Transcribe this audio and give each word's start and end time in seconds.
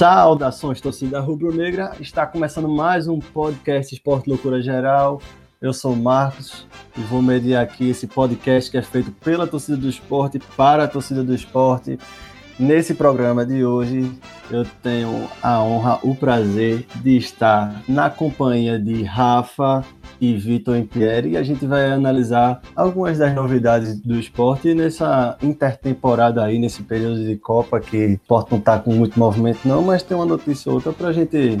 Saudações, 0.00 0.80
torcida 0.80 1.20
rubro-negra. 1.20 1.92
Está 2.00 2.26
começando 2.26 2.66
mais 2.66 3.06
um 3.06 3.18
podcast 3.18 3.94
Esporte 3.94 4.30
Loucura 4.30 4.62
Geral. 4.62 5.20
Eu 5.60 5.74
sou 5.74 5.92
o 5.92 5.96
Marcos 5.96 6.66
e 6.96 7.02
vou 7.02 7.20
mediar 7.20 7.62
aqui 7.62 7.90
esse 7.90 8.06
podcast 8.06 8.70
que 8.70 8.78
é 8.78 8.82
feito 8.82 9.12
pela 9.12 9.46
torcida 9.46 9.76
do 9.76 9.90
esporte 9.90 10.38
para 10.56 10.84
a 10.84 10.88
torcida 10.88 11.22
do 11.22 11.34
esporte. 11.34 11.98
Nesse 12.60 12.92
programa 12.92 13.46
de 13.46 13.64
hoje, 13.64 14.12
eu 14.50 14.66
tenho 14.82 15.30
a 15.42 15.62
honra, 15.62 15.98
o 16.02 16.14
prazer 16.14 16.86
de 16.96 17.16
estar 17.16 17.82
na 17.88 18.10
companhia 18.10 18.78
de 18.78 19.02
Rafa 19.02 19.82
e 20.20 20.34
Vitor 20.34 20.76
Impieri 20.76 21.30
e 21.30 21.36
a 21.38 21.42
gente 21.42 21.64
vai 21.64 21.90
analisar 21.90 22.60
algumas 22.76 23.16
das 23.16 23.34
novidades 23.34 23.98
do 24.02 24.14
esporte 24.20 24.74
nessa 24.74 25.38
intertemporada 25.40 26.44
aí, 26.44 26.58
nesse 26.58 26.82
período 26.82 27.24
de 27.24 27.34
Copa, 27.38 27.80
que 27.80 27.96
o 27.96 28.10
esporte 28.10 28.50
não 28.50 28.58
está 28.58 28.78
com 28.78 28.92
muito 28.92 29.18
movimento 29.18 29.60
não, 29.64 29.80
mas 29.80 30.02
tem 30.02 30.14
uma 30.14 30.26
notícia 30.26 30.68
ou 30.68 30.74
outra 30.74 30.92
para 30.92 31.08
a 31.08 31.12
gente 31.14 31.58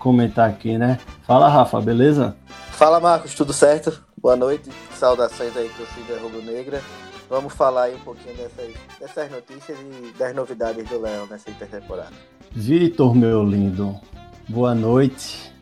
comentar 0.00 0.50
aqui, 0.50 0.76
né? 0.76 0.98
Fala, 1.28 1.48
Rafa, 1.48 1.80
beleza? 1.80 2.36
Fala, 2.72 2.98
Marcos, 2.98 3.36
tudo 3.36 3.52
certo? 3.52 4.02
Boa 4.20 4.34
noite, 4.34 4.68
saudações 4.98 5.56
aí, 5.56 5.70
torcida 5.76 6.20
rubro-negra. 6.20 6.80
Vamos 7.30 7.52
falar 7.52 7.84
aí 7.84 7.94
um 7.94 8.00
pouquinho 8.00 8.36
dessas, 8.36 8.74
dessas 8.98 9.30
notícias 9.30 9.78
e 9.78 10.18
das 10.18 10.34
novidades 10.34 10.84
do 10.88 11.00
Leão 11.00 11.28
nessa 11.28 11.48
intertemporada. 11.48 12.10
Vitor, 12.50 13.14
meu 13.14 13.44
lindo, 13.44 13.94
boa 14.48 14.74
noite. 14.74 15.54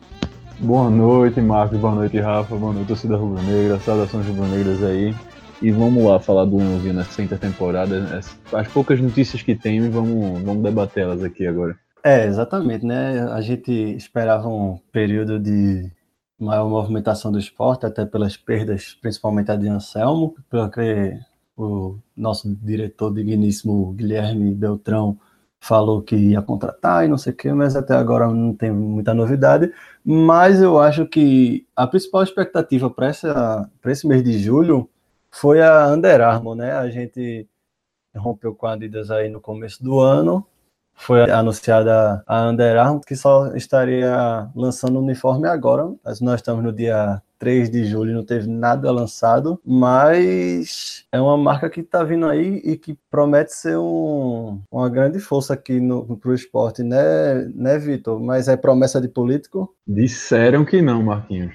Boa 0.57 0.89
noite, 0.89 1.39
Marcos. 1.39 1.77
Boa 1.77 1.93
noite, 1.93 2.19
Rafa. 2.19 2.55
Boa 2.55 2.73
noite, 2.73 2.87
torcida 2.87 3.15
rubro-negra. 3.15 3.79
Saudações 3.81 4.25
rubro-negras 4.25 4.83
aí. 4.83 5.13
E 5.61 5.69
vamos 5.69 6.03
lá 6.03 6.19
falar 6.19 6.45
do 6.45 6.57
Leãozinho 6.57 6.95
nessa 6.95 7.21
intertemporada. 7.21 8.19
As 8.51 8.67
poucas 8.69 8.99
notícias 8.99 9.43
que 9.43 9.53
tem, 9.53 9.91
vamos, 9.91 10.41
vamos 10.41 10.63
debatê-las 10.63 11.23
aqui 11.23 11.45
agora. 11.45 11.77
É, 12.03 12.25
exatamente, 12.25 12.83
né? 12.83 13.29
A 13.31 13.41
gente 13.41 13.71
esperava 13.71 14.47
um 14.47 14.79
período 14.91 15.39
de 15.39 15.87
maior 16.39 16.67
movimentação 16.67 17.31
do 17.31 17.37
esporte, 17.37 17.85
até 17.85 18.05
pelas 18.05 18.35
perdas, 18.37 18.97
principalmente 18.99 19.51
a 19.51 19.55
de 19.55 19.67
Anselmo, 19.67 20.35
porque 20.49 21.19
o 21.59 21.99
nosso 22.15 22.55
diretor 22.61 23.13
digníssimo 23.13 23.91
Guilherme 23.93 24.53
Beltrão 24.53 25.17
falou 25.59 26.01
que 26.01 26.15
ia 26.15 26.41
contratar 26.41 27.03
e 27.03 27.09
não 27.09 27.17
sei 27.17 27.33
o 27.33 27.35
que, 27.35 27.51
mas 27.51 27.75
até 27.75 27.93
agora 27.93 28.27
não 28.27 28.55
tem 28.55 28.71
muita 28.71 29.13
novidade. 29.13 29.71
Mas 30.05 30.61
eu 30.61 30.79
acho 30.79 31.05
que 31.05 31.67
a 31.75 31.85
principal 31.85 32.23
expectativa 32.23 32.89
para 32.89 33.09
esse 33.09 34.07
mês 34.07 34.23
de 34.23 34.39
julho 34.39 34.89
foi 35.29 35.61
a 35.61 35.87
Under 35.87 36.21
Armour, 36.21 36.55
né? 36.55 36.71
A 36.71 36.89
gente 36.89 37.45
rompeu 38.15 38.55
com 38.55 38.65
a 38.65 38.73
Adidas 38.73 39.11
aí 39.11 39.29
no 39.29 39.41
começo 39.41 39.83
do 39.83 39.99
ano, 39.99 40.45
foi 40.93 41.29
anunciada 41.29 42.23
a 42.25 42.49
Under 42.49 42.77
Armour, 42.77 43.01
que 43.01 43.15
só 43.15 43.53
estaria 43.55 44.49
lançando 44.55 44.97
o 44.97 45.03
uniforme 45.03 45.47
agora, 45.47 45.93
mas 46.03 46.21
nós 46.21 46.35
estamos 46.35 46.63
no 46.63 46.71
dia 46.71 47.21
3 47.39 47.69
de 47.69 47.85
julho, 47.85 48.13
não 48.13 48.23
teve 48.23 48.47
nada 48.47 48.91
lançado, 48.91 49.59
mas 49.65 51.05
é 51.11 51.19
uma 51.19 51.37
marca 51.37 51.69
que 51.69 51.79
está 51.79 52.03
vindo 52.03 52.27
aí 52.27 52.61
e 52.63 52.77
que 52.77 52.97
promete 53.09 53.53
ser 53.53 53.77
um, 53.77 54.61
uma 54.69 54.89
grande 54.89 55.19
força 55.19 55.53
aqui 55.53 55.79
para 56.19 56.31
o 56.31 56.33
esporte, 56.33 56.83
né, 56.83 57.45
né 57.55 57.79
Vitor? 57.79 58.19
Mas 58.19 58.47
é 58.47 58.57
promessa 58.57 58.99
de 58.99 59.07
político? 59.07 59.73
Disseram 59.87 60.65
que 60.65 60.81
não, 60.81 61.01
Marquinhos. 61.01 61.53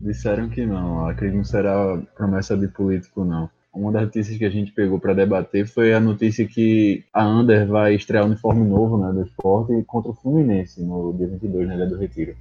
Disseram 0.00 0.48
que 0.48 0.64
não. 0.64 1.06
Acredito 1.06 1.32
que 1.32 1.36
não 1.38 1.44
será 1.44 2.00
promessa 2.14 2.56
de 2.56 2.68
político, 2.68 3.24
não. 3.24 3.50
Uma 3.76 3.92
das 3.92 4.02
notícias 4.04 4.38
que 4.38 4.44
a 4.44 4.50
gente 4.50 4.72
pegou 4.72 4.98
para 4.98 5.12
debater 5.12 5.66
foi 5.66 5.92
a 5.92 6.00
notícia 6.00 6.46
que 6.46 7.04
a 7.12 7.28
Under 7.28 7.66
vai 7.66 7.94
estrear 7.94 8.24
um 8.24 8.28
uniforme 8.28 8.66
novo 8.66 8.96
né, 8.96 9.12
do 9.12 9.22
esporte 9.22 9.84
contra 9.86 10.10
o 10.10 10.14
Fluminense 10.14 10.82
no 10.82 11.12
dia 11.12 11.28
22, 11.28 11.68
na 11.68 11.74
Ilha 11.74 11.86
do 11.86 11.98
Retiro. 11.98 12.34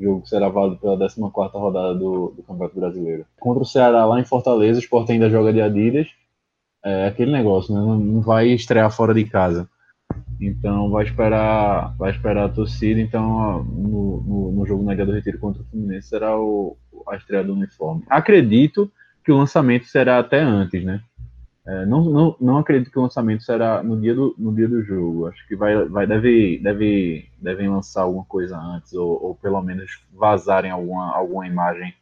Jogo 0.00 0.26
será 0.26 0.48
válido 0.48 0.78
pela 0.78 0.98
14 0.98 1.20
rodada 1.52 1.94
do, 1.94 2.32
do, 2.34 2.42
Campeonato 2.42 2.80
Brasileiro. 2.80 3.26
Contra 3.38 3.62
o 3.62 3.66
Ceará, 3.66 4.06
lá 4.06 4.18
em 4.18 4.24
Fortaleza, 4.24 4.78
o 4.78 4.82
esporte 4.82 5.12
ainda 5.12 5.28
joga 5.28 5.52
de 5.52 5.60
Adidas. 5.60 6.08
É 6.82 7.08
aquele 7.08 7.30
negócio, 7.30 7.74
né? 7.74 7.80
não 7.80 8.22
vai 8.22 8.48
estrear 8.48 8.90
fora 8.90 9.12
de 9.12 9.24
casa. 9.24 9.68
Então 10.40 10.90
vai 10.90 11.04
esperar, 11.04 11.94
vai 11.98 12.10
esperar 12.10 12.46
a 12.46 12.48
torcida. 12.48 12.98
Então 12.98 13.62
no, 13.64 14.22
no, 14.22 14.52
no 14.52 14.66
jogo 14.66 14.82
na 14.82 14.94
Ilha 14.94 15.04
do 15.04 15.12
Retiro 15.12 15.38
contra 15.38 15.60
o 15.60 15.66
Fluminense 15.66 16.08
será 16.08 16.38
o, 16.38 16.78
a 17.06 17.16
estreia 17.16 17.44
do 17.44 17.52
uniforme. 17.52 18.02
Acredito 18.08 18.90
que 19.22 19.30
o 19.30 19.36
lançamento 19.36 19.84
será 19.84 20.18
até 20.18 20.40
antes, 20.40 20.82
né? 20.82 21.02
É, 21.66 21.84
não, 21.84 22.04
não, 22.04 22.36
não 22.40 22.58
acredito 22.58 22.90
que 22.90 22.98
o 22.98 23.02
lançamento 23.02 23.42
será 23.42 23.82
no 23.82 24.00
dia 24.00 24.14
do, 24.14 24.34
no 24.38 24.54
dia 24.54 24.68
do 24.68 24.82
jogo. 24.82 25.26
Acho 25.26 25.46
que 25.46 25.54
vai, 25.54 25.84
vai 25.86 26.06
deve, 26.06 26.58
deve, 26.58 27.28
devem 27.40 27.68
lançar 27.68 28.02
alguma 28.02 28.24
coisa 28.24 28.58
antes, 28.58 28.92
ou, 28.94 29.22
ou 29.22 29.34
pelo 29.34 29.60
menos 29.62 30.02
vazarem 30.12 30.70
alguma, 30.70 31.14
alguma 31.14 31.46
imagem 31.46 31.94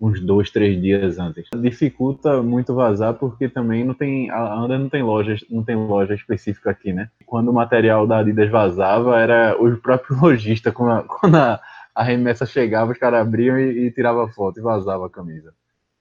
uns 0.00 0.20
dois, 0.20 0.50
três 0.50 0.80
dias 0.80 1.18
antes. 1.18 1.44
Dificulta 1.54 2.42
muito 2.42 2.74
vazar 2.74 3.14
porque 3.14 3.48
também 3.48 3.84
não 3.84 3.92
tem 3.92 4.30
a 4.30 4.54
Anda 4.54 4.78
não 4.78 4.88
tem 4.88 5.02
loja, 5.02 5.36
não 5.50 5.62
tem 5.62 5.76
loja 5.76 6.14
específica 6.14 6.70
aqui, 6.70 6.92
né? 6.92 7.10
Quando 7.26 7.48
o 7.48 7.52
material 7.52 8.06
da 8.06 8.18
Adidas 8.18 8.50
vazava, 8.50 9.18
era 9.18 9.56
o 9.60 9.76
próprio 9.76 10.16
lojista 10.22 10.72
quando 10.72 10.92
a, 10.92 11.02
quando 11.02 11.36
a, 11.36 12.02
remessa 12.02 12.46
chegava, 12.46 12.92
os 12.92 12.98
caras 12.98 13.20
abriam 13.20 13.58
e, 13.58 13.86
e 13.86 13.90
tirava 13.90 14.26
foto 14.28 14.58
e 14.58 14.62
vazava 14.62 15.06
a 15.06 15.10
camisa. 15.10 15.52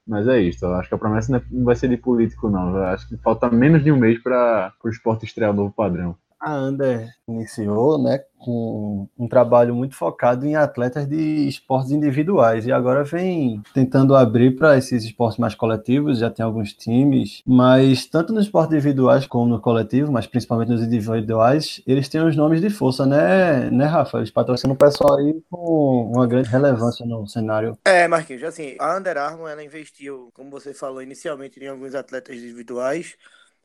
Mas 0.10 0.28
é 0.28 0.42
isso, 0.42 0.66
eu 0.66 0.74
acho 0.74 0.90
que 0.90 0.96
a 0.96 0.98
promessa 0.98 1.38
é, 1.38 1.42
não 1.52 1.66
vai 1.66 1.76
ser 1.76 1.88
de 1.88 1.96
político, 1.96 2.50
não. 2.50 2.76
Eu 2.76 2.84
acho 2.86 3.08
que 3.08 3.16
falta 3.18 3.48
menos 3.50 3.84
de 3.84 3.92
um 3.92 3.96
mês 3.96 4.18
para 4.22 4.74
o 4.84 4.90
esporte 4.90 5.26
estrear 5.26 5.52
o 5.52 5.54
novo 5.54 5.72
padrão 5.72 6.18
a 6.40 6.56
Under 6.56 7.08
iniciou 7.28 8.02
né, 8.02 8.20
com 8.40 9.08
um 9.18 9.28
trabalho 9.28 9.76
muito 9.76 9.96
focado 9.96 10.46
em 10.46 10.56
atletas 10.56 11.06
de 11.06 11.48
esportes 11.48 11.92
individuais 11.92 12.66
e 12.66 12.72
agora 12.72 13.04
vem 13.04 13.62
tentando 13.74 14.16
abrir 14.16 14.56
para 14.56 14.78
esses 14.78 15.04
esportes 15.04 15.38
mais 15.38 15.54
coletivos, 15.54 16.20
já 16.20 16.30
tem 16.30 16.44
alguns 16.44 16.74
times, 16.74 17.44
mas 17.46 18.06
tanto 18.06 18.34
nos 18.34 18.46
esportes 18.46 18.74
individuais 18.74 19.28
como 19.28 19.46
no 19.46 19.60
coletivo, 19.60 20.12
mas 20.12 20.26
principalmente 20.26 20.70
nos 20.70 20.82
individuais, 20.82 21.82
eles 21.86 22.08
têm 22.08 22.22
os 22.22 22.36
nomes 22.36 22.62
de 22.62 22.70
força, 22.70 23.06
né, 23.06 23.70
né 23.70 23.86
Rafa? 23.86 24.18
Eles 24.18 24.32
patrocinam 24.32 24.74
o 24.74 24.78
pessoal 24.78 25.18
aí 25.18 25.42
com 25.50 26.12
uma 26.16 26.26
grande 26.26 26.50
relevância 26.50 27.06
no 27.06 27.28
cenário. 27.28 27.78
É, 27.84 28.08
Marquinhos, 28.08 28.44
assim, 28.44 28.76
a 28.80 28.98
Under 28.98 29.18
Armour, 29.18 29.50
ela 29.50 29.64
investiu, 29.64 30.32
como 30.34 30.50
você 30.50 30.74
falou 30.74 31.02
inicialmente, 31.02 31.60
em 31.60 31.68
alguns 31.68 31.94
atletas 31.94 32.38
individuais, 32.38 33.16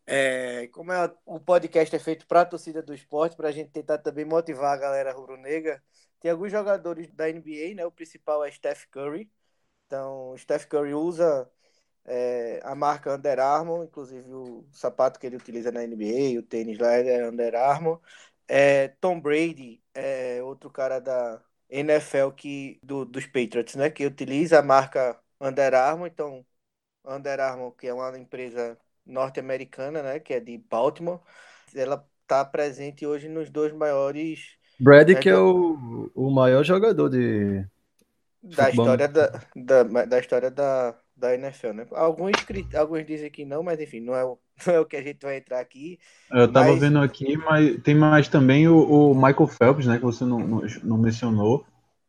é, 0.07 0.69
como 0.69 0.93
é, 0.93 1.13
o 1.25 1.41
podcast 1.41 1.95
é 1.95 1.99
feito 1.99 2.27
para 2.27 2.43
a 2.43 2.45
torcida 2.47 2.83
do 2.83 2.95
esporte, 2.95 3.37
para 3.37 3.49
a 3.49 3.53
gente 3.53 3.71
tentar 3.71 3.99
também 3.99 4.25
motivar 4.25 4.75
a 4.75 4.77
galera 4.77 5.13
rubro-negra, 5.13 5.83
tem 6.21 6.31
alguns 6.31 6.51
jogadores 6.53 7.11
da 7.13 7.29
NBA, 7.29 7.75
né? 7.75 7.87
O 7.87 7.93
principal 7.93 8.45
é 8.45 8.51
Steph 8.51 8.87
Curry. 8.91 9.31
Então, 9.87 10.37
Steph 10.39 10.67
Curry 10.67 10.95
usa 10.95 11.51
é, 12.05 12.61
a 12.65 12.75
marca 12.75 13.15
Under 13.15 13.39
Armour, 13.41 13.85
inclusive 13.85 14.33
o 14.33 14.67
sapato 14.73 15.19
que 15.19 15.27
ele 15.27 15.37
utiliza 15.37 15.73
na 15.73 15.85
NBA, 15.85 16.39
o 16.39 16.43
tênis 16.43 16.79
lá 16.79 16.93
é 16.95 17.29
Under 17.29 17.55
Armour. 17.55 18.01
É, 18.49 18.89
Tom 19.01 19.21
Brady 19.21 19.83
é 19.95 20.43
outro 20.43 20.71
cara 20.71 21.01
da 21.01 21.43
NFL 21.69 22.31
que, 22.37 22.79
do, 22.83 23.05
dos 23.05 23.27
Patriots, 23.27 23.75
né? 23.75 23.91
Que 23.91 24.07
utiliza 24.07 24.59
a 24.61 24.63
marca 24.63 25.19
Under 25.41 25.75
Armour. 25.75 26.07
Então, 26.09 26.47
Under 27.05 27.41
Armour, 27.41 27.73
que 27.73 27.87
é 27.87 27.95
uma 27.95 28.19
empresa 28.19 28.79
norte-americana, 29.07 30.03
né, 30.03 30.19
que 30.19 30.35
é 30.35 30.41
de 30.41 30.59
Baltimore. 30.59 31.21
Ela 31.75 32.05
está 32.23 32.45
presente 32.45 33.07
hoje 33.07 33.29
nos 33.29 33.51
dois 33.51 33.73
maiores. 33.73 34.57
Brad, 34.79 35.09
né, 35.09 35.15
que 35.15 35.29
é 35.29 35.37
o, 35.37 36.11
o 36.15 36.31
maior 36.31 36.65
jogador 36.65 37.09
de. 37.09 37.65
Da 38.43 38.69
história 38.69 39.09
da, 39.09 39.41
da, 39.57 39.83
da 40.05 40.19
história 40.19 40.51
da, 40.51 40.95
da 41.17 41.35
NFL, 41.35 41.73
né? 41.73 41.87
Alguns, 41.93 42.33
alguns 42.75 43.07
dizem 43.07 43.31
que 43.31 43.45
não, 43.45 43.63
mas 43.63 43.81
enfim, 43.81 44.01
não 44.01 44.15
é, 44.15 44.25
o, 44.25 44.39
não 44.67 44.75
é 44.75 44.81
o 44.81 44.85
que 44.85 44.97
a 44.97 45.03
gente 45.03 45.23
vai 45.23 45.39
entrar 45.39 45.61
aqui. 45.61 45.99
Eu 46.31 46.51
tava 46.53 46.71
mas... 46.71 46.81
vendo 46.81 46.99
aqui, 46.99 47.37
mas 47.39 47.81
tem 47.83 47.95
mais 47.95 48.29
também 48.29 48.69
o, 48.69 48.77
o 48.77 49.15
Michael 49.15 49.47
Phelps, 49.47 49.87
né? 49.87 49.97
Que 49.97 50.05
você 50.05 50.25
não, 50.25 50.39
não, 50.39 50.63
não 50.83 50.99
mencionou. 50.99 51.65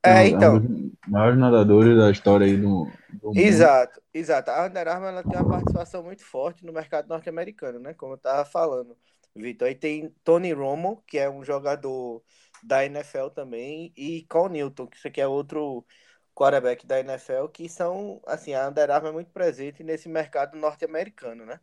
É, 0.06 0.28
então. 0.28 0.56
É 0.56 0.57
um 0.57 0.60
dos 0.60 0.92
maiores 1.07 1.40
nadadores 1.40 1.98
da 1.98 2.12
história 2.12 2.46
aí 2.46 2.57
do, 2.57 2.88
do 3.22 3.31
Exato, 3.36 4.02
exato. 4.13 4.52
A 4.52 4.66
Under 4.66 4.88
Armour 4.88 5.10
ela 5.10 5.24
tem 5.24 5.40
uma 5.40 5.50
participação 5.50 6.04
muito 6.04 6.24
forte 6.24 6.66
no 6.66 6.74
mercado 6.74 7.07
norte-americano, 7.07 7.80
né? 7.80 7.94
Como 7.94 8.13
eu 8.13 8.18
tava 8.18 8.46
falando, 8.46 8.98
Vitor. 9.36 9.68
Aí 9.68 9.75
tem 9.75 10.13
Tony 10.24 10.52
Romo, 10.54 11.04
que 11.07 11.18
é 11.18 11.30
um 11.30 11.44
jogador 11.44 12.24
da 12.63 12.86
NFL 12.86 13.28
também, 13.34 13.94
e 13.96 14.25
Cole 14.30 14.54
Newton, 14.54 14.88
que 14.88 14.98
isso 14.98 15.07
aqui 15.07 15.22
é 15.22 15.28
outro 15.28 15.86
quarterback 16.34 16.86
da 16.86 17.00
NFL, 17.00 17.48
que 17.48 17.69
são, 17.69 18.22
assim, 18.28 18.54
a 18.54 18.68
Under 18.68 18.92
Armour 18.92 19.10
é 19.10 19.13
muito 19.13 19.31
presente 19.31 19.84
nesse 19.84 20.10
mercado 20.10 20.58
norte-americano, 20.58 21.46
né? 21.46 21.60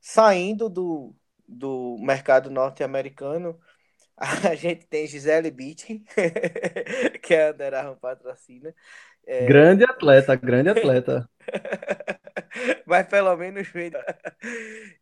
Saindo 0.00 0.68
do, 0.68 1.14
do 1.48 1.96
mercado 2.00 2.50
norte-americano, 2.50 3.58
a 4.50 4.54
gente 4.54 4.86
tem 4.86 5.06
Gisele 5.06 5.50
Bündchen, 5.50 6.04
que 7.22 7.34
é 7.34 7.48
a 7.48 7.52
Under 7.52 7.74
Armour 7.74 7.96
patrocina. 7.96 8.74
É... 9.26 9.46
Grande 9.46 9.84
atleta, 9.84 10.34
grande 10.36 10.68
atleta. 10.68 11.28
Mas 12.84 13.06
pelo 13.06 13.34
menos. 13.36 13.68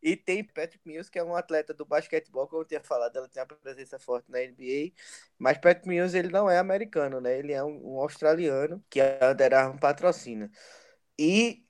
E 0.02 0.16
tem 0.16 0.44
Patrick 0.44 0.86
Mills, 0.86 1.10
que 1.10 1.18
é 1.18 1.24
um 1.24 1.34
atleta 1.34 1.74
do 1.74 1.84
basquetebol, 1.84 2.46
como 2.46 2.62
eu 2.62 2.66
tinha 2.66 2.80
falado, 2.80 3.16
ela 3.16 3.28
tem 3.28 3.42
uma 3.42 3.46
presença 3.46 3.98
forte 3.98 4.30
na 4.30 4.38
NBA. 4.38 4.92
Mas 5.36 5.58
Patrick 5.58 5.88
Mills, 5.88 6.16
ele 6.16 6.28
não 6.28 6.48
é 6.48 6.58
americano, 6.58 7.20
né? 7.20 7.38
Ele 7.38 7.52
é 7.52 7.64
um, 7.64 7.94
um 7.94 7.98
australiano 7.98 8.82
que 8.88 9.00
a 9.00 9.30
Under 9.32 9.54
Armour 9.54 9.80
patrocina. 9.80 10.50
E 11.18 11.64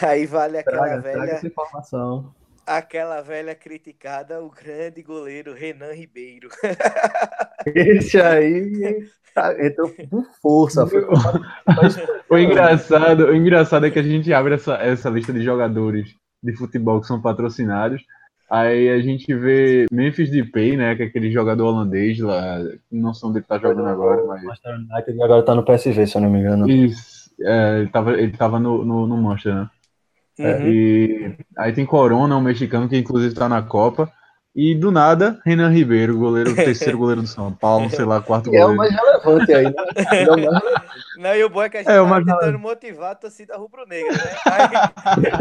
aí 0.00 0.24
vale 0.26 0.58
aquela 0.58 0.86
Traga, 0.86 1.02
velha. 1.02 1.16
traga 1.16 1.32
essa 1.32 1.46
informação. 1.46 2.34
Aquela 2.66 3.20
velha 3.22 3.54
criticada, 3.54 4.42
o 4.42 4.48
grande 4.50 5.02
goleiro 5.02 5.52
Renan 5.52 5.92
Ribeiro. 5.92 6.48
Esse 7.66 8.20
aí 8.20 9.06
tá- 9.34 9.54
entrou 9.64 9.90
com 10.10 10.22
força. 10.40 10.86
Foi 10.86 11.04
O 12.30 12.38
engraçado, 12.38 13.26
o 13.26 13.34
engraçado 13.34 13.86
é 13.86 13.90
que 13.90 13.98
a 13.98 14.02
gente 14.02 14.32
abre 14.32 14.54
essa, 14.54 14.74
essa 14.74 15.10
lista 15.10 15.32
de 15.32 15.42
jogadores 15.42 16.14
de 16.42 16.56
futebol 16.56 17.00
que 17.00 17.06
são 17.06 17.20
patrocinados. 17.20 18.02
Aí 18.48 18.90
a 18.90 19.00
gente 19.00 19.34
vê 19.34 19.86
Memphis 19.90 20.30
Depay, 20.30 20.76
né? 20.76 20.94
Que 20.94 21.04
é 21.04 21.06
aquele 21.06 21.32
jogador 21.32 21.66
holandês 21.68 22.18
lá. 22.20 22.58
Não 22.90 23.14
sei 23.14 23.28
onde 23.28 23.38
ele 23.38 23.46
tá 23.46 23.58
jogando 23.58 23.88
agora, 23.88 24.24
mas. 24.26 24.42
Manchester 24.44 24.74
United 24.74 25.22
agora 25.22 25.42
tá 25.42 25.54
no 25.54 25.64
PSV, 25.64 26.06
se 26.06 26.16
eu 26.16 26.20
não 26.20 26.30
me 26.30 26.40
engano. 26.40 26.68
Isso, 26.70 27.30
é, 27.40 27.78
ele 27.80 27.88
tava, 27.88 28.12
ele 28.12 28.36
tava 28.36 28.60
no, 28.60 28.84
no, 28.84 29.06
no 29.06 29.16
Manchester, 29.16 29.54
né? 29.54 29.70
É, 30.38 30.54
Uhum. 30.56 30.66
e 30.68 31.36
aí 31.58 31.72
tem 31.72 31.84
Corona, 31.84 32.36
um 32.36 32.40
mexicano 32.40 32.88
que 32.88 32.96
inclusive 32.96 33.34
tá 33.34 33.48
na 33.48 33.62
Copa. 33.62 34.10
E 34.54 34.74
do 34.74 34.90
nada, 34.90 35.40
Renan 35.46 35.70
Ribeiro, 35.70 36.18
goleiro, 36.18 36.54
terceiro 36.54 36.98
goleiro 36.98 37.22
do 37.22 37.26
São 37.26 37.50
Paulo, 37.50 37.88
sei 37.88 38.04
lá, 38.04 38.20
quarto 38.20 38.52
E 38.52 38.56
é 38.56 38.66
o 38.66 38.74
goleiro. 38.74 38.76
mais 38.76 38.92
relevante 38.94 39.52
aí, 39.54 39.64
né? 39.64 39.72
É 40.12 40.24
o 40.24 40.36
mais 40.36 40.44
relevante. 40.44 40.92
Não, 41.16 41.34
e 41.34 41.44
o 41.44 41.48
bom 41.48 41.62
é 41.62 41.68
que 41.70 41.76
a 41.78 41.82
gente 41.82 41.90
É, 41.92 41.98
o 42.00 42.04
tá 42.04 42.10
mais 42.10 42.24
tentando 42.26 42.58
motivar 42.58 43.12
a 43.12 43.14
torcida 43.14 43.56
rubro-negra, 43.56 44.12
né? 44.12 44.36
Aí- 44.46 44.68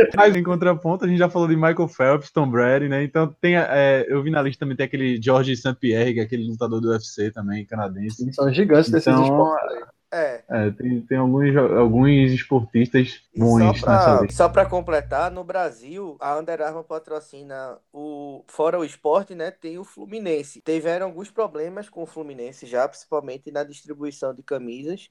Mas 0.16 0.36
em 0.36 0.44
contraponto, 0.44 1.04
a 1.04 1.08
gente 1.10 1.18
já 1.18 1.30
falou 1.30 1.48
de 1.50 1.56
Michael 1.58 1.90
Phelps, 1.90 2.32
Tom 2.32 2.50
Brady, 2.50 2.88
né? 2.88 3.04
Então 3.04 3.28
tem, 3.42 3.58
é, 3.58 4.06
eu 4.08 4.24
vi 4.24 4.32
na 4.32 4.42
lista 4.42 4.62
também 4.64 4.78
tem 4.78 4.86
aquele 4.86 5.22
George 5.22 5.58
St. 5.58 5.74
Pierre, 5.78 6.14
que 6.14 6.20
é 6.22 6.24
aquele 6.24 6.48
lutador 6.48 6.80
do 6.80 6.90
UFC 6.92 7.32
também, 7.32 7.66
canadense. 7.66 8.24
Eles 8.24 8.36
são 8.36 8.54
gigantes 8.54 8.90
desses 8.92 9.08
Então, 9.08 9.24
esportes 9.24 9.78
aí. 9.78 9.84
É. 10.12 10.46
É, 10.50 10.72
tem, 10.72 11.02
tem 11.06 11.18
alguns, 11.18 11.56
alguns 11.56 12.32
esportistas 12.32 13.22
E 13.34 13.44
bons 13.44 13.80
só 13.80 13.88
nessa 13.88 14.14
pra, 14.14 14.20
lista. 14.20 14.36
só 14.36 14.50
pra 14.50 14.66
completar, 14.66 15.32
no 15.32 15.44
Brasil, 15.44 16.18
a 16.20 16.38
Under 16.38 16.62
Armour 16.62 16.84
patrocina 16.84 17.80
o. 17.94 18.44
Fora 18.50 18.78
o 18.80 18.84
esporte, 18.86 19.34
né? 19.36 19.52
Tem 19.52 19.78
o 19.80 19.86
Fluminense. 19.86 20.62
Tiveram 20.62 21.08
alguns 21.08 21.32
problemas 21.32 21.90
com 21.90 22.04
o 22.04 22.06
Fluminense 22.06 22.66
já, 22.68 22.88
principalmente 22.88 23.52
na 23.52 23.64
distribuição 23.64 24.34
de 24.34 24.44
camisas. 24.44 25.10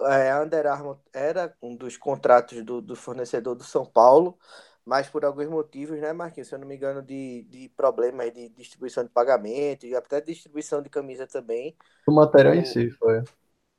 É, 0.00 0.30
a 0.32 0.42
Under 0.42 0.66
Armour 0.66 0.98
era 1.12 1.54
um 1.62 1.76
dos 1.76 1.96
contratos 1.96 2.64
do, 2.64 2.80
do 2.80 2.96
fornecedor 2.96 3.54
do 3.54 3.64
São 3.64 3.84
Paulo, 3.86 4.38
mas 4.84 5.08
por 5.08 5.24
alguns 5.24 5.48
motivos, 5.48 6.00
né, 6.00 6.12
Marquinhos? 6.12 6.48
Se 6.48 6.54
eu 6.54 6.58
não 6.58 6.66
me 6.66 6.74
engano, 6.76 7.02
de, 7.02 7.42
de 7.44 7.68
problemas 7.70 8.32
de 8.32 8.48
distribuição 8.50 9.04
de 9.04 9.10
pagamento 9.10 9.86
e 9.86 9.94
até 9.94 10.20
distribuição 10.20 10.82
de 10.82 10.88
camisa 10.90 11.26
também. 11.26 11.76
O 12.06 12.12
material 12.12 12.54
em 12.54 12.64
si 12.64 12.90
foi. 12.90 13.22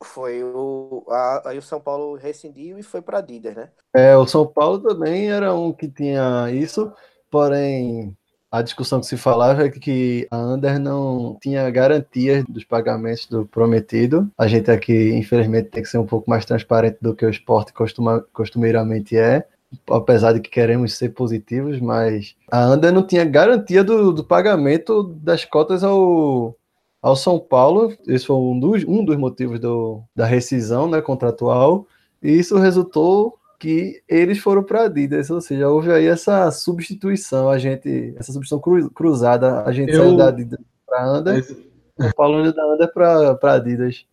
Foi 0.03 0.44
o. 0.44 1.06
a- 1.09 1.50
aí 1.50 1.57
o 1.57 1.62
São 1.62 1.80
Paulo 1.80 2.15
rescindiu 2.15 2.77
e 2.80 2.83
foi 2.83 3.01
para 3.01 3.19
Adidas, 3.19 3.56
né? 3.56 3.69
É, 3.95 4.15
o 4.18 4.25
São 4.25 4.45
Paulo 4.48 4.80
também 4.80 5.31
era 5.31 5.53
um 5.53 5.71
que 5.71 5.88
tinha 5.88 6.50
isso, 6.51 6.92
porém 7.30 8.15
a 8.51 8.62
discussão 8.62 9.00
que 9.00 9.06
se 9.06 9.15
falava 9.15 9.65
é 9.65 9.69
que 9.69 10.27
a 10.30 10.38
Under 10.38 10.77
não 10.77 11.38
tinha 11.42 11.69
garantias 11.69 12.44
dos 12.50 12.65
pagamentos 12.65 13.25
do 13.27 13.45
prometido. 13.45 14.30
A 14.38 14.45
gente 14.45 14.69
aqui, 14.69 15.13
infelizmente, 15.13 15.69
tem 15.69 15.81
que 15.81 15.88
ser 15.89 16.00
um 16.00 16.06
pouco 16.06 16.30
mais 16.30 16.44
transparente 16.44 16.98
do 17.01 17.15
que 17.15 17.25
o 17.25 17.30
esporte 17.30 17.71
costuma, 17.71 18.19
costumeiramente 18.33 19.15
é, 19.18 19.48
apesar 19.89 20.33
de 20.33 20.42
que 20.42 20.50
queremos 20.50 20.98
ser 20.98 21.09
positivos, 21.09 21.80
mas 21.80 22.36
a 22.51 22.68
Under 22.71 22.92
não 22.92 23.07
tinha 23.07 23.24
garantia 23.24 23.86
do, 23.86 24.12
do 24.12 24.24
pagamento 24.24 25.03
das 25.03 25.45
cotas 25.45 25.81
ao, 25.81 26.53
ao 27.01 27.15
São 27.15 27.39
Paulo. 27.39 27.94
Esse 28.07 28.25
foi 28.27 28.36
um 28.36 28.59
dos, 28.59 28.83
um 28.86 29.03
dos 29.03 29.18
motivos 29.18 29.59
do, 29.59 30.01
da 30.15 30.25
rescisão 30.25 30.89
né, 30.89 31.01
contratual. 31.01 31.88
E 32.21 32.31
isso 32.31 32.57
resultou 32.57 33.38
que 33.59 34.01
eles 34.09 34.39
foram 34.39 34.63
para 34.63 34.81
a 34.81 34.86
Adidas, 34.86 35.30
ou 35.30 35.39
seja, 35.39 35.69
houve 35.69 35.92
aí 35.92 36.07
essa 36.07 36.50
substituição, 36.50 37.48
a 37.50 37.57
gente, 37.59 38.13
essa 38.18 38.31
substituição 38.33 38.59
cru- 38.59 38.89
cruzada, 38.89 39.62
a 39.63 39.71
gente 39.71 39.92
Eu- 39.92 40.03
saiu 40.03 40.18
da 40.18 40.27
Adidas 40.30 40.59
para 40.88 41.13
Under, 41.19 41.44
São 41.44 42.12
Paulo 42.15 42.39
indo 42.42 42.53
da 42.53 42.74
Under 42.74 42.92
para 42.92 43.53
Adidas. 43.53 44.06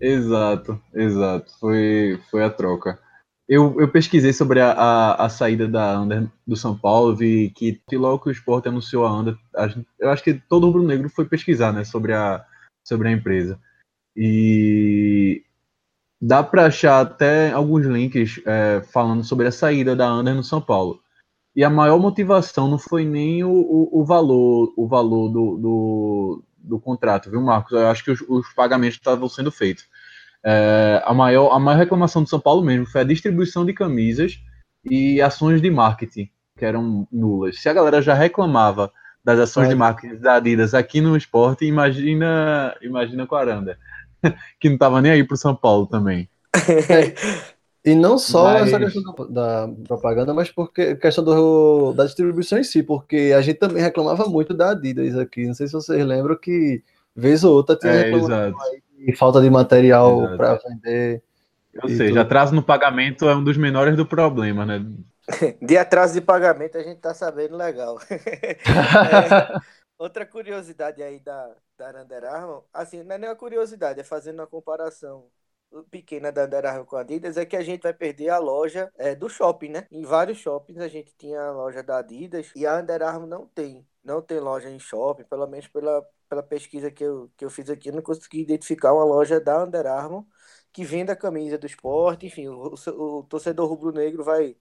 Exato, 0.00 0.80
exato. 0.94 1.52
Foi, 1.58 2.18
foi 2.30 2.42
a 2.44 2.50
troca. 2.50 2.98
Eu, 3.48 3.78
eu 3.80 3.88
pesquisei 3.90 4.32
sobre 4.32 4.60
a, 4.60 4.72
a, 4.72 5.26
a 5.26 5.28
saída 5.28 5.66
da 5.68 6.00
Under 6.00 6.28
do 6.46 6.56
São 6.56 6.78
Paulo, 6.78 7.14
vi 7.14 7.50
que, 7.50 7.80
logo 7.92 8.22
que 8.22 8.28
o 8.30 8.32
Sport 8.32 8.66
anunciou 8.66 9.04
a 9.04 9.12
Under, 9.12 9.36
a 9.54 9.68
gente- 9.68 9.86
eu 9.98 10.10
acho 10.10 10.22
que 10.22 10.34
todo 10.34 10.66
rubro-negro 10.66 11.08
foi 11.10 11.26
pesquisar 11.26 11.72
né, 11.72 11.84
sobre, 11.84 12.12
a, 12.14 12.44
sobre 12.86 13.08
a 13.08 13.12
empresa. 13.12 13.60
E 14.16 15.42
dá 16.20 16.42
para 16.42 16.66
achar 16.66 17.00
até 17.00 17.52
alguns 17.52 17.86
links 17.86 18.40
é, 18.46 18.82
falando 18.92 19.24
sobre 19.24 19.46
a 19.48 19.52
saída 19.52 19.96
da 19.96 20.12
Under 20.14 20.34
no 20.34 20.44
São 20.44 20.60
Paulo. 20.60 21.00
E 21.56 21.64
a 21.64 21.70
maior 21.70 21.98
motivação 21.98 22.68
não 22.68 22.78
foi 22.78 23.04
nem 23.04 23.44
o, 23.44 23.50
o, 23.50 24.00
o 24.00 24.04
valor, 24.04 24.72
o 24.76 24.86
valor 24.88 25.28
do, 25.28 25.56
do, 25.58 26.44
do 26.58 26.80
contrato, 26.80 27.30
viu, 27.30 27.40
Marcos? 27.42 27.72
Eu 27.72 27.88
acho 27.88 28.04
que 28.04 28.10
os, 28.10 28.20
os 28.22 28.52
pagamentos 28.54 28.96
estavam 28.98 29.28
sendo 29.28 29.52
feitos. 29.52 29.86
É, 30.44 31.02
a, 31.04 31.14
maior, 31.14 31.50
a 31.50 31.58
maior 31.58 31.78
reclamação 31.78 32.22
do 32.22 32.28
São 32.28 32.40
Paulo 32.40 32.62
mesmo 32.62 32.86
foi 32.86 33.02
a 33.02 33.04
distribuição 33.04 33.64
de 33.64 33.72
camisas 33.72 34.40
e 34.84 35.20
ações 35.22 35.60
de 35.62 35.70
marketing, 35.70 36.28
que 36.58 36.64
eram 36.64 37.06
nulas. 37.12 37.60
Se 37.60 37.68
a 37.68 37.72
galera 37.72 38.02
já 38.02 38.14
reclamava 38.14 38.90
das 39.24 39.38
ações 39.38 39.68
de 39.68 39.74
Olha. 39.74 39.78
marketing 39.78 40.16
da 40.16 40.34
Adidas 40.34 40.74
aqui 40.74 41.00
no 41.00 41.16
esporte, 41.16 41.64
imagina, 41.64 42.76
imagina 42.82 43.26
com 43.26 43.36
a 43.36 43.40
Aranda, 43.40 43.78
que 44.58 44.68
não 44.68 44.74
estava 44.74 45.00
nem 45.00 45.12
aí 45.12 45.22
pro 45.24 45.36
São 45.36 45.54
Paulo 45.54 45.86
também. 45.86 46.28
E 47.84 47.96
não 47.96 48.16
só 48.16 48.44
Mas- 48.44 48.68
essa 48.68 48.78
questão 48.78 49.02
da, 49.28 49.66
da 49.66 49.72
propaganda, 49.88 50.32
mas 50.32 50.48
porque 50.48 50.94
questão 50.94 51.24
do, 51.24 51.92
da 51.92 52.04
distribuição 52.04 52.56
em 52.58 52.62
si, 52.62 52.80
porque 52.80 53.34
a 53.36 53.40
gente 53.40 53.58
também 53.58 53.82
reclamava 53.82 54.26
muito 54.26 54.54
da 54.54 54.70
Adidas 54.70 55.18
aqui. 55.18 55.48
Não 55.48 55.54
sei 55.54 55.66
se 55.66 55.72
vocês 55.72 56.06
lembram 56.06 56.36
que 56.36 56.80
vez 57.16 57.42
ou 57.42 57.52
outra 57.54 57.74
tinha 57.74 57.92
É, 57.92 58.02
reclamação 58.04 58.54
de 59.06 59.16
falta 59.16 59.40
de 59.40 59.50
material 59.50 60.30
para 60.30 60.56
vender. 60.56 61.22
Ou 61.82 61.88
E 61.88 61.90
seja, 61.90 62.22
tudo. 62.22 62.22
atraso 62.22 62.54
no 62.54 62.62
pagamento 62.62 63.28
é 63.28 63.36
um 63.36 63.44
dos 63.44 63.56
menores 63.56 63.96
do 63.96 64.06
problema, 64.06 64.66
né? 64.66 64.80
De 65.60 65.76
atraso 65.78 66.14
de 66.14 66.20
pagamento 66.20 66.76
a 66.78 66.82
gente 66.82 67.00
tá 67.00 67.14
sabendo 67.14 67.56
legal. 67.56 67.98
É, 69.00 69.36
outra 69.98 70.26
curiosidade 70.26 71.02
aí 71.02 71.20
da, 71.20 71.54
da 71.76 72.02
Under 72.02 72.24
Armour, 72.24 72.64
assim, 72.72 73.02
não 73.02 73.14
é 73.16 73.18
nem 73.18 73.28
uma 73.30 73.36
curiosidade, 73.36 74.00
é 74.00 74.04
fazendo 74.04 74.40
uma 74.40 74.46
comparação 74.46 75.30
pequena 75.90 76.30
da 76.32 76.44
Under 76.44 76.66
Armour 76.66 76.86
com 76.86 76.96
a 76.96 77.00
Adidas, 77.00 77.36
é 77.36 77.46
que 77.46 77.56
a 77.56 77.62
gente 77.62 77.82
vai 77.82 77.94
perder 77.94 78.28
a 78.30 78.38
loja 78.38 78.92
é, 78.96 79.14
do 79.14 79.28
shopping, 79.28 79.70
né? 79.70 79.88
Em 79.90 80.02
vários 80.04 80.38
shoppings 80.38 80.80
a 80.80 80.88
gente 80.88 81.14
tinha 81.16 81.40
a 81.40 81.52
loja 81.52 81.82
da 81.82 81.98
Adidas 81.98 82.52
e 82.54 82.66
a 82.66 82.78
Under 82.78 83.02
Armour 83.02 83.26
não 83.28 83.46
tem. 83.48 83.86
Não 84.04 84.20
tem 84.22 84.40
loja 84.40 84.68
em 84.70 84.78
shopping, 84.78 85.24
pelo 85.24 85.46
menos 85.46 85.68
pela, 85.68 86.06
pela 86.32 86.42
pesquisa 86.42 86.90
que 86.90 87.04
eu, 87.04 87.30
que 87.36 87.44
eu 87.44 87.50
fiz 87.50 87.68
aqui, 87.70 87.90
eu 87.90 87.94
não 87.94 88.02
consegui 88.02 88.40
identificar 88.42 88.94
uma 88.94 89.04
loja 89.04 89.38
da 89.40 89.62
Under 89.64 89.86
Armour 89.86 90.26
que 90.72 90.84
venda 90.84 91.12
a 91.12 91.16
camisa 91.16 91.58
do 91.58 91.66
esporte, 91.66 92.26
enfim, 92.26 92.48
o, 92.48 92.74
o, 92.74 93.18
o 93.20 93.24
torcedor 93.24 93.68
rubro-negro 93.68 94.24
vai 94.24 94.56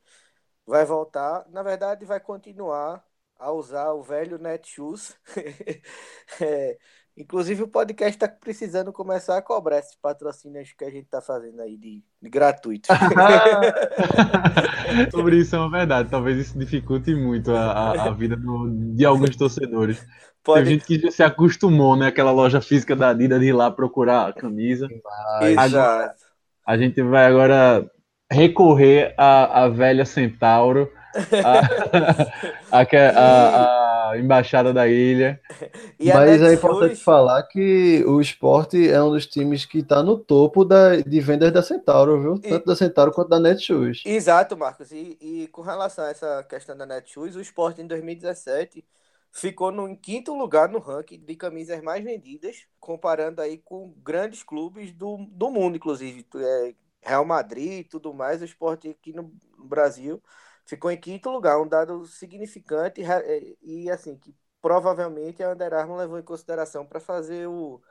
vai 0.66 0.86
voltar, 0.86 1.48
na 1.50 1.64
verdade 1.64 2.06
vai 2.06 2.20
continuar 2.20 3.06
a 3.38 3.52
usar 3.52 3.92
o 3.94 4.04
velho 4.04 4.38
Netshoes. 4.38 5.18
É, 6.42 6.78
inclusive 7.22 7.64
o 7.64 7.68
podcast 7.68 8.12
está 8.16 8.28
precisando 8.28 8.92
começar 8.92 9.38
a 9.38 9.42
cobrar 9.42 9.80
esses 9.80 9.96
patrocínios 9.96 10.74
que 10.78 10.84
a 10.84 10.90
gente 10.90 11.06
está 11.06 11.22
fazendo 11.22 11.62
aí 11.62 11.78
de, 11.78 12.04
de 12.22 12.30
gratuito. 12.30 12.90
Sobre 15.12 15.38
isso 15.38 15.56
é 15.56 15.60
uma 15.60 15.70
verdade. 15.72 16.10
Talvez 16.10 16.38
isso 16.38 16.58
dificulte 16.58 17.14
muito 17.16 17.52
a, 17.56 17.72
a, 17.72 18.08
a 18.08 18.12
vida 18.12 18.36
do- 18.36 18.70
de 18.96 19.06
alguns 19.06 19.36
torcedores. 19.36 20.00
Tem 20.00 20.08
Pode, 20.44 20.70
gente 20.70 20.86
que 20.86 21.00
já 21.00 21.12
se 21.12 21.24
acostumou, 21.24 21.96
né? 21.96 22.08
Aquela 22.08 22.32
loja 22.32 22.62
física 22.62 22.96
da 22.96 23.10
Adidas 23.10 23.40
de 23.40 23.48
ir 23.48 23.54
lá 23.54 23.70
procurar 23.70 24.30
a 24.30 24.34
camisa. 24.34 24.88
exato. 25.42 26.16
A 26.66 26.78
gente 26.78 27.02
vai 27.02 27.26
agora 27.26 27.90
recorrer 28.32 29.14
à, 29.18 29.64
à 29.64 29.70
velha 29.70 30.06
Centauro, 30.06 30.90
a, 32.72 32.72
a, 32.80 32.86
que- 32.86 32.96
a- 32.96 33.91
a 34.12 34.18
embaixada 34.20 34.74
da 34.74 34.88
ilha. 34.88 35.40
E 36.00 36.12
Mas 36.12 36.42
é 36.42 36.54
importante 36.54 37.04
falar 37.04 37.44
que 37.44 38.04
o 38.06 38.20
esporte 38.22 38.90
é 38.90 39.02
um 39.04 39.12
dos 39.12 39.26
times 39.28 39.66
que 39.66 39.80
está 39.80 40.02
no 40.04 40.18
topo 40.18 40.66
da, 40.66 40.98
de 40.98 41.20
vendas 41.22 41.52
da 41.52 41.62
Centauro, 41.62 42.22
viu? 42.22 42.40
E- 42.44 42.50
Tanto 42.50 42.66
da 42.66 42.76
Centauro 42.76 43.12
quanto 43.12 43.30
da 43.30 43.40
Netshoes. 43.40 44.02
Exato, 44.04 44.58
Marcos. 44.58 44.92
E, 44.92 45.18
e 45.22 45.48
com 45.50 45.62
relação 45.62 46.06
a 46.06 46.10
essa 46.10 46.44
questão 46.44 46.76
da 46.76 46.86
Netshoes, 46.86 47.36
o 47.36 47.42
Sport 47.42 47.80
em 47.80 47.88
2017 47.88 48.84
ficou 49.32 49.72
no, 49.72 49.88
em 49.88 49.96
quinto 49.96 50.34
lugar 50.36 50.68
no 50.70 50.80
ranking 50.80 51.20
de 51.24 51.36
camisas 51.36 51.82
mais 51.82 52.04
vendidas, 52.04 52.66
comparando 52.80 53.42
aí 53.42 53.58
com 53.60 53.94
grandes 54.04 54.44
clubes 54.44 54.92
do, 54.92 55.18
do 55.30 55.52
mundo, 55.52 55.76
inclusive. 55.78 56.26
É, 56.36 56.76
Real 57.04 57.26
Madrid 57.26 57.80
e 57.80 57.84
tudo 57.84 58.14
mais, 58.14 58.42
o 58.42 58.46
Sport 58.46 58.86
aqui 58.86 59.12
no 59.14 59.32
Brasil, 59.58 60.22
ficou 60.72 60.90
em 60.90 60.98
quinto 60.98 61.30
lugar, 61.30 61.62
um 61.62 61.68
dado 61.68 62.06
significante 62.06 63.02
e, 63.02 63.84
e 63.84 63.90
assim, 63.90 64.16
que 64.16 64.34
provavelmente 64.62 65.44
a 65.44 65.52
Under 65.52 65.74
Armour 65.74 65.98
levou 65.98 66.18
em 66.18 66.24
consideração 66.24 66.86
para 66.86 67.00
fazer 67.00 67.48
o 67.48 67.82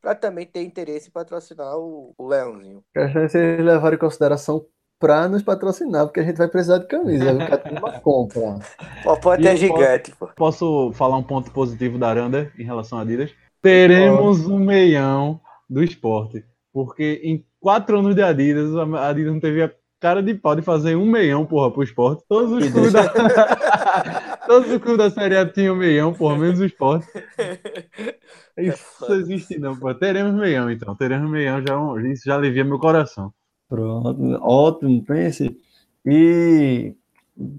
para 0.00 0.14
também 0.14 0.46
ter 0.46 0.62
interesse 0.62 1.08
em 1.08 1.12
patrocinar 1.12 1.76
o, 1.76 2.14
o 2.16 2.26
Leãozinho. 2.26 2.82
Acho 2.96 3.12
que 3.12 3.28
vocês 3.28 3.62
levaram 3.62 3.96
em 3.96 3.98
consideração 3.98 4.64
para 4.98 5.28
nos 5.28 5.42
patrocinar, 5.42 6.06
porque 6.06 6.20
a 6.20 6.22
gente 6.22 6.38
vai 6.38 6.48
precisar 6.48 6.78
de 6.78 6.86
camisa, 6.86 7.34
vai 7.34 7.46
ficar 7.46 7.72
uma 7.72 8.00
compra. 8.00 8.58
O 9.04 9.16
pote 9.18 9.46
é 9.46 9.54
gigante, 9.54 10.16
posso, 10.16 10.34
posso 10.34 10.92
falar 10.94 11.18
um 11.18 11.22
ponto 11.22 11.50
positivo 11.50 11.98
da 11.98 12.08
Aranda 12.08 12.50
em 12.58 12.64
relação 12.64 12.98
a 12.98 13.02
Adidas? 13.02 13.30
Teremos 13.60 14.46
um 14.46 14.58
meião 14.58 15.38
do 15.68 15.82
esporte, 15.82 16.42
porque 16.72 17.20
em 17.22 17.44
quatro 17.60 17.98
anos 17.98 18.14
de 18.14 18.22
Adidas, 18.22 18.74
a 18.74 19.08
Adidas 19.08 19.34
não 19.34 19.40
teve 19.40 19.62
a 19.62 19.70
cara 20.00 20.22
de 20.22 20.34
pau 20.34 20.56
de 20.56 20.62
fazer 20.62 20.96
um 20.96 21.04
meião, 21.04 21.44
porra, 21.44 21.70
pro 21.70 21.82
esporte. 21.82 22.24
Todos 22.26 22.50
os 22.52 22.70
clubes 22.72 22.92
da... 22.92 23.04
Todos 24.48 24.72
os 24.72 24.78
clubes 24.78 24.98
da 24.98 25.10
Série 25.10 25.36
A 25.36 25.46
tinham 25.46 25.76
meião, 25.76 26.12
porra, 26.12 26.38
menos 26.38 26.58
o 26.58 26.64
esporte. 26.64 27.06
É 28.56 28.64
isso 28.64 29.12
existe 29.14 29.58
não, 29.58 29.76
pô. 29.76 29.94
Teremos 29.94 30.34
meião, 30.34 30.68
então. 30.70 30.94
Teremos 30.94 31.30
meião, 31.30 31.62
já, 31.62 32.10
isso 32.10 32.24
já 32.26 32.34
alivia 32.34 32.64
meu 32.64 32.78
coração. 32.78 33.32
Pronto, 33.68 34.38
ótimo, 34.42 35.02
pense. 35.04 35.56
E 36.04 36.94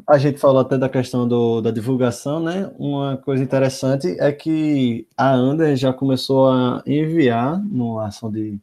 a 0.08 0.18
gente 0.18 0.38
falou 0.38 0.60
até 0.60 0.78
da 0.78 0.90
questão 0.90 1.28
do, 1.28 1.62
da 1.62 1.72
divulgação, 1.72 2.40
né? 2.40 2.72
Uma 2.78 3.18
coisa 3.18 3.42
interessante 3.42 4.16
é 4.20 4.32
que 4.32 5.08
a 5.18 5.34
Ander 5.34 5.76
já 5.76 5.94
começou 5.94 6.50
a 6.50 6.84
enviar, 6.86 7.60
numa 7.64 8.08
ação 8.08 8.30
de 8.30 8.60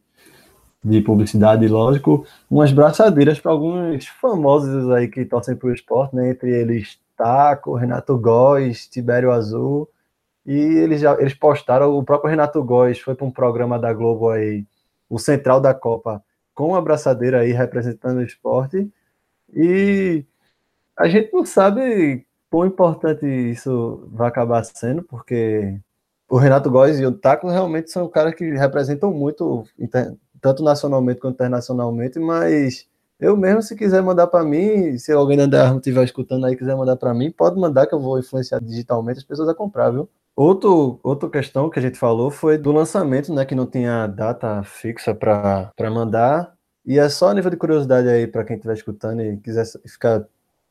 de 0.83 1.01
publicidade, 1.01 1.67
lógico, 1.67 2.25
umas 2.49 2.71
braçadeiras 2.71 3.39
para 3.39 3.51
alguns 3.51 4.07
famosos 4.07 4.89
aí 4.91 5.07
que 5.07 5.25
torcem 5.25 5.55
para 5.55 5.67
o 5.67 5.73
esporte, 5.73 6.15
né? 6.15 6.29
Entre 6.29 6.51
eles 6.51 6.99
Taco, 7.17 7.75
Renato 7.75 8.17
Góes, 8.17 8.87
Tibério 8.87 9.31
Azul. 9.31 9.89
E 10.45 10.53
eles 10.53 11.01
já 11.01 11.19
eles 11.19 11.33
postaram, 11.33 11.97
o 11.97 12.03
próprio 12.03 12.29
Renato 12.29 12.63
Góes 12.63 12.99
foi 12.99 13.13
para 13.13 13.25
um 13.25 13.31
programa 13.31 13.77
da 13.77 13.93
Globo 13.93 14.29
aí, 14.29 14.65
o 15.09 15.19
Central 15.19 15.59
da 15.61 15.73
Copa, 15.73 16.23
com 16.55 16.69
uma 16.69 16.81
braçadeira 16.81 17.41
aí 17.41 17.51
representando 17.51 18.17
o 18.19 18.23
esporte. 18.23 18.89
E 19.53 20.25
a 20.97 21.07
gente 21.09 21.31
não 21.33 21.45
sabe 21.45 22.25
quão 22.49 22.65
importante 22.65 23.25
isso 23.25 24.07
vai 24.11 24.27
acabar 24.29 24.63
sendo, 24.63 25.03
porque 25.03 25.79
o 26.29 26.37
Renato 26.37 26.69
Góes 26.71 26.99
e 26.99 27.05
o 27.05 27.11
Taco 27.11 27.49
realmente 27.49 27.91
são 27.91 28.07
caras 28.07 28.35
que 28.35 28.51
representam 28.51 29.11
muito 29.13 29.65
tanto 30.41 30.63
nacionalmente 30.63 31.19
quanto 31.19 31.35
internacionalmente, 31.35 32.19
mas 32.19 32.87
eu 33.19 33.35
mesmo, 33.35 33.61
se 33.61 33.75
quiser 33.75 34.01
mandar 34.01 34.27
para 34.27 34.43
mim, 34.43 34.97
se 34.97 35.11
alguém 35.11 35.37
da 35.37 35.45
Underarm 35.45 35.77
estiver 35.77 36.03
escutando 36.03 36.45
aí 36.45 36.55
quiser 36.55 36.75
mandar 36.75 36.95
para 36.95 37.13
mim, 37.13 37.31
pode 37.31 37.59
mandar 37.59 37.85
que 37.85 37.93
eu 37.93 37.99
vou 37.99 38.17
influenciar 38.19 38.59
digitalmente 38.59 39.19
as 39.19 39.25
pessoas 39.25 39.49
a 39.49 39.53
comprar, 39.53 39.91
viu? 39.91 40.09
Outro, 40.35 40.99
outra 41.03 41.29
questão 41.29 41.69
que 41.69 41.79
a 41.79 41.81
gente 41.81 41.99
falou 41.99 42.31
foi 42.31 42.57
do 42.57 42.71
lançamento, 42.71 43.33
né, 43.33 43.43
que 43.45 43.53
não 43.53 43.65
tinha 43.65 44.07
data 44.07 44.63
fixa 44.63 45.13
para 45.13 45.71
mandar. 45.91 46.53
E 46.85 46.97
é 46.97 47.09
só 47.09 47.29
a 47.29 47.33
nível 47.33 47.51
de 47.51 47.57
curiosidade 47.57 48.07
aí 48.07 48.25
para 48.25 48.45
quem 48.45 48.55
estiver 48.55 48.73
escutando 48.73 49.21
e 49.21 49.37
quiser 49.37 49.65
ficar 49.85 50.25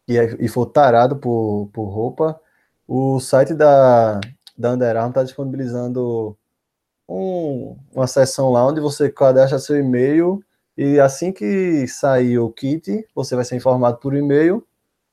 e, 0.08 0.16
e 0.40 0.48
for 0.48 0.66
tarado 0.66 1.16
por, 1.16 1.68
por 1.72 1.84
roupa, 1.84 2.40
o 2.86 3.20
site 3.20 3.52
da, 3.52 4.18
da 4.56 4.72
Under 4.72 4.96
Armour 4.96 5.10
está 5.10 5.22
disponibilizando 5.22 6.36
um, 7.08 7.76
uma 7.94 8.06
seção 8.06 8.50
lá 8.50 8.66
onde 8.66 8.80
você 8.80 9.10
cadastra 9.10 9.58
seu 9.58 9.78
e-mail 9.78 10.42
e 10.76 11.00
assim 11.00 11.32
que 11.32 11.86
sair 11.88 12.38
o 12.38 12.50
kit, 12.50 13.06
você 13.14 13.34
vai 13.34 13.44
ser 13.44 13.56
informado 13.56 13.96
por 13.96 14.14
e-mail 14.14 14.64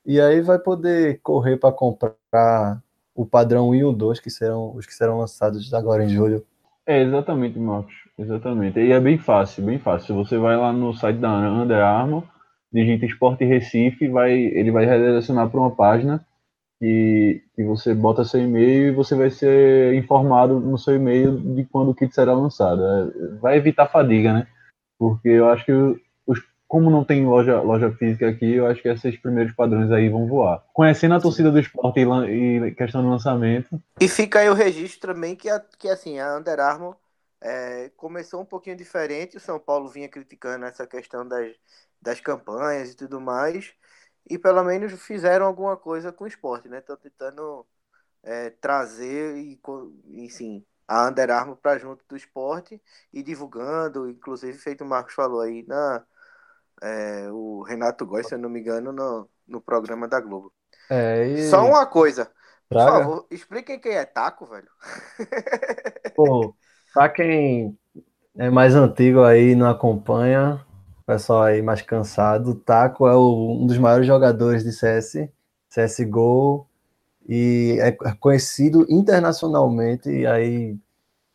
e 0.06 0.20
aí 0.20 0.42
vai 0.42 0.60
poder 0.60 1.20
correr 1.24 1.58
para 1.58 1.72
comprar 1.72 2.82
o 3.16 3.26
padrão 3.26 3.70
1 3.70 3.76
e 3.76 3.84
o 3.86 3.92
2, 3.92 4.20
que 4.20 4.30
serão 4.30 4.76
os 4.76 4.86
que 4.86 4.94
serão 4.94 5.20
lançados 5.20 5.74
agora 5.74 6.04
em 6.04 6.10
julho. 6.10 6.46
É, 6.86 7.02
exatamente, 7.02 7.58
Marcos. 7.58 7.94
Exatamente. 8.18 8.80
E 8.80 8.92
é 8.92 9.00
bem 9.00 9.18
fácil, 9.18 9.64
bem 9.64 9.80
fácil. 9.80 10.14
Você 10.16 10.38
vai 10.38 10.56
lá 10.56 10.72
no 10.72 10.94
site 10.94 11.18
da 11.18 11.32
Under 11.32 11.84
Armour, 11.84 12.24
digita 12.72 13.06
Esporte 13.06 13.44
Recife, 13.46 14.08
vai, 14.08 14.34
ele 14.34 14.70
vai 14.70 14.86
redirecionar 14.86 15.50
para 15.50 15.60
uma 15.60 15.72
página 15.72 16.26
que, 16.80 17.44
que 17.56 17.64
você 17.64 17.94
bota 17.94 18.26
seu 18.26 18.42
e-mail 18.42 18.88
e 18.88 18.92
você 18.92 19.16
vai 19.16 19.30
ser 19.30 19.94
informado 19.96 20.60
no 20.60 20.78
seu 20.78 20.96
e-mail 20.96 21.38
de 21.56 21.66
quando 21.66 21.92
o 21.92 21.96
kit 21.96 22.14
será 22.14 22.34
lançado. 22.34 22.84
É, 22.84 23.28
vai 23.40 23.58
evitar 23.58 23.88
fadiga, 23.88 24.34
né? 24.34 24.48
Porque 24.98 25.30
eu 25.30 25.48
acho 25.50 25.66
que 25.66 25.72
os, 26.26 26.42
como 26.68 26.90
não 26.90 27.04
tem 27.04 27.26
loja, 27.26 27.62
loja 27.62 27.92
física 27.92 28.30
aqui, 28.30 28.54
eu 28.54 28.68
acho 28.68 28.82
que 28.82 28.90
esses 28.90 29.18
primeiros 29.18 29.54
padrões 29.54 29.92
aí 29.92 30.10
vão 30.10 30.28
voar. 30.28 30.64
Conhecendo 30.74 31.16
a 31.16 31.22
torcida 31.22 31.52
do 31.52 31.60
esporte 31.60 32.00
e, 32.00 32.58
e 32.58 32.72
questão 32.76 33.02
do 33.02 33.10
lançamento. 33.10 33.82
E 34.00 34.08
fica 34.08 34.40
aí 34.40 34.50
o 34.50 34.54
registro 34.54 35.14
também 35.14 35.36
que, 35.36 35.50
a, 35.50 35.60
que 35.80 35.88
assim, 35.88 36.20
a 36.20 36.38
Under 36.38 36.60
Armour 36.60 36.96
é, 37.42 37.92
começou 37.96 38.42
um 38.42 38.46
pouquinho 38.46 38.76
diferente. 38.76 39.38
O 39.38 39.42
São 39.42 39.60
Paulo 39.60 39.88
vinha 39.88 40.10
criticando 40.10 40.66
essa 40.66 40.86
questão 40.86 41.28
das, 41.28 41.54
das 42.02 42.20
campanhas 42.20 42.92
e 42.92 42.98
tudo 42.98 43.22
mais 43.22 43.74
e 44.30 44.38
pelo 44.38 44.64
menos 44.64 44.94
fizeram 44.94 45.46
alguma 45.46 45.78
coisa 45.78 46.12
com 46.12 46.24
o 46.24 46.28
esporte, 46.28 46.68
né? 46.68 46.80
Estão 46.80 46.98
tentando 46.98 47.66
é, 48.24 48.50
trazer 48.50 49.38
e, 49.38 49.60
enfim, 50.10 50.66
a 50.88 51.08
Under 51.08 51.30
Armour 51.30 51.58
para 51.58 51.78
junto 51.78 52.04
do 52.08 52.16
esporte 52.16 52.82
e 53.14 53.24
divulgando, 53.24 54.10
inclusive 54.10 54.58
feito 54.58 54.84
o 54.84 54.88
Marcos 54.88 55.14
falou 55.14 55.42
aí 55.42 55.66
na 55.68 56.04
é, 56.82 57.30
o 57.32 57.64
Renato 57.64 58.06
Góes, 58.06 58.28
se 58.28 58.36
eu 58.36 58.40
não 58.40 58.50
me 58.50 58.60
engano, 58.60 58.92
no, 58.92 59.30
no 59.48 59.62
programa 59.62 60.08
da 60.08 60.20
Globo. 60.20 60.52
É, 60.90 61.26
e... 61.28 61.50
Só 61.50 61.66
uma 61.66 61.86
coisa, 61.86 62.30
Praga? 62.68 62.92
por 62.92 63.00
favor, 63.00 63.28
expliquem 63.32 63.80
quem 63.80 63.94
é 63.94 64.06
Taco, 64.06 64.46
velho. 64.46 64.70
Pô, 66.16 66.56
pra 66.94 67.10
quem 67.10 67.78
é 68.38 68.50
mais 68.50 68.76
antigo 68.76 69.24
aí 69.24 69.56
não 69.56 69.70
acompanha, 69.70 70.64
pessoal 71.06 71.44
aí 71.44 71.62
mais 71.62 71.82
cansado. 71.82 72.52
O 72.52 72.56
Taco 72.56 73.08
é 73.08 73.16
o, 73.16 73.60
um 73.62 73.66
dos 73.66 73.78
maiores 73.78 74.08
jogadores 74.08 74.64
de 74.64 74.72
CS, 74.72 75.30
CSGO, 75.70 76.68
e 77.28 77.78
é 77.80 77.92
conhecido 78.20 78.86
internacionalmente, 78.90 80.10
e 80.10 80.26
aí 80.26 80.78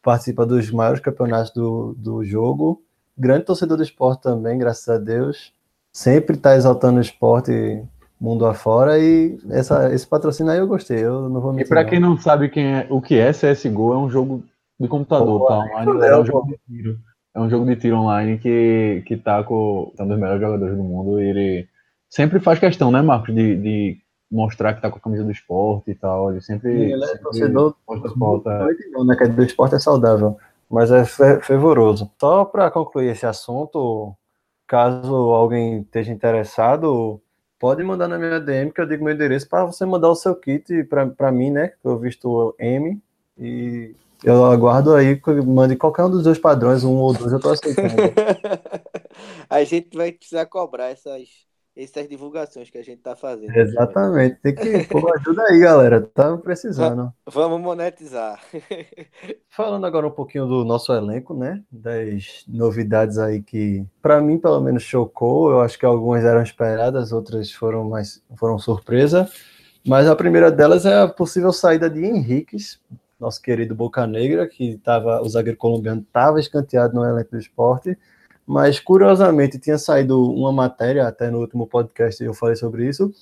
participa 0.02 0.46
dos 0.46 0.70
maiores 0.70 1.00
campeonatos 1.00 1.52
do, 1.52 1.94
do 1.96 2.24
jogo. 2.24 2.82
Grande 3.16 3.44
torcedor 3.44 3.76
do 3.76 3.82
esporte 3.82 4.22
também, 4.22 4.58
graças 4.58 4.88
a 4.88 4.98
Deus. 4.98 5.52
Sempre 5.92 6.36
está 6.36 6.54
exaltando 6.54 6.98
o 6.98 7.02
esporte 7.02 7.82
mundo 8.20 8.44
afora 8.46 8.98
e 8.98 9.38
essa, 9.48 9.92
esse 9.92 10.06
patrocínio 10.06 10.52
aí 10.52 10.58
eu 10.58 10.66
gostei, 10.66 11.02
eu 11.02 11.28
não 11.28 11.40
vou 11.40 11.52
mentir. 11.52 11.66
E 11.66 11.68
para 11.68 11.84
quem 11.84 11.98
não 11.98 12.18
sabe 12.18 12.50
quem 12.50 12.66
é, 12.66 12.86
o 12.90 13.00
que 13.00 13.16
é 13.16 13.32
CSGO, 13.32 13.94
é 13.94 13.98
um 13.98 14.10
jogo 14.10 14.44
de 14.78 14.86
computador, 14.88 15.40
Pô, 15.40 15.46
tá? 15.46 15.58
Online, 15.58 16.06
é 16.06 16.18
um 16.18 16.24
jogo 16.24 16.46
de 16.46 16.58
tiro. 16.66 16.98
É 17.34 17.40
um 17.40 17.48
jogo 17.48 17.64
de 17.64 17.76
tiro 17.76 17.96
online 17.96 18.38
que, 18.38 19.02
que 19.06 19.16
tá 19.16 19.42
com 19.44 19.92
é 19.98 20.02
um 20.02 20.08
dos 20.08 20.18
melhores 20.18 20.40
jogadores 20.40 20.76
do 20.76 20.82
mundo 20.82 21.20
e 21.20 21.24
ele 21.24 21.68
sempre 22.08 22.40
faz 22.40 22.58
questão, 22.58 22.90
né, 22.90 23.00
Marcos, 23.00 23.34
de, 23.34 23.56
de 23.56 23.98
mostrar 24.30 24.74
que 24.74 24.82
tá 24.82 24.90
com 24.90 24.98
a 24.98 25.00
camisa 25.00 25.24
do 25.24 25.30
esporte 25.30 25.90
e 25.90 25.94
tal. 25.94 26.30
Ele 26.30 26.40
sempre. 26.40 26.72
Sim, 26.72 26.92
ele 26.92 27.04
é 27.04 27.06
sempre 27.06 27.22
torcedor 27.22 27.70
do, 27.70 29.04
né, 29.04 29.16
que 29.16 29.28
do 29.28 29.42
esporte 29.42 29.76
é 29.76 29.78
saudável, 29.78 30.36
mas 30.68 30.90
é 30.90 31.04
fervoroso. 31.04 32.10
Só 32.20 32.44
para 32.44 32.70
concluir 32.70 33.10
esse 33.10 33.26
assunto, 33.26 34.14
caso 34.66 35.14
alguém 35.14 35.80
esteja 35.82 36.12
interessado, 36.12 37.20
pode 37.58 37.82
mandar 37.84 38.08
na 38.08 38.18
minha 38.18 38.40
DM 38.40 38.72
que 38.72 38.80
eu 38.80 38.86
digo 38.86 39.04
meu 39.04 39.14
endereço 39.14 39.48
para 39.48 39.64
você 39.64 39.84
mandar 39.84 40.08
o 40.08 40.16
seu 40.16 40.34
kit 40.34 40.84
para 40.84 41.32
mim, 41.32 41.50
né? 41.50 41.68
Que 41.68 41.86
eu 41.86 41.98
visto 41.98 42.54
M 42.58 43.00
e 43.38 43.94
eu 44.22 44.44
aguardo 44.44 44.94
aí 44.94 45.20
mande 45.46 45.76
qualquer 45.76 46.04
um 46.04 46.10
dos 46.10 46.22
dois 46.22 46.38
padrões, 46.38 46.84
um 46.84 46.96
ou 46.96 47.12
dois, 47.12 47.32
eu 47.32 47.40
tô 47.40 47.50
aceitando. 47.50 47.88
a 49.48 49.64
gente 49.64 49.96
vai 49.96 50.12
precisar 50.12 50.44
cobrar 50.46 50.88
essas, 50.88 51.28
essas 51.74 52.06
divulgações 52.06 52.68
que 52.68 52.76
a 52.76 52.82
gente 52.82 53.00
tá 53.00 53.16
fazendo. 53.16 53.56
Exatamente, 53.56 54.36
tem 54.42 54.54
que 54.54 54.84
pô, 54.84 55.10
ajuda 55.14 55.42
aí, 55.44 55.58
galera. 55.60 56.02
Tá 56.02 56.36
precisando. 56.36 57.12
Vamos 57.26 57.60
monetizar. 57.60 58.38
Falando 59.48 59.86
agora 59.86 60.06
um 60.06 60.12
pouquinho 60.12 60.46
do 60.46 60.64
nosso 60.64 60.92
elenco, 60.92 61.32
né? 61.32 61.62
Das 61.70 62.44
novidades 62.46 63.16
aí 63.16 63.42
que, 63.42 63.86
para 64.02 64.20
mim, 64.20 64.38
pelo 64.38 64.60
menos, 64.60 64.82
chocou. 64.82 65.50
Eu 65.50 65.60
acho 65.60 65.78
que 65.78 65.86
algumas 65.86 66.24
eram 66.24 66.42
esperadas, 66.42 67.10
outras 67.10 67.50
foram 67.50 67.88
mais 67.88 68.22
foram 68.36 68.58
surpresa. 68.58 69.30
Mas 69.86 70.06
a 70.06 70.14
primeira 70.14 70.52
delas 70.52 70.84
é 70.84 71.00
a 71.00 71.08
possível 71.08 71.54
saída 71.54 71.88
de 71.88 72.04
Henriques 72.04 72.78
nosso 73.20 73.40
querido 73.40 73.74
Boca 73.74 74.06
Negra, 74.06 74.46
que 74.48 74.78
tava, 74.78 75.20
o 75.22 75.28
zagueiro 75.28 75.58
colombiano 75.58 76.00
estava 76.00 76.40
escanteado 76.40 76.94
no 76.94 77.04
elenco 77.04 77.32
do 77.32 77.38
esporte, 77.38 77.96
mas 78.46 78.80
curiosamente 78.80 79.58
tinha 79.58 79.78
saído 79.78 80.32
uma 80.32 80.52
matéria, 80.52 81.06
até 81.06 81.30
no 81.30 81.38
último 81.38 81.66
podcast 81.66 82.22
eu 82.22 82.34
falei 82.34 82.56
sobre 82.56 82.88
isso, 82.88 83.12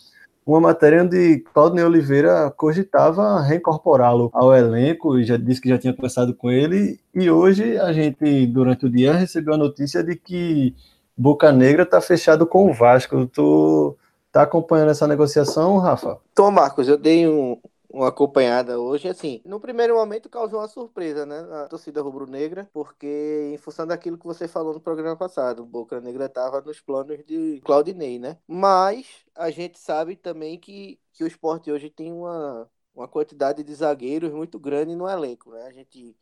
uma 0.47 0.61
matéria 0.61 1.03
onde 1.03 1.41
Claudinei 1.53 1.85
Oliveira 1.85 2.51
cogitava 2.57 3.43
reincorporá-lo 3.43 4.31
ao 4.33 4.55
elenco 4.55 5.19
e 5.19 5.25
já 5.25 5.37
disse 5.37 5.61
que 5.61 5.69
já 5.69 5.77
tinha 5.77 5.93
conversado 5.93 6.35
com 6.35 6.51
ele. 6.51 6.99
E 7.15 7.31
hoje 7.31 7.77
a 7.77 7.93
gente, 7.93 8.47
durante 8.47 8.87
o 8.87 8.91
dia, 8.91 9.13
recebeu 9.13 9.53
a 9.53 9.59
notícia 9.59 10.03
de 10.03 10.17
que 10.17 10.75
Boca 11.15 11.53
Negra 11.53 11.83
está 11.83 12.01
fechado 12.01 12.47
com 12.47 12.71
o 12.71 12.73
Vasco. 12.73 13.27
Tu 13.27 13.95
Tá 14.31 14.43
acompanhando 14.43 14.91
essa 14.91 15.07
negociação, 15.07 15.79
Rafa? 15.79 16.19
Tom 16.35 16.51
Marcos, 16.51 16.87
eu 16.87 16.99
dei 16.99 17.27
um, 17.27 17.57
uma 17.89 18.09
acompanhada 18.09 18.79
hoje, 18.79 19.09
assim, 19.09 19.41
no 19.45 19.59
primeiro 19.59 19.95
momento 19.97 20.29
causou 20.29 20.61
uma 20.61 20.69
surpresa, 20.69 21.25
né, 21.25 21.41
na 21.43 21.67
torcida 21.69 22.03
rubro-negra, 22.03 22.69
porque 22.73 23.51
em 23.55 23.57
função 23.57 23.87
daquilo 23.87 24.19
que 24.19 24.27
você 24.27 24.47
falou 24.47 24.75
no 24.75 24.81
programa 24.81 25.17
passado, 25.17 25.63
o 25.63 25.67
Boca 25.67 26.01
Negra 26.01 26.27
estava 26.27 26.61
nos 26.61 26.81
planos 26.81 27.25
de 27.25 27.61
Claudinei, 27.65 28.19
né? 28.19 28.39
Mas 28.47 29.25
a 29.35 29.51
gente 29.51 29.79
sabe 29.79 30.17
também 30.17 30.59
que, 30.59 31.01
que 31.13 31.25
o 31.25 31.27
esporte 31.27 31.71
hoje 31.71 31.89
tem 31.89 32.13
uma, 32.13 32.71
uma 32.95 33.09
quantidade 33.09 33.63
de 33.63 33.75
zagueiros 33.75 34.33
muito 34.33 34.59
grande 34.59 34.95
no 34.95 35.09
elenco, 35.09 35.51
né? 35.51 35.63
A 35.67 35.73
gente 35.73 36.15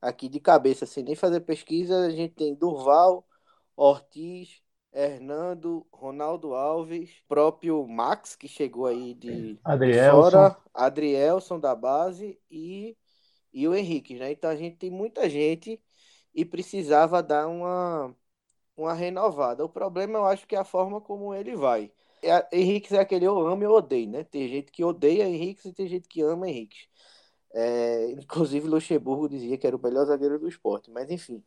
aqui 0.00 0.28
de 0.28 0.40
cabeça, 0.40 0.84
sem 0.86 1.04
nem 1.04 1.14
fazer 1.14 1.40
pesquisa, 1.40 2.06
a 2.06 2.10
gente 2.10 2.34
tem 2.34 2.54
Durval, 2.54 3.24
Ortiz, 3.76 4.60
Hernando, 4.92 5.86
Ronaldo 5.92 6.54
Alves, 6.54 7.10
próprio 7.26 7.86
Max, 7.86 8.36
que 8.36 8.46
chegou 8.46 8.86
aí 8.86 9.14
de, 9.14 9.58
Adrielson. 9.64 10.10
fora, 10.10 10.56
Adrielson 10.74 11.58
da 11.58 11.74
base 11.74 12.38
e, 12.50 12.96
e 13.52 13.66
o 13.66 13.74
Henrique, 13.74 14.14
né? 14.16 14.32
Então 14.32 14.50
a 14.50 14.56
gente 14.56 14.76
tem 14.76 14.90
muita 14.90 15.28
gente 15.30 15.80
e 16.34 16.44
precisava 16.44 17.22
dar 17.22 17.48
uma, 17.48 18.14
uma 18.76 18.92
renovada. 18.92 19.64
O 19.64 19.68
problema 19.68 20.18
eu 20.18 20.24
acho 20.26 20.46
que 20.46 20.54
é 20.54 20.58
a 20.58 20.64
forma 20.64 21.00
como 21.00 21.34
ele 21.34 21.56
vai. 21.56 21.90
É, 22.22 22.46
Henrique 22.52 22.94
é 22.94 23.00
aquele 23.00 23.24
eu 23.24 23.38
amo 23.46 23.62
e 23.62 23.66
eu 23.66 23.72
odeio, 23.72 24.08
né? 24.08 24.24
Tem 24.24 24.48
gente 24.48 24.70
que 24.70 24.84
odeia 24.84 25.24
Henrique 25.28 25.68
e 25.68 25.72
tem 25.72 25.88
gente 25.88 26.06
que 26.08 26.22
ama 26.22 26.48
Henrique. 26.48 26.86
É, 27.54 28.10
inclusive, 28.12 28.66
Luxemburgo 28.66 29.28
dizia 29.28 29.58
que 29.58 29.66
era 29.66 29.76
o 29.76 29.82
melhor 29.82 30.06
zagueiro 30.06 30.38
do 30.38 30.48
esporte. 30.48 30.90
Mas, 30.90 31.10
enfim, 31.10 31.42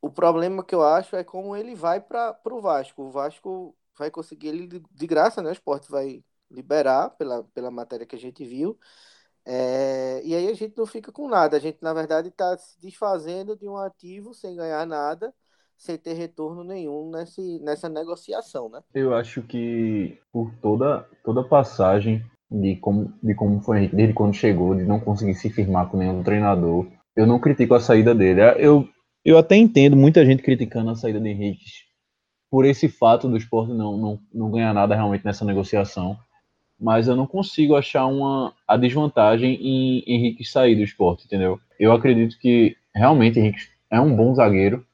o 0.00 0.10
problema 0.10 0.64
que 0.64 0.74
eu 0.74 0.82
acho 0.82 1.16
é 1.16 1.24
como 1.24 1.54
ele 1.56 1.74
vai 1.74 2.00
para 2.00 2.38
o 2.50 2.60
Vasco. 2.60 3.02
O 3.02 3.10
Vasco 3.10 3.76
vai 3.96 4.10
conseguir 4.10 4.48
ele 4.48 4.66
de 4.66 5.06
graça, 5.06 5.42
né? 5.42 5.50
O 5.50 5.52
esporte 5.52 5.90
vai 5.90 6.24
liberar 6.50 7.10
pela, 7.10 7.44
pela 7.54 7.70
matéria 7.70 8.06
que 8.06 8.16
a 8.16 8.18
gente 8.18 8.44
viu. 8.44 8.78
É, 9.44 10.20
e 10.24 10.34
aí 10.34 10.48
a 10.48 10.54
gente 10.54 10.76
não 10.76 10.86
fica 10.86 11.12
com 11.12 11.28
nada. 11.28 11.56
A 11.56 11.60
gente, 11.60 11.78
na 11.82 11.92
verdade, 11.92 12.28
está 12.28 12.56
se 12.56 12.80
desfazendo 12.80 13.56
de 13.56 13.68
um 13.68 13.76
ativo 13.76 14.32
sem 14.34 14.56
ganhar 14.56 14.86
nada, 14.86 15.34
sem 15.76 15.96
ter 15.96 16.14
retorno 16.14 16.62
nenhum 16.64 17.10
nesse, 17.10 17.58
nessa 17.60 17.88
negociação, 17.88 18.68
né? 18.68 18.82
Eu 18.94 19.14
acho 19.14 19.42
que 19.42 20.18
por 20.32 20.54
toda, 20.60 21.08
toda 21.24 21.46
passagem 21.46 22.24
de 22.50 22.76
como, 22.76 23.12
de 23.22 23.34
como 23.34 23.60
foi 23.60 23.78
Henrique, 23.78 23.96
desde 23.96 24.14
quando 24.14 24.34
chegou, 24.34 24.74
de 24.74 24.84
não 24.84 24.98
conseguir 24.98 25.34
se 25.34 25.50
firmar 25.50 25.88
com 25.88 25.96
nenhum 25.96 26.22
treinador. 26.22 26.86
Eu 27.14 27.26
não 27.26 27.38
critico 27.38 27.74
a 27.74 27.80
saída 27.80 28.14
dele. 28.14 28.40
Eu, 28.58 28.88
eu 29.24 29.38
até 29.38 29.56
entendo 29.56 29.96
muita 29.96 30.24
gente 30.24 30.42
criticando 30.42 30.90
a 30.90 30.96
saída 30.96 31.20
de 31.20 31.28
Henrique 31.28 31.90
por 32.50 32.64
esse 32.64 32.88
fato 32.88 33.28
do 33.28 33.36
esporte 33.36 33.72
não, 33.72 33.96
não, 33.96 34.20
não 34.34 34.50
ganhar 34.50 34.74
nada 34.74 34.94
realmente 34.94 35.24
nessa 35.24 35.44
negociação. 35.44 36.18
Mas 36.78 37.06
eu 37.06 37.14
não 37.14 37.26
consigo 37.26 37.76
achar 37.76 38.06
uma, 38.06 38.54
a 38.66 38.76
desvantagem 38.76 39.54
em 39.54 40.02
Henrique 40.06 40.44
sair 40.44 40.74
do 40.74 40.82
esporte, 40.82 41.26
entendeu? 41.26 41.60
Eu 41.78 41.92
acredito 41.92 42.38
que 42.38 42.74
realmente 42.94 43.38
Henrique 43.38 43.60
é 43.90 44.00
um 44.00 44.16
bom 44.16 44.34
zagueiro. 44.34 44.84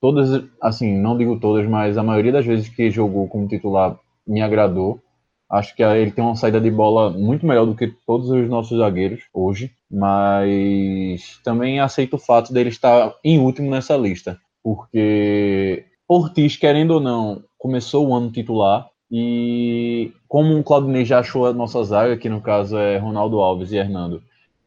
Todas, 0.00 0.44
assim, 0.62 0.96
não 0.96 1.18
digo 1.18 1.38
todas, 1.38 1.68
mas 1.68 1.98
a 1.98 2.02
maioria 2.02 2.32
das 2.32 2.46
vezes 2.46 2.68
que 2.68 2.90
jogou 2.90 3.28
como 3.28 3.48
titular 3.48 3.98
me 4.26 4.40
agradou. 4.40 5.02
Acho 5.48 5.76
que 5.76 5.82
ele 5.82 6.10
tem 6.10 6.24
uma 6.24 6.34
saída 6.34 6.60
de 6.60 6.70
bola 6.70 7.10
muito 7.10 7.46
melhor 7.46 7.66
do 7.66 7.74
que 7.76 7.86
todos 8.04 8.28
os 8.30 8.48
nossos 8.48 8.78
zagueiros 8.78 9.24
hoje, 9.32 9.70
mas 9.88 11.40
também 11.44 11.78
aceito 11.78 12.14
o 12.14 12.18
fato 12.18 12.52
dele 12.52 12.70
estar 12.70 13.14
em 13.22 13.38
último 13.38 13.70
nessa 13.70 13.96
lista, 13.96 14.40
porque 14.62 15.84
Ortiz, 16.08 16.56
querendo 16.56 16.92
ou 16.92 17.00
não, 17.00 17.44
começou 17.56 18.08
o 18.08 18.14
ano 18.14 18.30
titular 18.30 18.88
e 19.10 20.12
como 20.28 20.58
o 20.58 20.64
Claudinei 20.64 21.04
já 21.04 21.20
achou 21.20 21.46
a 21.46 21.52
nossa 21.52 21.82
zaga, 21.84 22.16
que 22.16 22.28
no 22.28 22.40
caso 22.40 22.76
é 22.76 22.98
Ronaldo 22.98 23.40
Alves 23.40 23.70
e 23.70 23.76
Hernando, 23.76 24.22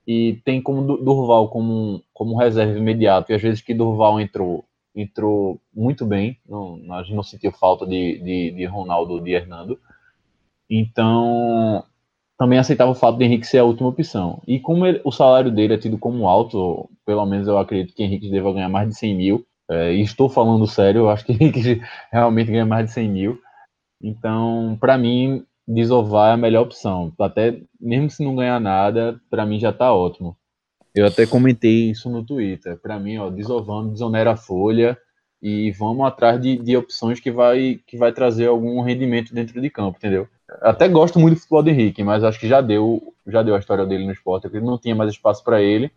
e 0.07 0.39
tem 0.45 0.61
como 0.61 0.97
Durval 0.97 1.49
como, 1.49 2.01
como 2.13 2.37
reserva 2.37 2.77
imediato, 2.77 3.31
e 3.31 3.35
às 3.35 3.41
vezes 3.41 3.61
que 3.61 3.73
Durval 3.73 4.19
entrou, 4.19 4.63
entrou 4.95 5.59
muito 5.73 6.05
bem, 6.05 6.37
não, 6.47 6.79
a 6.93 7.03
gente 7.03 7.15
não 7.15 7.23
sentiu 7.23 7.51
falta 7.51 7.85
de, 7.85 8.17
de, 8.19 8.51
de 8.51 8.65
Ronaldo 8.65 9.19
de 9.21 9.31
Hernando, 9.31 9.77
então, 10.69 11.83
também 12.37 12.59
aceitava 12.59 12.91
o 12.91 12.95
fato 12.95 13.17
de 13.17 13.25
Henrique 13.25 13.47
ser 13.47 13.57
a 13.57 13.65
última 13.65 13.89
opção. 13.89 14.41
E 14.47 14.59
como 14.59 14.85
ele, 14.85 15.01
o 15.03 15.11
salário 15.11 15.51
dele 15.51 15.73
é 15.73 15.77
tido 15.77 15.97
como 15.97 16.27
alto, 16.27 16.89
pelo 17.05 17.25
menos 17.25 17.47
eu 17.47 17.57
acredito 17.57 17.93
que 17.93 18.03
Henrique 18.03 18.31
deva 18.31 18.53
ganhar 18.53 18.69
mais 18.69 18.87
de 18.87 18.95
100 18.95 19.15
mil. 19.15 19.45
É, 19.69 19.93
e 19.93 20.01
estou 20.01 20.29
falando 20.29 20.65
sério, 20.65 21.01
eu 21.01 21.09
acho 21.09 21.25
que 21.25 21.33
Henrique 21.33 21.81
realmente 22.11 22.51
ganha 22.51 22.65
mais 22.65 22.85
de 22.85 22.93
100 22.93 23.09
mil. 23.09 23.41
Então, 24.01 24.77
para 24.79 24.97
mim, 24.97 25.43
desovar 25.67 26.31
é 26.31 26.33
a 26.33 26.37
melhor 26.37 26.63
opção. 26.63 27.13
Até 27.19 27.61
mesmo 27.79 28.09
se 28.09 28.23
não 28.23 28.35
ganhar 28.35 28.59
nada, 28.59 29.19
para 29.29 29.45
mim 29.45 29.59
já 29.59 29.71
está 29.71 29.93
ótimo. 29.93 30.37
Eu 30.95 31.05
até 31.05 31.27
comentei 31.27 31.91
isso 31.91 32.09
no 32.09 32.25
Twitter. 32.25 32.79
Para 32.79 32.99
mim, 32.99 33.17
ó, 33.17 33.29
desovando, 33.29 33.91
desonera 33.91 34.31
a 34.31 34.37
folha 34.37 34.97
e 35.41 35.71
vamos 35.71 36.05
atrás 36.05 36.41
de, 36.41 36.57
de 36.57 36.75
opções 36.75 37.19
que 37.19 37.31
vai, 37.31 37.79
que 37.85 37.97
vai 37.97 38.11
trazer 38.11 38.47
algum 38.47 38.81
rendimento 38.81 39.33
dentro 39.33 39.61
de 39.61 39.69
campo, 39.69 39.97
entendeu? 39.97 40.27
Até 40.61 40.87
gosto 40.87 41.19
muito 41.19 41.35
do 41.35 41.39
futebol 41.39 41.63
do 41.63 41.69
Henrique, 41.69 42.03
mas 42.03 42.23
acho 42.23 42.39
que 42.39 42.47
já 42.47 42.61
deu, 42.61 43.13
já 43.27 43.43
deu 43.43 43.55
a 43.55 43.59
história 43.59 43.85
dele 43.85 44.05
no 44.05 44.11
esporte, 44.11 44.49
porque 44.49 44.59
não 44.59 44.77
tinha 44.77 44.95
mais 44.95 45.11
espaço 45.11 45.43
para 45.43 45.61
ele. 45.61 45.91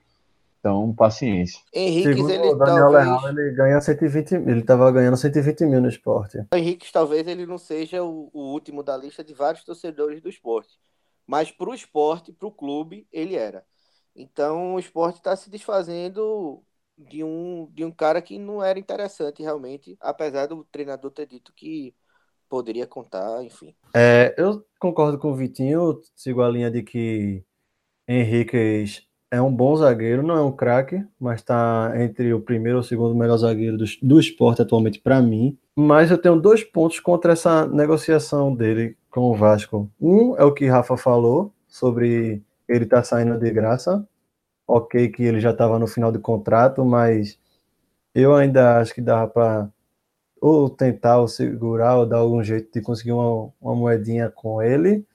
Então, 0.61 0.95
paciência. 0.95 1.61
Henrique, 1.73 2.09
ele 2.09 2.51
o 2.51 2.55
Daniel 2.55 2.93
talvez... 2.93 3.37
ele 3.37 3.51
ganha 3.51 3.81
120 3.81 4.33
ele 4.35 4.61
estava 4.61 4.93
ganhando 4.93 5.17
120 5.17 5.67
mil 5.67 5.81
no 5.81 5.89
esporte. 5.89 6.39
O 6.53 6.57
Henrique 6.57 6.93
talvez 6.93 7.27
ele 7.27 7.45
não 7.45 7.59
seja 7.59 8.05
o, 8.05 8.31
o 8.33 8.53
último 8.53 8.81
da 8.81 8.97
lista 8.97 9.25
de 9.25 9.35
vários 9.35 9.65
torcedores 9.65 10.21
do 10.21 10.29
esporte. 10.29 10.79
Mas 11.27 11.51
para 11.51 11.69
o 11.69 11.75
esporte, 11.75 12.33
para 12.33 12.47
o 12.47 12.53
clube, 12.53 13.09
ele 13.13 13.35
era. 13.35 13.65
Então 14.15 14.75
o 14.75 14.79
esporte 14.79 15.17
está 15.17 15.35
se 15.35 15.51
desfazendo 15.51 16.63
de 16.97 17.25
um, 17.25 17.69
de 17.73 17.85
um 17.85 17.91
cara 17.91 18.23
que 18.23 18.39
não 18.39 18.63
era 18.63 18.79
interessante 18.79 19.43
realmente, 19.43 19.97
apesar 20.01 20.47
do 20.47 20.65
treinador 20.71 21.11
ter 21.11 21.27
dito 21.27 21.53
que 21.53 21.93
poderia 22.53 22.87
contar, 22.87 23.43
enfim. 23.43 23.75
É, 23.97 24.35
eu 24.37 24.63
concordo 24.79 25.19
com 25.19 25.33
o 25.33 25.35
Vitinho, 25.35 25.99
sigo 26.15 26.43
a 26.43 26.51
linha 26.51 26.71
de 26.71 26.83
que 26.83 27.43
Henrique 28.07 28.85
é 29.31 29.41
um 29.41 29.51
bom 29.51 29.75
zagueiro, 29.75 30.23
não 30.23 30.37
é 30.37 30.43
um 30.43 30.53
craque, 30.53 31.03
mas 31.19 31.41
está 31.41 31.95
entre 31.97 32.35
o 32.35 32.43
primeiro 32.43 32.77
ou 32.77 32.85
segundo 32.85 33.15
melhor 33.15 33.39
zagueiro 33.39 33.79
do, 33.79 33.87
do 34.03 34.21
esporte 34.21 34.61
atualmente 34.61 35.01
para 35.01 35.23
mim. 35.23 35.57
Mas 35.75 36.11
eu 36.11 36.19
tenho 36.19 36.39
dois 36.39 36.63
pontos 36.63 37.01
contra 37.01 37.33
essa 37.33 37.67
negociação 37.67 38.55
dele 38.55 38.99
com 39.11 39.23
o 39.23 39.35
Vasco. 39.35 39.91
Um 39.99 40.37
é 40.37 40.45
o 40.45 40.53
que 40.53 40.67
Rafa 40.67 40.99
falou 40.99 41.55
sobre 41.67 42.43
ele 42.69 42.85
estar 42.85 42.99
tá 42.99 43.03
saindo 43.03 43.39
de 43.39 43.51
graça. 43.51 44.07
Ok, 44.69 45.09
que 45.09 45.23
ele 45.23 45.41
já 45.41 45.53
estava 45.53 45.79
no 45.79 45.87
final 45.87 46.13
de 46.13 46.19
contrato, 46.19 46.85
mas 46.85 47.39
eu 48.15 48.35
ainda 48.35 48.79
acho 48.79 48.93
que 48.95 49.01
dava 49.01 49.27
para 49.27 49.71
ou 50.43 50.69
tentar 50.69 51.19
ou 51.21 51.29
segurar 51.29 51.99
ou 51.99 52.05
dar 52.05 52.17
algum 52.19 52.43
jeito 52.43 52.73
de 52.73 52.81
conseguir 52.81 53.13
uma, 53.13 53.53
uma 53.61 53.77
moedinha 53.77 54.29
com 54.29 54.61
ele. 54.61 55.07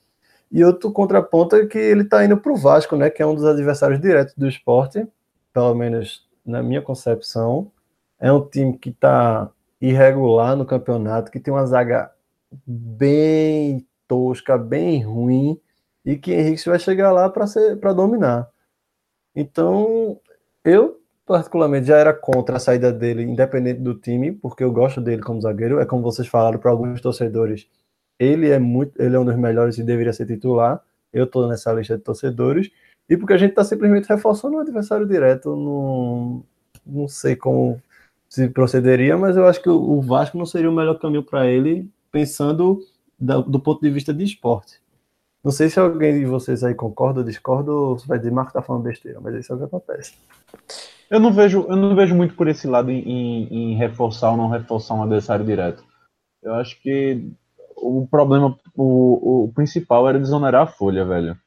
E 0.49 0.63
outro 0.63 0.89
contraponto 0.89 1.57
é 1.57 1.65
que 1.65 1.77
ele 1.77 2.03
está 2.03 2.23
indo 2.23 2.37
para 2.37 2.53
o 2.53 2.55
Vasco, 2.55 2.95
né, 2.95 3.09
que 3.09 3.21
é 3.21 3.25
um 3.25 3.35
dos 3.35 3.43
adversários 3.43 3.99
diretos 3.99 4.33
do 4.35 4.47
esporte, 4.47 5.05
pelo 5.53 5.75
menos 5.75 6.25
na 6.45 6.63
minha 6.63 6.81
concepção. 6.81 7.69
É 8.17 8.31
um 8.31 8.47
time 8.47 8.77
que 8.77 8.89
está 8.89 9.51
irregular 9.81 10.55
no 10.55 10.65
campeonato, 10.65 11.29
que 11.29 11.41
tem 11.41 11.53
uma 11.53 11.65
zaga 11.65 12.09
bem 12.65 13.85
tosca, 14.07 14.57
bem 14.57 15.03
ruim, 15.03 15.59
e 16.05 16.15
que 16.15 16.31
Henrique 16.31 16.69
vai 16.69 16.79
chegar 16.79 17.11
lá 17.11 17.29
para 17.29 17.91
dominar. 17.91 18.49
Então, 19.35 20.21
eu 20.63 20.96
particularmente 21.27 21.87
já 21.87 21.97
era 21.97 22.13
contra 22.13 22.55
a 22.55 22.59
saída 22.59 22.91
dele, 22.91 23.21
independente 23.23 23.81
do 23.81 23.93
time, 23.93 24.31
porque 24.31 24.63
eu 24.63 24.71
gosto 24.71 25.01
dele 25.01 25.21
como 25.21 25.41
zagueiro. 25.41 25.79
É 25.79 25.85
como 25.85 26.01
vocês 26.01 26.27
falaram 26.27 26.57
para 26.57 26.71
alguns 26.71 27.01
torcedores, 27.01 27.67
ele 28.17 28.49
é 28.49 28.57
muito, 28.57 28.99
ele 28.99 29.15
é 29.15 29.19
um 29.19 29.25
dos 29.25 29.35
melhores 29.35 29.77
e 29.77 29.83
deveria 29.83 30.13
ser 30.13 30.25
titular. 30.25 30.81
Eu 31.11 31.25
estou 31.25 31.47
nessa 31.47 31.71
lista 31.73 31.97
de 31.97 32.03
torcedores 32.03 32.71
e 33.09 33.17
porque 33.17 33.33
a 33.33 33.37
gente 33.37 33.51
está 33.51 33.63
simplesmente 33.63 34.07
reforçando 34.07 34.55
o 34.55 34.59
adversário 34.59 35.05
direto. 35.05 35.55
Não, 35.55 36.43
não 36.85 37.07
sei 37.09 37.35
como 37.35 37.81
se 38.29 38.47
procederia, 38.49 39.17
mas 39.17 39.35
eu 39.35 39.45
acho 39.45 39.61
que 39.61 39.69
o 39.69 40.01
Vasco 40.01 40.37
não 40.37 40.45
seria 40.45 40.69
o 40.69 40.73
melhor 40.75 40.97
caminho 40.97 41.23
para 41.23 41.45
ele, 41.47 41.89
pensando 42.11 42.79
do, 43.19 43.41
do 43.43 43.59
ponto 43.59 43.81
de 43.81 43.89
vista 43.89 44.13
de 44.13 44.23
esporte. 44.23 44.81
Não 45.43 45.51
sei 45.51 45.69
se 45.69 45.79
alguém 45.79 46.19
de 46.19 46.25
vocês 46.25 46.63
aí 46.63 46.73
concorda 46.73 47.19
ou 47.19 47.25
discorda, 47.25 47.71
ou 47.71 47.97
vai 48.05 48.17
dizer, 48.17 48.31
Marco 48.31 48.53
tá 48.53 48.61
falando 48.61 48.83
besteira, 48.83 49.19
mas 49.21 49.35
isso 49.35 49.51
é 49.51 49.55
o 49.55 49.59
que 49.59 49.65
acontece. 49.65 50.13
Eu 51.09 51.19
não 51.19 51.31
vejo, 51.31 51.65
eu 51.69 51.75
não 51.75 51.95
vejo 51.95 52.15
muito 52.15 52.35
por 52.35 52.47
esse 52.47 52.67
lado 52.67 52.91
em, 52.91 53.47
em 53.73 53.75
reforçar 53.77 54.31
ou 54.31 54.37
não 54.37 54.49
reforçar 54.49 54.95
um 54.95 55.03
adversário 55.03 55.45
direto. 55.45 55.83
Eu 56.43 56.53
acho 56.55 56.81
que 56.81 57.31
o 57.75 58.07
problema, 58.07 58.57
o, 58.75 59.45
o 59.45 59.53
principal 59.53 60.07
era 60.09 60.19
desonerar 60.19 60.63
a 60.63 60.67
folha, 60.67 61.05
velho. 61.05 61.37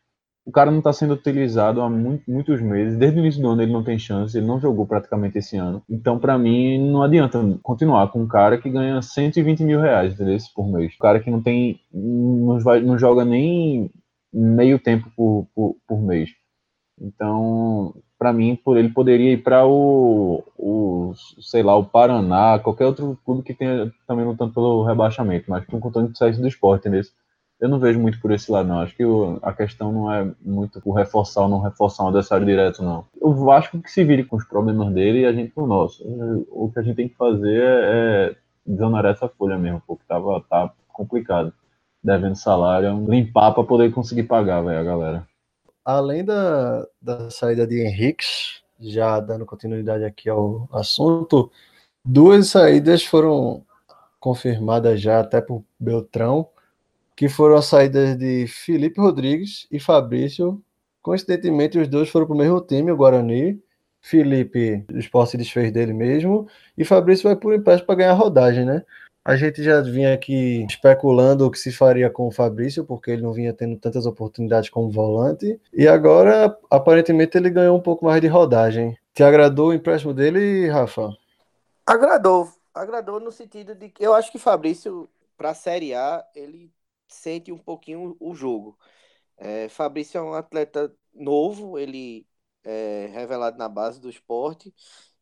o 0.44 0.52
cara 0.52 0.70
não 0.70 0.78
está 0.78 0.92
sendo 0.92 1.14
utilizado 1.14 1.80
há 1.80 1.90
muito, 1.90 2.30
muitos 2.30 2.60
meses. 2.60 2.98
Desde 2.98 3.18
o 3.18 3.20
início 3.20 3.42
do 3.42 3.50
ano 3.50 3.62
ele 3.62 3.72
não 3.72 3.84
tem 3.84 3.98
chance, 3.98 4.36
ele 4.36 4.46
não 4.46 4.60
jogou 4.60 4.86
praticamente 4.86 5.38
esse 5.38 5.56
ano. 5.56 5.82
Então, 5.88 6.18
para 6.18 6.38
mim, 6.38 6.90
não 6.90 7.02
adianta 7.02 7.38
continuar 7.62 8.08
com 8.10 8.22
um 8.22 8.28
cara 8.28 8.58
que 8.58 8.70
ganha 8.70 9.02
120 9.02 9.62
mil 9.64 9.80
reais 9.80 10.14
por 10.54 10.68
mês. 10.70 10.94
O 10.94 10.98
cara 10.98 11.20
que 11.20 11.30
não 11.30 11.42
tem. 11.42 11.80
não, 11.92 12.58
vai, 12.60 12.80
não 12.80 12.98
joga 12.98 13.24
nem 13.24 13.90
meio 14.32 14.78
tempo 14.78 15.10
por, 15.16 15.46
por, 15.54 15.76
por 15.86 16.02
mês. 16.02 16.30
Então, 17.00 17.94
para 18.20 18.34
mim, 18.34 18.54
por 18.54 18.76
ele 18.76 18.90
poderia 18.90 19.32
ir 19.32 19.42
para 19.42 19.66
o, 19.66 20.44
o, 20.58 21.14
sei 21.40 21.62
lá, 21.62 21.74
o 21.74 21.86
Paraná, 21.86 22.58
qualquer 22.58 22.84
outro 22.84 23.18
clube 23.24 23.42
que 23.42 23.54
tenha 23.54 23.90
também 24.06 24.26
lutando 24.26 24.52
pelo 24.52 24.84
rebaixamento, 24.84 25.46
mas 25.48 25.64
com 25.64 25.80
contanto 25.80 26.12
que 26.12 26.18
saísse 26.18 26.38
do 26.38 26.46
esporte, 26.46 26.82
entendeu? 26.86 27.00
Eu 27.58 27.70
não 27.70 27.78
vejo 27.78 27.98
muito 27.98 28.20
por 28.20 28.30
esse 28.30 28.52
lado, 28.52 28.68
não. 28.68 28.80
Acho 28.80 28.94
que 28.94 29.06
o, 29.06 29.38
a 29.42 29.54
questão 29.54 29.90
não 29.90 30.12
é 30.12 30.30
muito 30.42 30.82
o 30.84 30.92
reforçar 30.92 31.42
ou 31.44 31.48
não 31.48 31.62
reforçar 31.62 32.04
um 32.04 32.08
adversário 32.08 32.44
direto, 32.44 32.82
não. 32.82 33.06
O 33.18 33.32
Vasco 33.32 33.80
que 33.80 33.90
se 33.90 34.04
vire 34.04 34.24
com 34.24 34.36
os 34.36 34.44
problemas 34.44 34.92
dele 34.92 35.20
e 35.20 35.26
a 35.26 35.32
gente 35.32 35.52
com 35.52 35.62
o 35.62 35.66
nosso. 35.66 36.02
O 36.50 36.70
que 36.70 36.78
a 36.78 36.82
gente 36.82 36.96
tem 36.96 37.08
que 37.08 37.16
fazer 37.16 37.62
é, 37.62 38.32
é 38.32 38.36
desonerar 38.66 39.12
essa 39.12 39.28
folha 39.28 39.56
mesmo, 39.56 39.82
porque 39.86 40.04
tava, 40.06 40.42
tá 40.42 40.70
complicado. 40.92 41.54
Devendo 42.04 42.34
salário, 42.34 43.06
limpar 43.08 43.52
para 43.52 43.64
poder 43.64 43.92
conseguir 43.92 44.24
pagar, 44.24 44.60
velho, 44.62 44.78
a 44.78 44.84
galera. 44.84 45.29
Além 45.84 46.24
da, 46.24 46.86
da 47.00 47.30
saída 47.30 47.66
de 47.66 47.80
Henriques, 47.80 48.62
já 48.78 49.18
dando 49.20 49.46
continuidade 49.46 50.04
aqui 50.04 50.28
ao 50.28 50.68
assunto, 50.72 51.50
duas 52.04 52.48
saídas 52.48 53.04
foram 53.04 53.64
confirmadas 54.18 55.00
já 55.00 55.20
até 55.20 55.40
por 55.40 55.64
Beltrão 55.78 56.48
que 57.20 57.28
foram 57.28 57.56
as 57.56 57.66
saídas 57.66 58.16
de 58.16 58.46
Felipe 58.46 58.98
Rodrigues 58.98 59.66
e 59.70 59.78
Fabrício. 59.78 60.58
Coincidentemente, 61.02 61.78
os 61.78 61.86
dois 61.86 62.08
foram 62.08 62.24
para 62.24 62.34
o 62.34 62.38
mesmo 62.38 62.58
time, 62.62 62.90
o 62.90 62.96
Guarani. 62.96 63.62
Felipe, 64.00 64.86
o 64.90 64.96
esporte 64.96 65.32
se 65.32 65.36
desfez 65.36 65.70
dele 65.70 65.92
mesmo, 65.92 66.48
e 66.78 66.82
Fabrício 66.82 67.24
vai 67.24 67.36
por 67.36 67.52
empréstimo 67.54 67.86
para 67.88 67.96
ganhar 67.96 68.14
rodagem, 68.14 68.64
né? 68.64 68.82
A 69.22 69.36
gente 69.36 69.62
já 69.62 69.82
vinha 69.82 70.14
aqui 70.14 70.64
especulando 70.64 71.46
o 71.46 71.50
que 71.50 71.58
se 71.58 71.70
faria 71.70 72.08
com 72.08 72.26
o 72.26 72.32
Fabrício, 72.32 72.84
porque 72.84 73.10
ele 73.10 73.22
não 73.22 73.34
vinha 73.34 73.52
tendo 73.52 73.76
tantas 73.76 74.06
oportunidades 74.06 74.70
como 74.70 74.90
volante, 74.90 75.60
e 75.72 75.86
agora, 75.86 76.56
aparentemente, 76.70 77.36
ele 77.36 77.50
ganhou 77.50 77.76
um 77.76 77.82
pouco 77.82 78.06
mais 78.06 78.20
de 78.20 78.28
rodagem. 78.28 78.96
Te 79.12 79.22
agradou 79.22 79.68
o 79.68 79.74
empréstimo 79.74 80.14
dele, 80.14 80.68
Rafa? 80.70 81.10
Agradou. 81.86 82.48
Agradou 82.72 83.20
no 83.20 83.30
sentido 83.30 83.74
de 83.74 83.90
que 83.90 84.02
eu 84.04 84.14
acho 84.14 84.32
que 84.32 84.38
Fabrício, 84.38 85.08
para 85.36 85.50
a 85.50 85.54
Série 85.54 85.92
A, 85.92 86.24
ele 86.34 86.72
sente 87.06 87.52
um 87.52 87.58
pouquinho 87.58 88.16
o 88.18 88.34
jogo. 88.34 88.78
É, 89.36 89.68
Fabrício 89.68 90.16
é 90.16 90.22
um 90.22 90.32
atleta 90.32 90.90
novo, 91.14 91.78
ele 91.78 92.26
é 92.64 93.10
revelado 93.12 93.58
na 93.58 93.68
base 93.68 94.00
do 94.00 94.08
esporte 94.08 94.72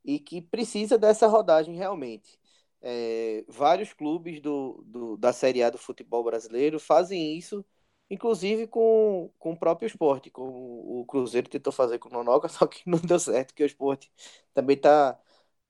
e 0.05 0.19
que 0.19 0.41
precisa 0.41 0.99
dessa 0.99 1.27
rodagem 1.27 1.75
realmente. 1.75 2.38
É, 2.81 3.45
vários 3.49 3.93
clubes 3.93 4.41
do, 4.41 4.83
do, 4.87 5.17
da 5.17 5.33
Série 5.33 5.63
A 5.63 5.71
do 5.71 5.79
futebol 5.79 6.23
brasileiro 6.25 6.79
fazem 6.81 7.37
isso, 7.37 7.65
inclusive 8.11 8.67
com, 8.69 9.31
com 9.39 9.53
o 9.53 9.59
próprio 9.59 9.87
esporte, 9.87 10.31
como 10.31 11.01
o 11.01 11.05
Cruzeiro 11.07 11.49
tentou 11.49 11.73
fazer 11.73 11.99
com 11.99 12.09
o 12.09 12.13
Nonoca, 12.13 12.49
só 12.51 12.67
que 12.67 12.83
não 12.89 12.99
deu 13.01 13.19
certo, 13.19 13.55
que 13.55 13.63
o 13.63 13.67
esporte 13.67 14.11
também 14.55 14.77
está 14.77 15.19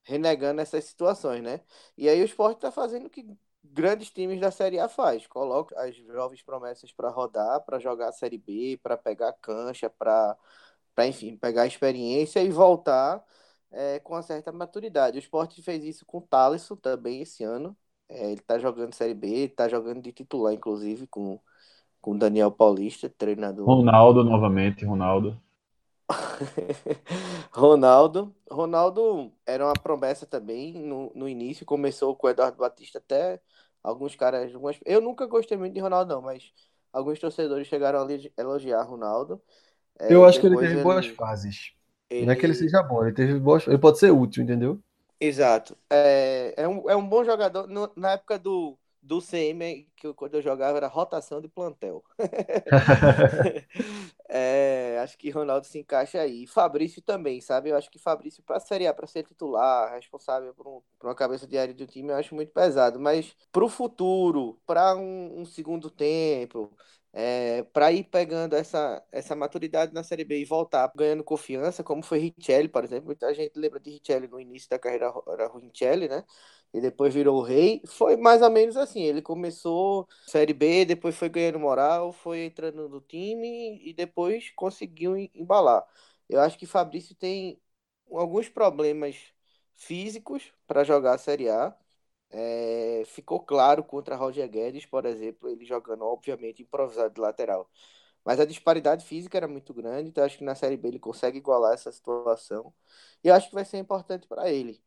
renegando 0.05 0.61
essas 0.61 0.85
situações, 0.85 1.42
né? 1.42 1.61
E 1.97 2.09
aí 2.09 2.21
o 2.23 2.25
esporte 2.25 2.57
está 2.59 2.71
fazendo 2.73 3.07
o 3.07 3.11
que 3.11 3.27
grandes 3.64 4.11
times 4.11 4.40
da 4.40 4.51
Série 4.51 4.79
A 4.79 4.88
faz. 4.88 5.27
Coloca 5.27 5.79
as 5.81 5.94
jovens 5.97 6.42
promessas 6.42 6.92
para 6.92 7.11
rodar, 7.11 7.61
para 7.64 7.79
jogar 7.79 8.09
a 8.09 8.12
Série 8.12 8.38
B, 8.38 8.79
para 8.83 8.97
pegar 8.97 9.33
cancha, 9.35 9.90
para, 9.90 10.37
enfim, 11.07 11.37
pegar 11.37 11.66
experiência 11.66 12.42
e 12.42 12.51
voltar 12.51 13.25
é, 13.70 13.98
com 14.00 14.14
uma 14.14 14.22
certa 14.22 14.52
maturidade. 14.52 15.18
O 15.18 15.20
Sport 15.20 15.61
fez 15.62 15.85
isso 15.85 16.07
com 16.07 16.18
o 16.18 16.22
Thaleson 16.22 16.76
também 16.76 17.22
esse 17.22 17.44
ano. 17.44 17.76
É, 18.09 18.26
ele 18.26 18.40
está 18.40 18.59
jogando 18.59 18.94
Série 18.94 19.14
B, 19.14 19.44
está 19.44 19.68
jogando 19.68 20.02
de 20.02 20.12
titular, 20.12 20.52
inclusive, 20.52 21.07
com 21.07 21.38
com 22.00 22.16
Daniel 22.16 22.50
Paulista, 22.50 23.09
treinador. 23.09 23.66
Ronaldo 23.66 24.24
novamente, 24.24 24.85
Ronaldo. 24.85 25.40
Ronaldo. 27.52 28.35
Ronaldo 28.50 29.33
era 29.44 29.66
uma 29.66 29.74
promessa 29.74 30.24
também 30.24 30.72
no, 30.72 31.12
no 31.14 31.28
início, 31.28 31.66
começou 31.66 32.14
com 32.16 32.26
o 32.26 32.31
Eduardo 32.31 32.57
Batista 32.57 32.98
até 32.98 33.40
alguns 33.83 34.14
caras. 34.16 34.54
Algumas... 34.54 34.78
Eu 34.85 35.00
nunca 35.00 35.26
gostei 35.26 35.59
muito 35.59 35.74
de 35.74 35.81
Ronaldo, 35.81 36.14
não, 36.14 36.22
mas 36.22 36.52
alguns 36.92 37.18
torcedores 37.18 37.66
chegaram 37.66 38.00
a 38.00 38.40
elogiar 38.40 38.83
Ronaldo. 38.83 39.40
É, 39.98 40.14
eu 40.14 40.24
acho 40.24 40.40
que 40.40 40.46
ele 40.46 40.57
teve 40.57 40.74
ele... 40.74 40.83
boas 40.83 41.07
fases. 41.09 41.72
Ele... 42.11 42.27
Não 42.27 42.33
é 42.33 42.37
que 42.37 42.47
ele 42.47 42.55
seja 42.55 42.83
bom, 42.83 43.05
ele 43.05 43.14
teve 43.14 43.38
boas. 43.38 43.66
Ele 43.66 43.79
pode 43.79 43.99
ser 43.99 44.11
útil, 44.11 44.42
entendeu? 44.42 44.81
Exato. 45.21 45.77
É, 45.90 46.55
é, 46.57 46.68
um, 46.68 46.88
é 46.88 46.97
um 46.97 47.07
bom 47.07 47.25
jogador. 47.25 47.66
No, 47.66 47.90
na 47.97 48.12
época 48.12 48.38
do, 48.38 48.79
do 49.03 49.21
CM, 49.21 49.88
que 49.97 50.07
eu, 50.07 50.14
quando 50.14 50.35
eu 50.35 50.42
jogava, 50.42 50.77
era 50.77 50.87
rotação 50.87 51.40
de 51.40 51.49
plantel. 51.49 52.05
é, 54.29 54.99
acho 55.03 55.16
que 55.16 55.31
Ronaldo 55.31 55.66
se 55.66 55.79
encaixa 55.79 56.21
aí. 56.21 56.47
Fabrício 56.47 57.03
também, 57.03 57.40
sabe? 57.40 57.71
Eu 57.71 57.77
acho 57.77 57.90
que 57.90 57.99
Fabrício, 57.99 58.42
para 58.42 58.61
Série 58.61 58.87
A, 58.87 58.94
para 58.94 59.07
ser 59.07 59.25
titular, 59.25 59.94
responsável 59.94 60.55
por, 60.55 60.68
um, 60.68 60.81
por, 60.99 61.09
uma 61.09 61.14
cabeça 61.14 61.47
de 61.47 61.57
área 61.57 61.75
do 61.75 61.87
time, 61.87 62.11
eu 62.11 62.16
acho 62.16 62.35
muito 62.35 62.53
pesado. 62.53 63.01
Mas 63.01 63.35
para 63.51 63.64
o 63.64 63.68
futuro, 63.68 64.61
para 64.66 64.94
um, 64.94 65.40
um, 65.40 65.44
segundo 65.44 65.90
tempo, 65.90 66.71
é, 67.12 67.62
para 67.64 67.90
ir 67.92 68.05
pegando 68.05 68.55
essa, 68.55 69.03
essa 69.12 69.35
maturidade 69.37 69.92
na 69.94 70.03
Série 70.05 70.25
B 70.25 70.40
e 70.40 70.44
voltar 70.44 70.90
ganhando 70.97 71.25
confiança, 71.25 71.83
como 71.85 72.03
foi 72.03 72.18
Richelli, 72.18 72.68
por 72.68 72.85
exemplo. 72.85 73.07
Muita 73.07 73.33
gente 73.35 73.59
lembra 73.59 73.81
de 73.81 73.90
Richelli 73.90 74.29
no 74.29 74.40
início 74.40 74.68
da 74.71 74.79
carreira, 74.79 75.12
era 75.29 75.49
Richelli, 75.49 76.09
né? 76.09 76.25
e 76.73 76.81
depois 76.81 77.14
virou 77.14 77.38
o 77.38 77.42
rei. 77.42 77.83
Foi 77.87 78.16
mais 78.16 78.42
ou 78.42 78.51
menos 78.51 78.77
assim. 78.77 79.03
Ele 79.03 79.23
começou 79.23 80.09
Série 80.27 80.53
B, 80.53 80.85
depois 80.85 81.16
foi 81.16 81.29
ganhando 81.29 81.59
moral, 81.59 82.12
foi 82.12 82.44
entrando 82.44 82.88
no 82.88 83.01
time 83.01 83.81
e 83.83 83.92
depois 83.94 84.51
conseguiu 84.51 85.16
embalar. 85.35 85.85
Eu 86.29 86.40
acho 86.40 86.59
que 86.59 86.66
Fabrício 86.66 87.14
tem 87.14 87.61
alguns 88.11 88.49
problemas 88.49 89.16
físicos 89.75 90.53
para 90.66 90.85
jogar 90.85 91.14
a 91.14 91.18
Série 91.18 91.49
A. 91.49 91.75
É, 92.30 93.02
ficou 93.06 93.40
claro 93.40 93.82
contra 93.84 94.16
Roger 94.16 94.48
Guedes, 94.48 94.84
por 94.86 95.06
exemplo, 95.06 95.48
ele 95.48 95.64
jogando, 95.64 96.04
obviamente, 96.04 96.62
improvisado 96.62 97.14
de 97.14 97.20
lateral. 97.20 97.70
Mas 98.24 98.40
a 98.40 98.44
disparidade 98.46 99.04
física 99.06 99.36
era 99.38 99.48
muito 99.48 99.74
grande, 99.74 100.10
então 100.10 100.24
acho 100.24 100.38
que 100.38 100.44
na 100.44 100.54
Série 100.54 100.76
B 100.76 100.88
ele 100.88 100.98
consegue 101.00 101.38
igualar 101.38 101.74
essa 101.74 101.92
situação. 101.92 102.74
E 103.24 103.28
eu 103.28 103.34
acho 103.34 103.48
que 103.48 103.54
vai 103.54 103.64
ser 103.64 103.78
importante 103.78 104.26
para 104.28 104.50
ele 104.52 104.82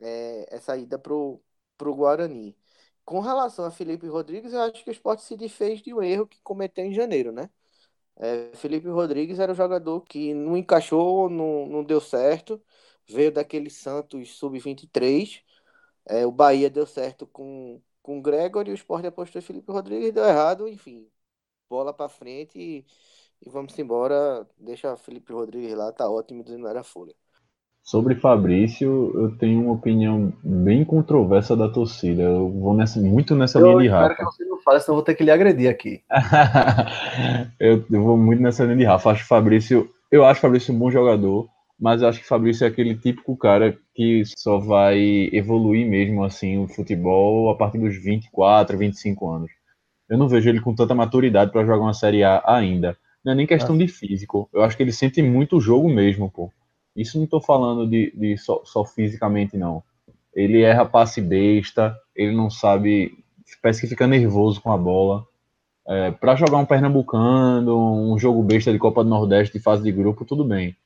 é, 0.00 0.46
essa 0.54 0.76
ida 0.76 0.98
para 0.98 1.12
o 1.14 1.42
Guarani. 1.80 2.56
Com 3.04 3.20
relação 3.20 3.64
a 3.64 3.70
Felipe 3.70 4.06
Rodrigues, 4.06 4.52
eu 4.52 4.60
acho 4.62 4.84
que 4.84 4.90
o 4.90 4.92
esporte 4.92 5.22
se 5.22 5.36
desfez 5.36 5.82
de 5.82 5.92
um 5.94 6.02
erro 6.02 6.26
que 6.26 6.40
cometeu 6.42 6.84
em 6.84 6.94
janeiro, 6.94 7.32
né? 7.32 7.50
É, 8.16 8.52
Felipe 8.56 8.88
Rodrigues 8.88 9.38
era 9.38 9.52
o 9.52 9.54
jogador 9.54 10.02
que 10.02 10.34
não 10.34 10.56
encaixou, 10.56 11.28
não, 11.30 11.66
não 11.66 11.84
deu 11.84 12.00
certo, 12.00 12.62
veio 13.08 13.32
daquele 13.32 13.70
Santos 13.70 14.36
sub-23. 14.36 15.42
É, 16.06 16.26
o 16.26 16.32
Bahia 16.32 16.68
deu 16.68 16.86
certo 16.86 17.26
com, 17.26 17.80
com 18.02 18.18
o 18.18 18.22
Gregor 18.22 18.66
e 18.66 18.72
o 18.72 18.74
Sport 18.74 19.04
apostou 19.04 19.40
em 19.40 19.44
Felipe 19.44 19.70
Rodrigues, 19.70 20.12
deu 20.12 20.24
errado, 20.24 20.68
enfim. 20.68 21.06
Bola 21.70 21.92
para 21.92 22.08
frente 22.08 22.58
e, 22.58 22.84
e, 23.46 23.50
vamos 23.50 23.78
embora. 23.78 24.46
Deixa 24.58 24.96
Felipe 24.96 25.32
Rodrigues 25.32 25.74
lá, 25.74 25.92
tá 25.92 26.10
ótimo, 26.10 26.44
dizendo 26.44 26.66
era 26.66 26.82
folha. 26.82 27.14
Sobre 27.82 28.14
Fabrício, 28.14 29.12
eu 29.14 29.36
tenho 29.36 29.62
uma 29.62 29.72
opinião 29.72 30.32
bem 30.42 30.84
controversa 30.84 31.56
da 31.56 31.68
torcida. 31.68 32.22
Eu 32.22 32.48
vou 32.48 32.74
nessa, 32.74 33.00
muito 33.00 33.34
nessa 33.34 33.58
eu 33.58 33.66
linha 33.66 33.82
de 33.82 33.88
Rafa. 33.88 34.04
Eu 34.04 34.12
espero 34.12 34.30
que 34.30 34.36
você 34.36 34.44
não 34.44 34.60
fale, 34.62 34.80
senão 34.80 34.92
eu 34.92 34.96
vou 34.98 35.04
ter 35.04 35.14
que 35.16 35.24
lhe 35.24 35.30
agredir 35.32 35.68
aqui. 35.68 36.00
eu, 37.58 37.84
eu, 37.90 38.02
vou 38.02 38.16
muito 38.16 38.40
nessa 38.40 38.64
linha 38.64 38.76
de 38.76 38.84
Rafa. 38.84 39.10
Acho 39.10 39.26
Fabrício, 39.26 39.90
eu 40.12 40.24
acho 40.24 40.40
Fabrício 40.40 40.72
um 40.72 40.78
bom 40.78 40.92
jogador, 40.92 41.48
mas 41.82 42.00
eu 42.00 42.08
acho 42.08 42.20
que 42.20 42.28
Fabrício 42.28 42.64
é 42.64 42.68
aquele 42.68 42.94
típico 42.94 43.36
cara 43.36 43.76
que 43.92 44.22
só 44.38 44.56
vai 44.56 45.28
evoluir 45.32 45.84
mesmo 45.84 46.22
assim 46.22 46.56
o 46.56 46.68
futebol 46.68 47.50
a 47.50 47.56
partir 47.56 47.78
dos 47.78 47.96
24, 47.96 48.78
25 48.78 49.28
anos. 49.28 49.50
Eu 50.08 50.16
não 50.16 50.28
vejo 50.28 50.48
ele 50.48 50.60
com 50.60 50.72
tanta 50.72 50.94
maturidade 50.94 51.50
para 51.50 51.66
jogar 51.66 51.80
uma 51.80 51.92
Série 51.92 52.22
A 52.22 52.40
ainda. 52.46 52.96
Não 53.24 53.32
é 53.32 53.34
nem 53.34 53.48
questão 53.48 53.74
ah. 53.74 53.78
de 53.78 53.88
físico. 53.88 54.48
Eu 54.52 54.62
acho 54.62 54.76
que 54.76 54.82
ele 54.84 54.92
sente 54.92 55.20
muito 55.22 55.56
o 55.56 55.60
jogo 55.60 55.88
mesmo, 55.88 56.30
pô. 56.30 56.52
Isso 56.94 57.18
não 57.18 57.24
estou 57.24 57.40
falando 57.40 57.84
de, 57.84 58.12
de 58.14 58.38
só, 58.38 58.62
só, 58.64 58.84
fisicamente, 58.84 59.56
não. 59.56 59.82
Ele 60.32 60.62
erra 60.62 60.84
passe 60.84 61.20
besta, 61.20 61.98
ele 62.14 62.30
não 62.30 62.48
sabe. 62.48 63.10
Parece 63.60 63.80
que 63.80 63.88
fica 63.88 64.06
nervoso 64.06 64.60
com 64.60 64.70
a 64.70 64.78
bola. 64.78 65.26
É, 65.88 66.12
para 66.12 66.36
jogar 66.36 66.58
um 66.58 66.64
Pernambucano, 66.64 68.12
um 68.12 68.16
jogo 68.20 68.40
besta 68.40 68.70
de 68.70 68.78
Copa 68.78 69.02
do 69.02 69.10
Nordeste 69.10 69.58
de 69.58 69.64
fase 69.64 69.82
de 69.82 69.90
grupo, 69.90 70.24
tudo 70.24 70.44
bem. 70.44 70.76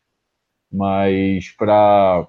Mas 0.77 1.51
para 1.57 2.29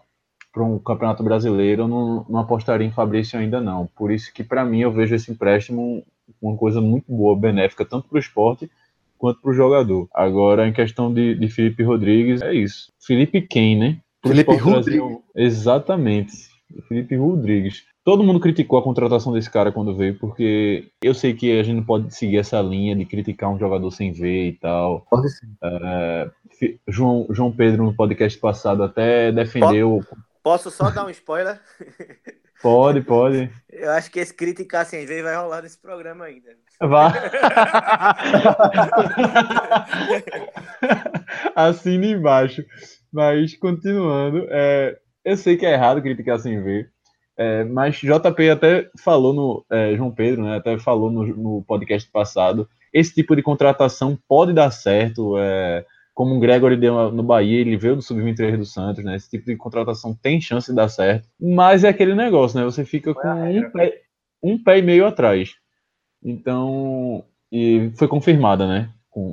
um 0.57 0.79
campeonato 0.79 1.21
brasileiro, 1.21 1.83
eu 1.83 1.87
não, 1.87 2.25
não 2.29 2.39
apostaria 2.39 2.87
em 2.87 2.91
Fabrício 2.91 3.37
ainda 3.37 3.59
não. 3.59 3.87
Por 3.87 4.11
isso 4.11 4.33
que, 4.33 4.43
para 4.43 4.63
mim, 4.63 4.79
eu 4.79 4.91
vejo 4.91 5.13
esse 5.13 5.31
empréstimo 5.31 6.03
uma 6.41 6.55
coisa 6.55 6.79
muito 6.79 7.05
boa, 7.09 7.37
benéfica, 7.37 7.85
tanto 7.85 8.07
para 8.07 8.15
o 8.15 8.19
esporte 8.19 8.69
quanto 9.17 9.41
para 9.41 9.51
o 9.51 9.53
jogador. 9.53 10.07
Agora, 10.13 10.67
em 10.67 10.73
questão 10.73 11.13
de, 11.13 11.35
de 11.35 11.49
Felipe 11.49 11.83
Rodrigues, 11.83 12.41
é 12.41 12.53
isso. 12.53 12.91
Felipe 12.99 13.41
quem, 13.41 13.77
né? 13.77 13.99
Pro 14.21 14.31
Felipe 14.31 14.55
Rodrigues. 14.55 15.17
Exatamente. 15.35 16.33
Felipe 16.87 17.15
Rodrigues. 17.15 17.85
Todo 18.07 18.23
mundo 18.23 18.39
criticou 18.39 18.79
a 18.79 18.81
contratação 18.81 19.33
desse 19.33 19.51
cara 19.51 19.69
quando 19.69 19.93
veio, 19.93 20.17
porque 20.17 20.87
eu 21.03 21.13
sei 21.13 21.33
que 21.33 21.59
a 21.59 21.61
gente 21.61 21.75
não 21.75 21.83
pode 21.83 22.15
seguir 22.15 22.37
essa 22.37 22.61
linha 22.61 22.95
de 22.95 23.03
criticar 23.03 23.49
um 23.49 23.59
jogador 23.59 23.91
sem 23.91 24.13
ver 24.13 24.47
e 24.47 24.53
tal. 24.53 25.05
Pode 25.09 25.29
sim. 25.29 25.47
É, 25.61 26.31
João, 26.87 27.27
João 27.29 27.51
Pedro, 27.51 27.83
no 27.83 27.93
podcast 27.93 28.39
passado, 28.39 28.81
até 28.81 29.29
defendeu. 29.33 30.01
Posso 30.41 30.71
só 30.71 30.89
dar 30.89 31.05
um 31.05 31.09
spoiler? 31.09 31.59
Pode, 32.63 33.01
pode. 33.01 33.51
Eu 33.69 33.91
acho 33.91 34.09
que 34.09 34.19
esse 34.19 34.33
criticar 34.33 34.83
sem 34.83 35.05
ver 35.05 35.21
vai 35.21 35.35
rolar 35.35 35.61
nesse 35.61 35.77
programa 35.77 36.25
ainda. 36.25 36.49
Vá. 36.81 37.13
Assina 41.53 42.07
embaixo. 42.07 42.65
Mas, 43.13 43.55
continuando, 43.55 44.47
é, 44.49 44.97
eu 45.23 45.37
sei 45.37 45.55
que 45.55 45.67
é 45.67 45.73
errado 45.73 46.01
criticar 46.01 46.39
sem 46.39 46.59
ver, 46.63 46.91
é, 47.37 47.63
mas 47.63 47.97
JP 47.97 48.49
até 48.49 48.89
falou 48.97 49.33
no. 49.33 49.65
É, 49.69 49.95
João 49.95 50.11
Pedro, 50.11 50.43
né? 50.43 50.57
Até 50.57 50.77
falou 50.79 51.11
no, 51.11 51.25
no, 51.25 51.63
podcast 51.63 52.09
passado. 52.09 52.67
Esse 52.91 53.13
tipo 53.13 53.35
de 53.35 53.43
contratação 53.43 54.17
pode 54.27 54.53
dar 54.53 54.71
certo. 54.71 55.37
É, 55.37 55.85
como 56.13 56.35
o 56.35 56.39
Gregory 56.39 56.75
deu 56.75 57.11
no 57.11 57.21
Bahia, 57.21 57.59
ele 57.61 57.77
veio 57.77 57.95
do 57.95 58.01
Sub-23 58.01 58.57
do 58.57 58.65
Santos, 58.65 59.03
né? 59.03 59.15
Esse 59.15 59.29
tipo 59.29 59.45
de 59.45 59.55
contratação 59.55 60.15
tem 60.15 60.41
chance 60.41 60.71
de 60.71 60.75
dar 60.75 60.89
certo. 60.89 61.29
Mas 61.39 61.83
é 61.83 61.89
aquele 61.89 62.15
negócio, 62.15 62.59
né? 62.59 62.65
Você 62.65 62.83
fica 62.83 63.13
com 63.13 63.27
um 63.27 63.71
pé, 63.71 64.01
um 64.41 64.63
pé 64.63 64.79
e 64.79 64.81
meio 64.81 65.05
atrás. 65.05 65.55
Então. 66.23 67.23
E 67.51 67.91
foi 67.95 68.07
confirmada, 68.07 68.67
né? 68.67 68.89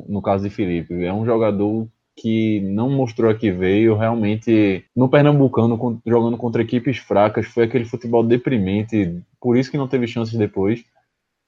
no 0.08 0.22
caso 0.22 0.44
de 0.44 0.54
Felipe. 0.54 1.04
É 1.04 1.12
um 1.12 1.26
jogador 1.26 1.86
que 2.16 2.60
não 2.60 2.88
mostrou 2.88 3.30
a 3.30 3.34
que 3.34 3.50
veio, 3.50 3.96
realmente 3.96 4.84
no 4.94 5.08
Pernambucano, 5.08 6.00
jogando 6.06 6.36
contra 6.36 6.62
equipes 6.62 6.98
fracas, 6.98 7.46
foi 7.46 7.64
aquele 7.64 7.84
futebol 7.84 8.22
deprimente, 8.22 9.20
por 9.40 9.56
isso 9.56 9.70
que 9.70 9.78
não 9.78 9.88
teve 9.88 10.06
chances 10.06 10.34
depois. 10.34 10.84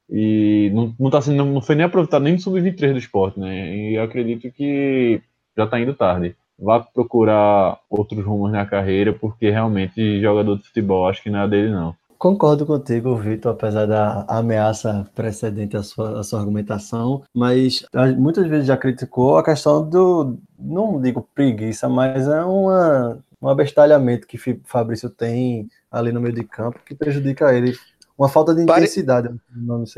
E 0.08 0.70
não, 0.72 0.94
não, 0.98 1.10
tá 1.10 1.20
sendo, 1.20 1.44
não 1.44 1.60
foi 1.60 1.74
nem 1.74 1.84
aproveitado 1.84 2.22
nem 2.22 2.34
no 2.34 2.40
sub-23 2.40 2.92
do 2.92 2.98
esporte, 2.98 3.40
né? 3.40 3.92
E 3.92 3.98
acredito 3.98 4.50
que 4.52 5.20
já 5.56 5.64
está 5.64 5.80
indo 5.80 5.94
tarde. 5.94 6.36
Vá 6.58 6.80
procurar 6.80 7.80
outros 7.90 8.24
rumos 8.24 8.52
na 8.52 8.64
carreira, 8.64 9.12
porque 9.12 9.50
realmente 9.50 10.20
jogador 10.20 10.56
de 10.56 10.64
futebol 10.64 11.08
acho 11.08 11.22
que 11.22 11.30
não 11.30 11.40
é 11.40 11.48
dele, 11.48 11.70
não. 11.70 11.94
Concordo 12.26 12.66
contigo, 12.66 13.14
Vitor, 13.14 13.52
apesar 13.52 13.86
da 13.86 14.22
ameaça 14.26 15.08
precedente 15.14 15.76
à 15.76 15.82
sua, 15.84 16.18
à 16.18 16.24
sua 16.24 16.40
argumentação, 16.40 17.22
mas 17.32 17.86
muitas 18.18 18.48
vezes 18.48 18.66
já 18.66 18.76
criticou 18.76 19.38
a 19.38 19.44
questão 19.44 19.88
do, 19.88 20.36
não 20.58 21.00
digo 21.00 21.22
preguiça, 21.32 21.88
mas 21.88 22.26
é 22.26 22.42
uma, 22.42 23.22
um 23.40 23.48
abestalhamento 23.48 24.26
que 24.26 24.38
Fabrício 24.64 25.08
tem 25.08 25.70
ali 25.88 26.10
no 26.10 26.20
meio 26.20 26.34
de 26.34 26.42
campo 26.42 26.80
que 26.84 26.96
prejudica 26.96 27.54
ele. 27.54 27.78
Uma 28.18 28.28
falta 28.28 28.52
de 28.52 28.66
Pare... 28.66 28.80
intensidade. 28.80 29.32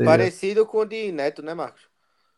Parecido 0.05 0.67
com 0.67 0.77
o 0.77 0.85
de 0.85 1.11
Neto, 1.11 1.41
né, 1.41 1.55
Marcos? 1.55 1.88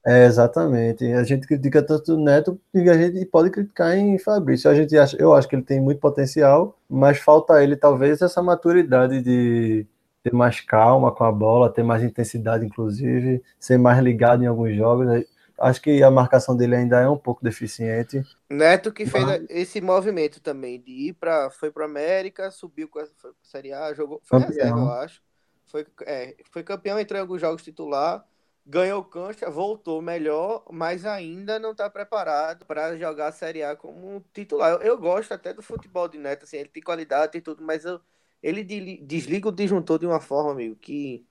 É, 0.06 0.26
exatamente. 0.26 1.06
A 1.14 1.24
gente 1.24 1.46
critica 1.46 1.84
tanto 1.84 2.16
o 2.16 2.18
Neto 2.18 2.60
que 2.72 2.90
a 2.90 2.98
gente 2.98 3.24
pode 3.26 3.52
criticar 3.52 3.96
em 3.96 4.18
Fabrício. 4.18 4.70
A 4.70 4.74
gente 4.74 4.98
acha, 4.98 5.16
eu 5.18 5.34
acho 5.34 5.48
que 5.48 5.56
ele 5.56 5.64
tem 5.64 5.80
muito 5.80 6.00
potencial, 6.00 6.78
mas 6.90 7.20
falta 7.20 7.54
a 7.54 7.64
ele 7.64 7.76
talvez 7.76 8.22
essa 8.22 8.42
maturidade 8.42 9.22
de 9.22 9.86
ter 10.24 10.34
mais 10.34 10.60
calma 10.60 11.12
com 11.12 11.24
a 11.24 11.32
bola, 11.32 11.72
ter 11.72 11.84
mais 11.84 12.04
intensidade, 12.04 12.66
inclusive, 12.66 13.44
ser 13.60 13.78
mais 13.78 14.00
ligado 14.00 14.44
em 14.44 14.48
alguns 14.48 14.76
jogos. 14.76 15.24
Acho 15.60 15.80
que 15.80 16.02
a 16.02 16.10
marcação 16.10 16.58
dele 16.58 16.76
ainda 16.76 17.00
é 17.00 17.08
um 17.08 17.18
pouco 17.18 17.44
deficiente. 17.44 18.24
Neto 18.50 18.92
que 18.92 19.06
fez 19.06 19.24
mas... 19.24 19.46
esse 19.50 19.80
movimento 19.80 20.42
também 20.42 20.82
de 20.82 21.10
ir 21.10 21.14
para 21.14 21.52
foi 21.52 21.70
para 21.70 21.86
América, 21.86 22.50
subiu 22.50 22.88
com 22.88 22.98
a 22.98 23.06
Série 23.44 23.72
A, 23.72 23.94
jogou, 23.94 24.20
foi 24.24 24.40
campeão. 24.40 24.58
reserva, 24.58 24.80
eu 24.80 24.92
acho. 24.94 25.22
Foi, 25.68 25.86
é, 26.06 26.36
foi 26.52 26.64
campeão, 26.64 27.00
entrou 27.00 27.20
em 27.20 27.22
alguns 27.22 27.40
jogos 27.40 27.64
titular 27.64 28.26
ganhou 28.66 29.04
cancha, 29.04 29.50
voltou 29.50 30.02
melhor, 30.02 30.64
mas 30.72 31.06
ainda 31.06 31.60
não 31.60 31.72
está 31.72 31.90
preparado 31.90 32.66
para 32.66 32.98
jogar 32.98 33.28
a 33.28 33.32
Série 33.32 33.64
A 33.64 33.76
como 33.76 34.24
titular. 34.34 34.74
Eu, 34.74 34.82
eu, 34.82 34.98
gosto 34.98 35.34
até 35.34 35.54
do 35.54 35.62
futebol 35.62 36.08
de 36.08 36.18
Neto, 36.18 36.44
assim, 36.44 36.58
ele 36.58 36.70
tem 36.70 36.84
qualidade 36.84 37.38
e 37.38 37.42
tudo, 37.42 37.64
mas 37.64 37.86
eu, 37.86 38.00
ele 38.42 38.64
desliga 39.04 39.50
o 39.50 39.52
disjuntor 39.52 40.00
de 40.00 40.06
uma 40.06 40.20
forma, 40.20 40.52
amigo, 40.52 40.76
que. 40.76 41.26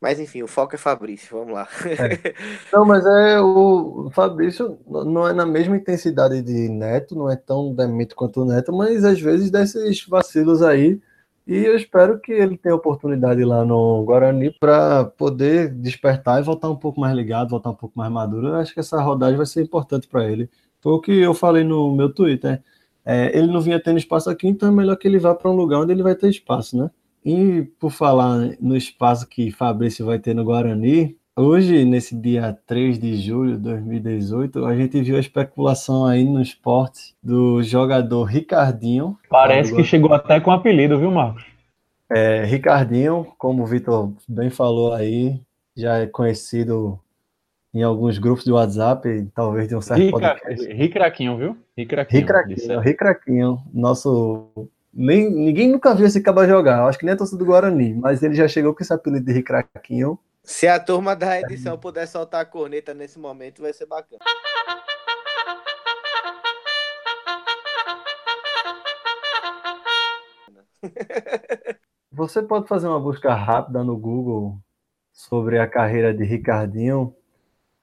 Mas 0.00 0.20
enfim, 0.20 0.42
o 0.44 0.46
foco 0.48 0.76
é 0.76 0.78
Fabrício, 0.78 1.36
vamos 1.36 1.54
lá. 1.54 1.68
É. 1.84 2.32
Não, 2.72 2.84
mas 2.84 3.04
é 3.04 3.40
o 3.40 4.08
Fabrício 4.12 4.78
não 4.86 5.26
é 5.26 5.32
na 5.32 5.44
mesma 5.44 5.76
intensidade 5.76 6.40
de 6.40 6.68
Neto, 6.68 7.16
não 7.16 7.28
é 7.28 7.34
tão 7.34 7.74
demito 7.74 8.14
quanto 8.14 8.42
o 8.42 8.44
Neto, 8.44 8.72
mas 8.72 9.04
às 9.04 9.20
vezes 9.20 9.50
desses 9.50 10.06
vacilos 10.06 10.62
aí 10.62 11.00
e 11.48 11.64
eu 11.64 11.74
espero 11.74 12.20
que 12.20 12.30
ele 12.30 12.58
tenha 12.58 12.74
oportunidade 12.74 13.42
lá 13.42 13.64
no 13.64 14.04
Guarani 14.04 14.50
para 14.60 15.06
poder 15.06 15.70
despertar 15.70 16.38
e 16.38 16.44
voltar 16.44 16.68
um 16.68 16.76
pouco 16.76 17.00
mais 17.00 17.16
ligado, 17.16 17.48
voltar 17.48 17.70
um 17.70 17.74
pouco 17.74 17.98
mais 17.98 18.12
maduro. 18.12 18.48
Eu 18.48 18.56
acho 18.56 18.74
que 18.74 18.80
essa 18.80 19.00
rodagem 19.00 19.38
vai 19.38 19.46
ser 19.46 19.62
importante 19.62 20.06
para 20.06 20.30
ele. 20.30 20.50
Foi 20.82 20.92
o 20.92 21.00
que 21.00 21.10
eu 21.10 21.32
falei 21.32 21.64
no 21.64 21.96
meu 21.96 22.12
Twitter. 22.12 22.62
É, 23.02 23.34
ele 23.34 23.46
não 23.46 23.62
vinha 23.62 23.82
tendo 23.82 23.98
espaço 23.98 24.28
aqui, 24.28 24.46
então 24.46 24.68
é 24.68 24.72
melhor 24.72 24.96
que 24.96 25.08
ele 25.08 25.18
vá 25.18 25.34
para 25.34 25.50
um 25.50 25.56
lugar 25.56 25.80
onde 25.80 25.90
ele 25.90 26.02
vai 26.02 26.14
ter 26.14 26.28
espaço, 26.28 26.76
né? 26.76 26.90
E 27.24 27.62
por 27.80 27.90
falar 27.92 28.54
no 28.60 28.76
espaço 28.76 29.26
que 29.26 29.50
Fabrício 29.50 30.04
vai 30.04 30.18
ter 30.18 30.34
no 30.34 30.44
Guarani, 30.44 31.16
Hoje, 31.40 31.84
nesse 31.84 32.16
dia 32.16 32.58
3 32.66 32.98
de 32.98 33.14
julho 33.14 33.52
de 33.52 33.62
2018, 33.62 34.64
a 34.64 34.74
gente 34.74 35.00
viu 35.00 35.16
a 35.16 35.20
especulação 35.20 36.04
aí 36.04 36.24
no 36.24 36.42
esporte 36.42 37.14
do 37.22 37.62
jogador 37.62 38.24
Ricardinho. 38.24 39.16
Parece 39.30 39.72
que 39.72 39.84
chegou 39.84 40.12
até 40.12 40.40
com 40.40 40.50
apelido, 40.50 40.98
viu, 40.98 41.12
Marcos? 41.12 41.46
É, 42.10 42.44
Ricardinho, 42.44 43.24
como 43.38 43.62
o 43.62 43.66
Vitor 43.66 44.12
bem 44.28 44.50
falou 44.50 44.92
aí, 44.92 45.40
já 45.76 45.98
é 45.98 46.08
conhecido 46.08 46.98
em 47.72 47.84
alguns 47.84 48.18
grupos 48.18 48.42
de 48.42 48.50
WhatsApp, 48.50 49.28
talvez 49.32 49.68
de 49.68 49.76
um 49.76 49.80
certo 49.80 50.00
Rica, 50.00 50.18
podcast. 50.18 50.72
Ricraquinho, 50.72 51.36
viu? 51.36 51.56
Ricraquinho. 51.76 52.20
Ricraquinho, 52.20 52.80
Ricraquinho, 52.80 53.62
nosso... 53.72 54.68
Nem, 54.92 55.30
ninguém 55.30 55.70
nunca 55.70 55.94
viu 55.94 56.06
esse 56.06 56.20
caba 56.20 56.48
jogar, 56.48 56.84
acho 56.88 56.98
que 56.98 57.04
nem 57.04 57.14
a 57.14 57.16
torcida 57.16 57.38
do 57.38 57.46
Guarani, 57.46 57.94
mas 57.94 58.24
ele 58.24 58.34
já 58.34 58.48
chegou 58.48 58.74
com 58.74 58.82
esse 58.82 58.92
apelido 58.92 59.24
de 59.24 59.32
Ricraquinho 59.32 60.18
se 60.48 60.66
a 60.66 60.80
turma 60.80 61.14
da 61.14 61.38
edição 61.38 61.76
puder 61.76 62.08
soltar 62.08 62.40
a 62.40 62.44
corneta 62.44 62.94
nesse 62.94 63.18
momento, 63.18 63.60
vai 63.60 63.70
ser 63.70 63.84
bacana. 63.84 64.18
Você 72.10 72.42
pode 72.42 72.66
fazer 72.66 72.88
uma 72.88 72.98
busca 72.98 73.34
rápida 73.34 73.84
no 73.84 73.94
Google 73.94 74.58
sobre 75.12 75.58
a 75.58 75.66
carreira 75.66 76.14
de 76.14 76.24
Ricardinho. 76.24 77.14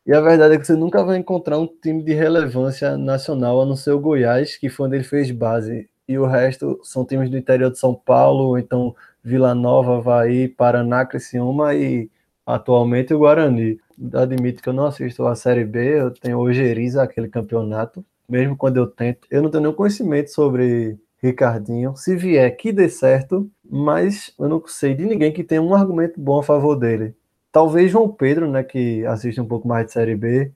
E 0.03 0.11
a 0.11 0.19
verdade 0.19 0.55
é 0.55 0.57
que 0.57 0.65
você 0.65 0.73
nunca 0.75 1.03
vai 1.03 1.17
encontrar 1.17 1.59
um 1.59 1.67
time 1.67 2.01
de 2.01 2.13
relevância 2.13 2.97
nacional, 2.97 3.61
a 3.61 3.65
não 3.65 3.75
ser 3.75 3.91
o 3.91 3.99
Goiás, 3.99 4.57
que 4.57 4.69
foi 4.69 4.87
onde 4.87 4.95
ele 4.95 5.03
fez 5.03 5.29
base. 5.29 5.87
E 6.07 6.17
o 6.17 6.25
resto 6.25 6.79
são 6.83 7.05
times 7.05 7.29
do 7.29 7.37
interior 7.37 7.69
de 7.69 7.77
São 7.77 7.93
Paulo, 7.93 8.57
então 8.57 8.95
Vila 9.23 9.53
Nova, 9.53 9.97
Havaí, 9.97 10.47
Paraná, 10.47 11.05
Criciúma 11.05 11.75
e 11.75 12.09
atualmente 12.45 13.13
o 13.13 13.19
Guarani. 13.19 13.79
Admito 14.13 14.61
que 14.61 14.69
eu 14.69 14.73
não 14.73 14.85
assisto 14.85 15.25
a 15.25 15.35
Série 15.35 15.65
B, 15.65 16.01
eu 16.01 16.11
tenho 16.11 16.39
ojeriza 16.39 17.01
aquele 17.01 17.27
campeonato, 17.27 18.05
mesmo 18.27 18.55
quando 18.55 18.77
eu 18.77 18.87
tento. 18.87 19.27
Eu 19.31 19.41
não 19.41 19.49
tenho 19.49 19.63
nenhum 19.63 19.75
conhecimento 19.75 20.31
sobre 20.31 20.97
Ricardinho. 21.21 21.95
Se 21.95 22.15
vier, 22.15 22.55
que 22.55 22.71
dê 22.71 22.89
certo, 22.89 23.49
mas 23.63 24.33
eu 24.39 24.47
não 24.47 24.61
sei 24.67 24.93
de 24.93 25.05
ninguém 25.05 25.31
que 25.31 25.43
tenha 25.43 25.61
um 25.61 25.73
argumento 25.73 26.19
bom 26.19 26.39
a 26.39 26.43
favor 26.43 26.75
dele. 26.75 27.15
Talvez 27.51 27.89
João 27.91 28.09
Pedro, 28.09 28.49
né, 28.49 28.63
que 28.63 29.05
assiste 29.05 29.39
um 29.39 29.47
pouco 29.47 29.67
mais 29.67 29.87
de 29.87 29.93
Série 29.93 30.15
B, 30.15 30.51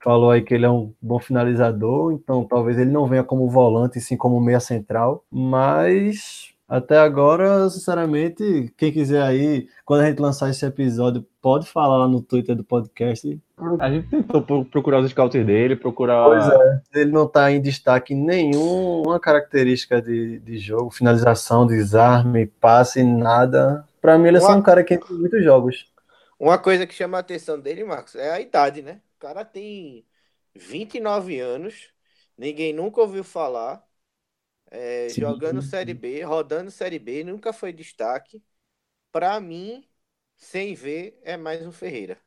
falou 0.00 0.30
aí 0.30 0.42
que 0.42 0.54
ele 0.54 0.64
é 0.64 0.70
um 0.70 0.92
bom 1.00 1.18
finalizador, 1.18 2.12
então 2.12 2.44
talvez 2.44 2.78
ele 2.78 2.90
não 2.90 3.06
venha 3.06 3.22
como 3.22 3.48
volante, 3.48 4.00
sim 4.00 4.16
como 4.16 4.40
meia 4.40 4.60
central, 4.60 5.24
mas 5.30 6.54
até 6.68 6.98
agora, 6.98 7.70
sinceramente, 7.70 8.70
quem 8.76 8.92
quiser 8.92 9.22
aí, 9.22 9.66
quando 9.86 10.02
a 10.02 10.06
gente 10.06 10.20
lançar 10.20 10.50
esse 10.50 10.66
episódio, 10.66 11.26
pode 11.40 11.66
falar 11.66 11.96
lá 11.96 12.06
no 12.06 12.20
Twitter 12.20 12.54
do 12.54 12.62
podcast. 12.62 13.40
A 13.80 13.90
gente 13.90 14.08
tentou 14.08 14.42
procurar 14.66 15.00
os 15.00 15.10
scouts 15.10 15.46
dele, 15.46 15.76
procurar. 15.76 16.26
Pois 16.26 16.46
é, 16.46 16.82
ele 17.00 17.10
não 17.10 17.24
está 17.24 17.50
em 17.50 17.62
destaque 17.62 18.14
nenhuma 18.14 19.18
característica 19.18 20.02
de, 20.02 20.40
de 20.40 20.58
jogo, 20.58 20.90
finalização, 20.90 21.66
desarme, 21.66 22.44
passe, 22.46 23.02
nada. 23.02 23.88
Para 23.98 24.18
mim, 24.18 24.28
ele 24.28 24.36
é 24.36 24.40
só 24.40 24.54
um 24.54 24.60
cara 24.60 24.84
que 24.84 24.92
entra 24.92 25.10
em 25.10 25.18
muitos 25.18 25.42
jogos. 25.42 25.90
Uma 26.38 26.58
coisa 26.58 26.86
que 26.86 26.94
chama 26.94 27.16
a 27.16 27.20
atenção 27.20 27.58
dele, 27.58 27.82
Marcos, 27.82 28.14
é 28.14 28.30
a 28.30 28.40
idade, 28.42 28.82
né? 28.82 29.00
O 29.16 29.20
cara 29.20 29.42
tem 29.42 30.04
29 30.54 31.40
anos, 31.40 31.88
ninguém 32.36 32.74
nunca 32.74 33.00
ouviu 33.00 33.24
falar 33.24 33.87
é, 34.70 35.08
jogando 35.08 35.62
Série 35.62 35.94
B, 35.94 36.22
rodando 36.22 36.70
Série 36.70 36.98
B, 36.98 37.24
nunca 37.24 37.52
foi 37.52 37.72
destaque. 37.72 38.42
Para 39.10 39.40
mim, 39.40 39.84
sem 40.36 40.74
ver, 40.74 41.18
é 41.22 41.36
mais 41.36 41.66
um 41.66 41.72
Ferreira. 41.72 42.18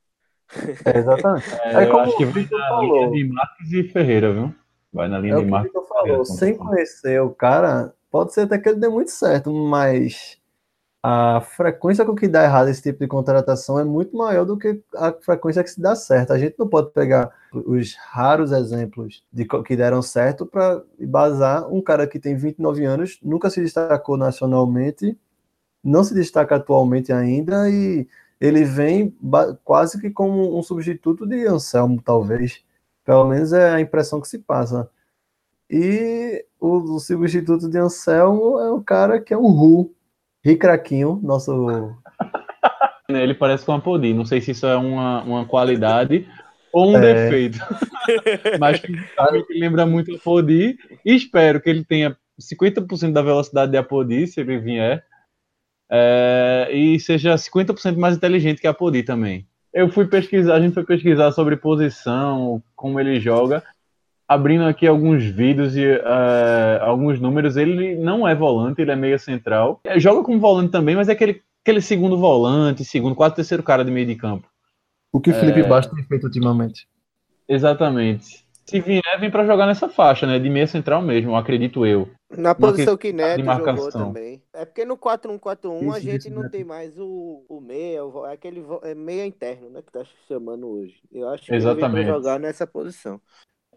É, 0.86 0.98
exatamente. 0.98 1.46
É, 1.64 1.86
eu 1.86 2.00
acho 2.00 2.18
que 2.18 2.26
vai 2.26 2.48
na 2.52 2.82
linha 2.82 3.12
de 3.12 3.24
Marques 3.26 3.72
e 3.72 3.84
Ferreira, 3.84 4.34
viu? 4.34 4.56
Vai 4.92 5.08
na 5.08 5.20
linha 5.20 5.36
é 5.36 5.40
de 5.40 5.46
Marques. 5.46 5.70
o 5.70 5.74
que 5.74 5.80
o 5.80 5.88
falou, 5.88 6.26
sem 6.26 6.58
conhecer 6.58 7.22
o 7.22 7.30
cara, 7.30 7.94
pode 8.10 8.34
ser 8.34 8.42
até 8.42 8.58
que 8.58 8.68
ele 8.70 8.80
dê 8.80 8.90
muito 8.90 9.12
certo, 9.12 9.54
mas 9.54 10.41
a 11.04 11.42
frequência 11.42 12.06
com 12.06 12.16
que 12.16 12.28
dá 12.28 12.44
errado 12.44 12.70
esse 12.70 12.82
tipo 12.82 13.00
de 13.00 13.08
contratação 13.08 13.80
é 13.80 13.84
muito 13.84 14.16
maior 14.16 14.46
do 14.46 14.58
que 14.58 14.82
a 14.96 15.12
frequência 15.12 15.64
que 15.64 15.72
se 15.72 15.82
dá 15.82 15.96
certo. 15.96 16.32
A 16.32 16.38
gente 16.38 16.56
não 16.60 16.68
pode 16.68 16.92
pegar 16.92 17.32
os 17.52 17.96
raros 17.96 18.52
exemplos 18.52 19.24
de 19.34 19.46
que 19.46 19.76
deram 19.76 20.02
certo 20.02 20.46
para 20.46 20.84
basar 21.00 21.68
um 21.68 21.82
cara 21.82 22.06
que 22.06 22.20
tem 22.20 22.36
29 22.36 22.86
anos, 22.86 23.20
nunca 23.24 23.50
se 23.50 23.62
destacou 23.62 24.16
nacionalmente, 24.16 25.18
não 25.84 26.04
se 26.04 26.14
destaca 26.14 26.56
atualmente 26.58 27.12
ainda 27.12 27.68
e 27.70 28.08
ele 28.40 28.64
vem 28.64 29.16
quase 29.64 30.00
que 30.00 30.10
como 30.12 30.58
um 30.58 30.64
substituto 30.64 31.26
de 31.28 31.48
Anselmo, 31.48 32.02
talvez. 32.02 32.64
Pelo 33.04 33.26
menos 33.28 33.54
é 33.54 33.72
a 33.72 33.82
impressão 33.82 34.22
que 34.22 34.28
se 34.28 34.40
passa. 34.40 34.90
E 35.70 36.46
o, 36.60 36.96
o 36.96 37.00
substituto 37.00 37.70
de 37.70 37.78
Anselmo 37.78 38.60
é 38.60 38.72
um 38.72 38.84
cara 38.84 39.20
que 39.20 39.34
é 39.34 39.38
um 39.38 39.48
Ru, 39.48 39.94
Ricraquinho, 40.44 41.20
nosso. 41.24 41.96
Ele 43.10 43.34
parece 43.34 43.66
com 43.66 43.74
a 43.74 43.80
Podi. 43.80 44.14
Não 44.14 44.26
sei 44.26 44.42
se 44.42 44.52
isso 44.52 44.66
é 44.66 44.76
uma, 44.76 45.22
uma 45.24 45.46
qualidade 45.46 46.28
ou 46.72 46.92
um 46.92 46.98
é... 46.98 47.14
defeito. 47.14 47.60
Mas 48.60 48.80
que 48.80 48.94
lembra 49.60 49.86
muito 49.86 50.16
a 50.16 50.18
Podi. 50.18 50.78
E 51.06 51.16
espero 51.16 51.62
que 51.62 51.70
ele 51.70 51.84
tenha 51.84 52.16
50% 52.40 53.12
da 53.12 53.22
velocidade 53.22 53.72
de 53.72 53.78
Apodi, 53.78 54.28
se 54.28 54.40
ele 54.40 54.58
vier. 54.60 55.06
É... 55.90 56.70
e 56.72 57.00
seja 57.00 57.36
50% 57.36 57.98
mais 57.98 58.16
inteligente 58.16 58.62
que 58.62 58.68
a 58.68 58.72
Apodi 58.72 59.04
também. 59.04 59.46
Eu 59.74 59.90
fui 59.90 60.06
pesquisar, 60.06 60.56
a 60.56 60.62
gente 60.62 60.74
foi 60.74 60.86
pesquisar 60.86 61.32
sobre 61.32 61.56
posição, 61.56 62.62
como 62.76 63.00
ele 63.00 63.20
joga 63.20 63.64
abrindo 64.32 64.64
aqui 64.64 64.88
alguns 64.88 65.26
vídeos 65.26 65.76
e 65.76 65.86
uh, 65.86 66.82
alguns 66.82 67.20
números, 67.20 67.58
ele 67.58 67.96
não 67.96 68.26
é 68.26 68.34
volante, 68.34 68.82
ele 68.82 68.92
é 68.92 68.96
meia 68.96 69.18
central. 69.20 69.82
É, 69.84 70.00
joga 70.00 70.24
como 70.24 70.40
volante 70.40 70.72
também, 70.72 70.96
mas 70.96 71.10
é 71.10 71.12
aquele, 71.12 71.42
aquele 71.62 71.82
segundo 71.82 72.18
volante, 72.18 72.86
segundo, 72.86 73.14
quase 73.14 73.36
terceiro 73.36 73.62
cara 73.62 73.84
de 73.84 73.92
meio 73.92 74.08
de 74.08 74.16
campo. 74.16 74.48
O 75.12 75.20
que 75.20 75.32
o 75.32 75.34
Felipe 75.34 75.60
é... 75.60 75.68
Bastos 75.68 75.94
tem 75.94 76.06
feito 76.06 76.24
ultimamente. 76.24 76.88
Exatamente. 77.46 78.46
Se 78.66 78.80
vier, 78.80 79.02
vem 79.20 79.30
para 79.30 79.46
jogar 79.46 79.66
nessa 79.66 79.90
faixa, 79.90 80.26
né? 80.26 80.40
De 80.40 80.50
meia 80.50 80.68
central 80.68 81.02
mesmo, 81.02 81.36
acredito 81.36 81.86
eu. 81.86 82.08
Na 82.30 82.56
posição 82.56 82.96
que 82.96 83.12
Neto 83.12 83.44
jogou 83.44 83.92
também. 83.92 84.42
É 84.54 84.64
porque 84.64 84.86
no 84.86 84.98
4-1-4-1 84.98 85.94
a 85.94 86.00
gente 86.00 86.30
isso, 86.30 86.34
não 86.34 86.50
tem 86.50 86.64
mais 86.64 86.98
o, 86.98 87.44
o 87.50 87.60
meia, 87.60 88.06
o, 88.06 88.26
é 88.26 88.32
aquele 88.32 88.64
é 88.84 88.96
meia 88.96 89.26
interno, 89.26 89.70
né? 89.70 89.82
Que 89.82 89.92
tá 89.92 90.06
chamando 90.26 90.70
hoje. 90.70 90.96
Eu 91.12 91.28
acho 91.28 91.44
que 91.44 91.54
Exatamente. 91.54 91.98
ele 91.98 92.06
vem 92.06 92.14
jogar 92.14 92.40
nessa 92.40 92.66
posição. 92.66 93.20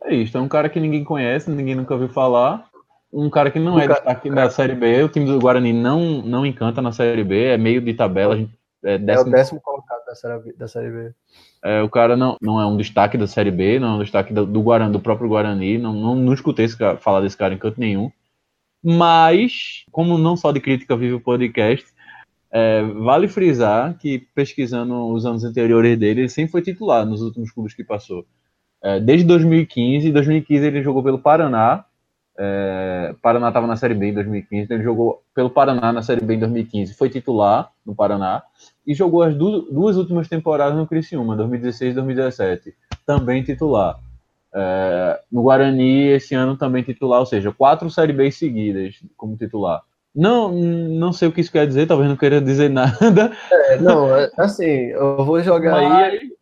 É 0.05 0.15
isso, 0.15 0.37
é 0.37 0.41
um 0.41 0.49
cara 0.49 0.69
que 0.69 0.79
ninguém 0.79 1.03
conhece, 1.03 1.51
ninguém 1.51 1.75
nunca 1.75 1.95
ouviu 1.95 2.09
falar. 2.09 2.69
Um 3.13 3.31
cara 3.31 3.51
que 3.51 3.59
não 3.59 3.79
é 3.79 3.87
cara... 3.87 3.95
destaque 3.95 4.31
da 4.31 4.51
Série 4.51 4.75
B. 4.75 5.03
O 5.03 5.09
time 5.09 5.25
do 5.25 5.39
Guarani 5.39 5.73
não, 5.73 6.21
não 6.23 6.45
encanta 6.45 6.83
na 6.83 6.93
Série 6.93 7.25
B, 7.25 7.45
é 7.45 7.57
meio 7.57 7.81
de 7.81 7.95
tabela. 7.95 8.37
Gente, 8.37 8.53
é, 8.83 8.99
décimo... 8.99 9.29
é, 9.29 9.31
o 9.31 9.35
décimo 9.35 9.61
colocado 9.61 10.05
da 10.05 10.15
Série 10.15 10.39
B. 10.41 10.53
Da 10.53 10.69
série 10.69 10.91
B. 10.91 11.15
É, 11.63 11.81
o 11.81 11.89
cara 11.89 12.17
não, 12.17 12.37
não 12.43 12.61
é 12.61 12.67
um 12.67 12.77
destaque 12.77 13.17
da 13.17 13.27
Série 13.27 13.51
B, 13.51 13.79
não 13.79 13.89
é 13.89 13.97
um 13.97 14.03
destaque 14.03 14.35
do, 14.35 14.45
do 14.45 14.61
Guarani, 14.61 14.93
do 14.93 15.01
próprio 15.01 15.29
Guarani. 15.29 15.79
Não, 15.79 15.95
não, 15.95 16.15
não 16.15 16.35
escutei 16.35 16.67
esse 16.67 16.77
cara, 16.77 16.99
falar 16.99 17.23
desse 17.23 17.37
cara 17.37 17.55
em 17.55 17.59
canto 17.59 17.81
nenhum. 17.81 18.11
Mas, 18.83 19.87
como 19.91 20.19
não 20.19 20.37
só 20.37 20.53
de 20.53 20.61
crítica 20.61 20.95
vive 20.95 21.15
o 21.15 21.21
podcast, 21.21 21.87
é, 22.53 22.83
vale 22.83 23.29
frisar 23.29 23.97
que 23.97 24.19
pesquisando 24.35 25.09
os 25.09 25.25
anos 25.25 25.43
anteriores 25.43 25.99
dele, 25.99 26.21
ele 26.23 26.29
sempre 26.29 26.53
foi 26.53 26.61
titular 26.61 27.07
nos 27.07 27.23
últimos 27.23 27.51
clubes 27.51 27.73
que 27.73 27.83
passou. 27.83 28.27
É, 28.85 29.01
desde 29.01 29.27
2015, 29.27 30.13
2015 30.13 30.67
ele 30.67 30.83
jogou 30.83 31.03
pelo 31.03 31.19
Paraná. 31.19 31.87
É, 32.37 33.15
Paraná 33.23 33.49
estava 33.49 33.67
na 33.67 33.77
Série 33.77 33.95
B 33.95 34.09
em 34.09 34.15
2015, 34.15 34.65
então 34.65 34.77
ele 34.77 34.85
jogou 34.85 35.23
pelo 35.35 35.49
Paraná 35.49 35.91
na 35.91 36.03
Série 36.03 36.21
B 36.21 36.35
em 36.35 36.39
2015, 36.41 36.93
foi 36.93 37.09
titular 37.09 37.71
no 37.87 37.95
Paraná 37.95 38.43
e 38.87 38.93
jogou 38.93 39.23
as 39.23 39.35
duas, 39.35 39.73
duas 39.73 39.97
últimas 39.97 40.29
temporadas 40.29 40.77
no 40.77 40.87
Criciúma, 40.87 41.37
2016 41.37 41.93
e 41.93 41.95
2017, 41.95 42.75
também 43.07 43.43
titular. 43.43 43.99
É, 44.53 45.21
no 45.33 45.43
Guarani, 45.45 46.09
esse 46.09 46.35
ano 46.35 46.57
também 46.57 46.83
titular, 46.83 47.21
ou 47.21 47.27
seja, 47.27 47.53
quatro 47.53 47.89
Série 47.89 48.13
B 48.13 48.31
seguidas 48.31 48.97
como 49.17 49.37
titular. 49.37 49.81
Não, 50.15 50.53
não 50.53 51.13
sei 51.13 51.29
o 51.29 51.33
que 51.33 51.41
isso 51.41 51.51
quer 51.51 51.67
dizer, 51.67 51.87
talvez 51.87 52.09
não 52.11 52.17
queira 52.17 52.41
dizer 52.41 52.69
nada. 52.71 53.33
É, 53.51 53.79
não, 53.79 54.15
é, 54.15 54.31
assim, 54.37 54.89
eu 54.91 55.25
vou 55.25 55.41
jogar 55.41 55.73
Mas... 55.73 56.13
aí 56.13 56.34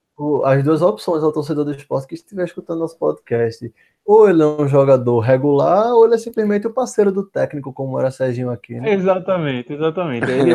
as 0.44 0.62
duas 0.62 0.82
opções 0.82 1.22
ao 1.22 1.32
torcedor 1.32 1.64
do 1.64 1.72
esporte 1.72 2.08
que 2.08 2.14
estiver 2.14 2.44
escutando 2.44 2.80
nosso 2.80 2.98
podcast. 2.98 3.72
Ou 4.04 4.28
ele 4.28 4.42
é 4.42 4.46
um 4.46 4.66
jogador 4.66 5.20
regular, 5.20 5.92
ou 5.94 6.04
ele 6.04 6.16
é 6.16 6.18
simplesmente 6.18 6.66
o 6.66 6.72
parceiro 6.72 7.12
do 7.12 7.24
técnico, 7.24 7.72
como 7.72 7.98
era 7.98 8.10
Serginho 8.10 8.50
aqui. 8.50 8.74
Né? 8.74 8.94
Exatamente, 8.94 9.72
exatamente. 9.72 10.28
Ele, 10.28 10.52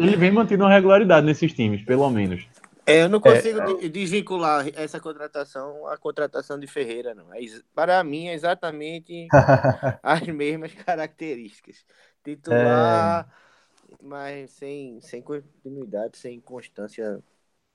ele 0.00 0.16
vem 0.16 0.32
mantendo 0.32 0.64
uma 0.64 0.72
regularidade 0.72 1.24
nesses 1.24 1.52
times, 1.52 1.84
pelo 1.84 2.10
menos. 2.10 2.48
É, 2.88 3.02
eu 3.02 3.08
não 3.10 3.20
consigo 3.20 3.60
é, 3.60 3.88
desvincular 3.88 4.66
essa 4.74 4.98
contratação 4.98 5.86
à 5.86 5.98
contratação 5.98 6.58
de 6.58 6.66
Ferreira, 6.66 7.14
não. 7.14 7.34
É, 7.34 7.40
para 7.74 8.02
mim, 8.02 8.28
é 8.28 8.34
exatamente 8.34 9.28
as 10.02 10.26
mesmas 10.26 10.72
características. 10.72 11.84
Titular, 12.24 13.28
é... 13.28 13.94
mas 14.02 14.50
sem, 14.52 15.00
sem 15.02 15.20
continuidade, 15.20 16.16
sem 16.16 16.40
constância 16.40 17.22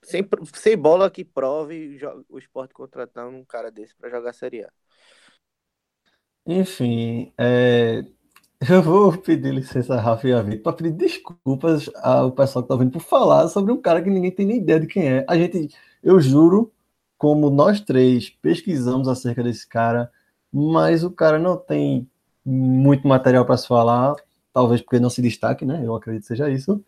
sem, 0.04 0.26
sem 0.54 0.76
bola 0.76 1.10
que 1.10 1.24
prove 1.24 1.98
o 2.28 2.38
esporte 2.38 2.74
contratando 2.74 3.36
um 3.36 3.44
cara 3.44 3.70
desse 3.70 3.94
para 3.96 4.10
jogar 4.10 4.32
Série 4.32 4.64
A. 4.64 4.70
Enfim, 6.46 7.32
é, 7.38 8.04
eu 8.70 8.82
vou 8.82 9.16
pedir 9.16 9.52
licença 9.52 10.00
Rafa 10.00 10.28
e 10.28 10.32
a 10.32 10.42
Vitor 10.42 10.62
para 10.62 10.72
pedir 10.74 10.92
desculpas 10.92 11.90
ao 11.96 12.32
pessoal 12.32 12.62
que 12.62 12.72
está 12.72 12.82
vindo 12.82 12.92
por 12.92 13.00
falar 13.00 13.48
sobre 13.48 13.72
um 13.72 13.80
cara 13.80 14.02
que 14.02 14.10
ninguém 14.10 14.30
tem 14.30 14.46
nem 14.46 14.58
ideia 14.58 14.80
de 14.80 14.86
quem 14.86 15.08
é. 15.08 15.24
A 15.28 15.36
gente, 15.36 15.74
eu 16.02 16.20
juro, 16.20 16.72
como 17.18 17.50
nós 17.50 17.80
três 17.80 18.30
pesquisamos 18.30 19.08
acerca 19.08 19.42
desse 19.42 19.66
cara, 19.66 20.10
mas 20.52 21.02
o 21.04 21.10
cara 21.10 21.38
não 21.38 21.56
tem 21.56 22.08
muito 22.44 23.08
material 23.08 23.44
para 23.46 23.56
se 23.56 23.66
falar, 23.66 24.14
talvez 24.52 24.80
porque 24.80 25.00
não 25.00 25.10
se 25.10 25.22
destaque, 25.22 25.64
né? 25.64 25.82
Eu 25.84 25.94
acredito 25.94 26.22
que 26.22 26.28
seja 26.28 26.50
isso. 26.50 26.82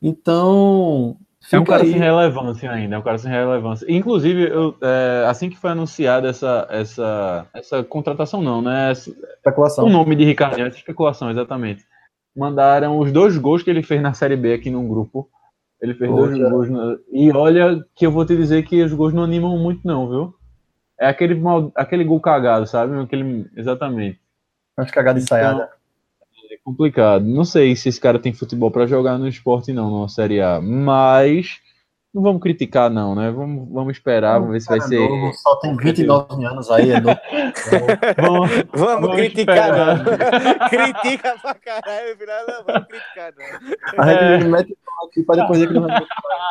Então, 0.00 1.16
é 1.50 1.58
um 1.58 1.64
cara 1.64 1.82
aí. 1.82 1.90
sem 1.90 1.98
relevância 1.98 2.70
ainda, 2.70 2.94
é 2.94 2.98
um 2.98 3.02
cara 3.02 3.18
sem 3.18 3.30
relevância. 3.30 3.86
Inclusive, 3.88 4.48
eu, 4.48 4.76
é, 4.80 5.24
assim 5.26 5.50
que 5.50 5.56
foi 5.56 5.70
anunciada 5.70 6.28
essa, 6.28 6.66
essa, 6.70 7.46
essa 7.52 7.82
contratação, 7.82 8.40
não, 8.40 8.62
né? 8.62 8.92
Especulação. 8.92 9.84
O 9.84 9.90
nome 9.90 10.14
de 10.14 10.24
Ricardo, 10.24 10.60
essa 10.60 10.76
especulação, 10.76 11.30
exatamente. 11.30 11.84
Mandaram 12.36 12.98
os 12.98 13.10
dois 13.10 13.36
gols 13.36 13.62
que 13.62 13.70
ele 13.70 13.82
fez 13.82 14.00
na 14.00 14.14
Série 14.14 14.36
B 14.36 14.54
aqui 14.54 14.70
num 14.70 14.88
grupo. 14.88 15.28
Ele 15.80 15.94
fez 15.94 16.10
Poxa. 16.10 16.36
dois 16.36 16.50
gols. 16.50 16.70
Na... 16.70 16.96
E 17.10 17.30
olha 17.32 17.84
que 17.94 18.06
eu 18.06 18.12
vou 18.12 18.24
te 18.24 18.36
dizer 18.36 18.62
que 18.62 18.82
os 18.82 18.92
gols 18.92 19.12
não 19.12 19.24
animam 19.24 19.58
muito, 19.58 19.80
não, 19.84 20.08
viu? 20.08 20.34
É 20.98 21.08
aquele, 21.08 21.34
mal, 21.34 21.72
aquele 21.74 22.04
gol 22.04 22.20
cagado, 22.20 22.66
sabe? 22.66 22.98
Aquele, 23.00 23.50
exatamente. 23.56 24.20
Acho 24.76 24.92
cagada 24.92 25.18
então, 25.18 25.36
ensaiada 25.36 25.68
complicado. 26.64 27.24
Não 27.24 27.44
sei 27.44 27.74
se 27.76 27.88
esse 27.88 28.00
cara 28.00 28.18
tem 28.18 28.32
futebol 28.32 28.70
para 28.70 28.86
jogar 28.86 29.18
no 29.18 29.28
esporte, 29.28 29.72
não, 29.72 30.02
na 30.02 30.08
Série 30.08 30.40
A. 30.40 30.60
Mas 30.60 31.60
não 32.14 32.22
vamos 32.22 32.42
criticar, 32.42 32.90
não, 32.90 33.14
né? 33.14 33.30
Vamos, 33.30 33.72
vamos 33.72 33.96
esperar, 33.96 34.38
vamos 34.38 34.52
ver 34.52 34.60
se 34.60 34.68
vai 34.68 34.80
ser. 34.82 35.08
Novo, 35.08 35.32
só 35.32 35.56
tem 35.56 35.74
29 35.74 36.44
anos 36.44 36.70
aí, 36.70 36.90
é 36.90 37.00
novo. 37.00 37.18
vamos, 38.20 38.50
vamos, 38.72 39.00
vamos 39.00 39.16
criticar, 39.16 39.70
não. 39.72 40.04
Critica 40.68 41.38
pra 41.40 41.54
caralho, 41.54 42.16
final 42.18 42.46
não 42.46 42.64
vamos 42.64 42.88
criticar, 42.88 43.32
não. 43.34 44.04
A 44.04 44.34
gente 44.34 44.44
é... 44.44 44.48
mete 44.48 44.76
aqui 45.06 45.22
para 45.22 45.40
depois 45.40 45.58
dizer 45.58 45.72
que 45.72 45.80
não 45.80 45.88
vai 45.88 46.06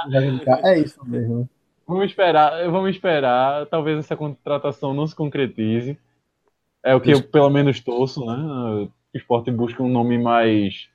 criticar. 0.10 0.66
É 0.66 0.80
isso 0.80 1.00
mesmo. 1.06 1.48
Vamos 1.88 2.06
esperar, 2.06 2.70
vamos 2.72 2.90
esperar. 2.90 3.66
Talvez 3.68 4.00
essa 4.00 4.16
contratação 4.16 4.94
não 4.96 5.06
se 5.06 5.16
concretize. 5.16 5.96
É 6.84 6.96
o 6.96 7.02
que 7.02 7.12
eu 7.12 7.22
pelo 7.22 7.52
menos 7.52 7.80
torço, 7.80 8.26
né? 8.26 8.90
Esporte 9.14 9.52
busca 9.52 9.82
um 9.84 9.90
nome 9.90 10.18
mais, 10.18 10.90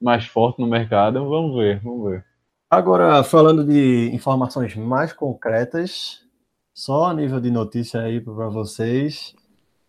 mais 0.00 0.26
forte 0.26 0.60
no 0.60 0.66
mercado. 0.66 1.28
Vamos 1.28 1.56
ver, 1.56 1.80
vamos 1.80 2.10
ver. 2.10 2.24
Agora, 2.68 3.22
falando 3.22 3.64
de 3.64 4.10
informações 4.12 4.74
mais 4.74 5.12
concretas, 5.12 6.22
só 6.74 7.06
a 7.06 7.14
nível 7.14 7.40
de 7.40 7.50
notícia 7.50 8.00
aí 8.00 8.20
para 8.20 8.48
vocês. 8.48 9.34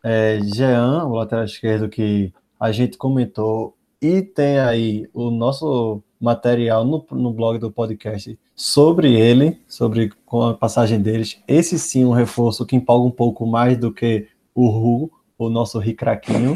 É, 0.04 0.40
Jean, 0.42 1.06
o 1.06 1.16
lateral 1.16 1.46
esquerdo 1.46 1.90
que 1.90 2.32
a 2.60 2.72
gente 2.72 2.98
comentou, 2.98 3.76
e 4.02 4.22
tem 4.22 4.60
aí 4.60 5.10
o 5.14 5.32
nosso 5.32 6.04
material 6.20 6.86
no, 6.86 7.06
no 7.12 7.34
blog 7.34 7.58
do 7.58 7.72
podcast 7.72 8.38
sobre 8.56 9.14
ele, 9.20 9.60
sobre 9.68 10.12
a 10.32 10.54
passagem 10.54 11.02
deles. 11.02 11.42
Esse 11.48 11.78
sim, 11.80 12.06
um 12.06 12.12
reforço 12.12 12.66
que 12.66 12.76
empolga 12.76 13.08
um 13.08 13.12
pouco 13.12 13.46
mais 13.46 13.78
do 13.78 13.92
que 13.92 14.28
o 14.54 14.70
Ru, 14.70 15.12
o 15.38 15.50
nosso 15.50 15.78
Ricraquinho. 15.80 16.54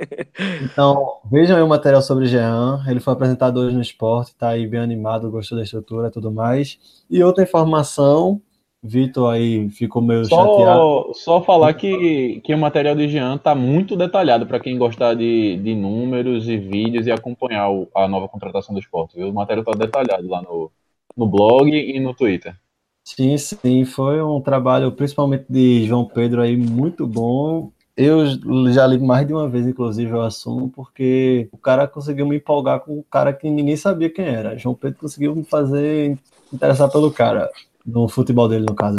então, 0.64 1.18
vejam 1.30 1.56
aí 1.56 1.62
o 1.62 1.68
material 1.68 2.00
sobre 2.00 2.26
Jean. 2.26 2.82
Ele 2.88 3.00
foi 3.00 3.12
apresentado 3.12 3.60
hoje 3.60 3.74
no 3.74 3.82
esporte, 3.82 4.28
está 4.28 4.50
aí 4.50 4.66
bem 4.66 4.80
animado, 4.80 5.30
gostou 5.30 5.58
da 5.58 5.64
estrutura 5.64 6.08
e 6.08 6.10
tudo 6.10 6.32
mais. 6.32 6.78
E 7.10 7.22
outra 7.22 7.44
informação, 7.44 8.40
Vitor 8.82 9.32
aí 9.32 9.68
ficou 9.70 10.00
meio 10.00 10.24
só, 10.24 10.36
chateado. 10.36 11.12
Só 11.14 11.42
falar 11.42 11.74
que, 11.74 12.40
que 12.42 12.54
o 12.54 12.58
material 12.58 12.94
de 12.94 13.08
Jean 13.08 13.36
tá 13.36 13.54
muito 13.54 13.96
detalhado 13.96 14.46
para 14.46 14.60
quem 14.60 14.78
gostar 14.78 15.14
de, 15.14 15.56
de 15.56 15.74
números 15.74 16.48
e 16.48 16.56
vídeos 16.56 17.06
e 17.06 17.10
acompanhar 17.10 17.70
o, 17.70 17.88
a 17.94 18.08
nova 18.08 18.28
contratação 18.28 18.74
do 18.74 18.80
esporte. 18.80 19.16
Viu? 19.16 19.28
O 19.28 19.34
material 19.34 19.64
tá 19.64 19.72
detalhado 19.72 20.28
lá 20.28 20.40
no, 20.40 20.70
no 21.16 21.26
blog 21.26 21.68
e 21.70 21.98
no 22.00 22.14
Twitter. 22.14 22.56
Sim, 23.04 23.38
sim, 23.38 23.84
foi 23.84 24.20
um 24.20 24.40
trabalho 24.40 24.90
principalmente 24.90 25.46
de 25.48 25.84
João 25.84 26.04
Pedro 26.04 26.42
aí 26.42 26.56
muito 26.56 27.06
bom. 27.06 27.70
Eu 27.96 28.26
já 28.72 28.86
li 28.86 28.98
mais 28.98 29.26
de 29.26 29.32
uma 29.32 29.48
vez, 29.48 29.66
inclusive, 29.66 30.12
o 30.12 30.20
assunto, 30.20 30.68
porque 30.68 31.48
o 31.50 31.56
cara 31.56 31.88
conseguiu 31.88 32.26
me 32.26 32.36
empolgar 32.36 32.80
com 32.80 32.98
um 32.98 33.04
cara 33.10 33.32
que 33.32 33.48
ninguém 33.48 33.76
sabia 33.76 34.10
quem 34.10 34.26
era. 34.26 34.58
João 34.58 34.74
Pedro 34.74 34.98
conseguiu 35.00 35.34
me 35.34 35.44
fazer 35.44 36.18
interessar 36.52 36.90
pelo 36.90 37.10
cara, 37.10 37.50
no 37.86 38.06
futebol 38.06 38.48
dele, 38.48 38.66
no 38.68 38.74
caso. 38.74 38.98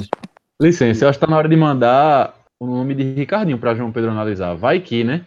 Licença, 0.59 1.05
eu 1.05 1.09
acho 1.09 1.19
que 1.19 1.25
tá 1.25 1.29
na 1.29 1.37
hora 1.37 1.47
de 1.47 1.55
mandar 1.55 2.33
o 2.59 2.65
nome 2.65 2.95
de 2.95 3.13
Ricardinho 3.13 3.59
para 3.59 3.75
João 3.75 3.91
Pedro 3.91 4.09
analisar. 4.09 4.55
Vai 4.55 4.79
que, 4.79 5.03
né? 5.03 5.23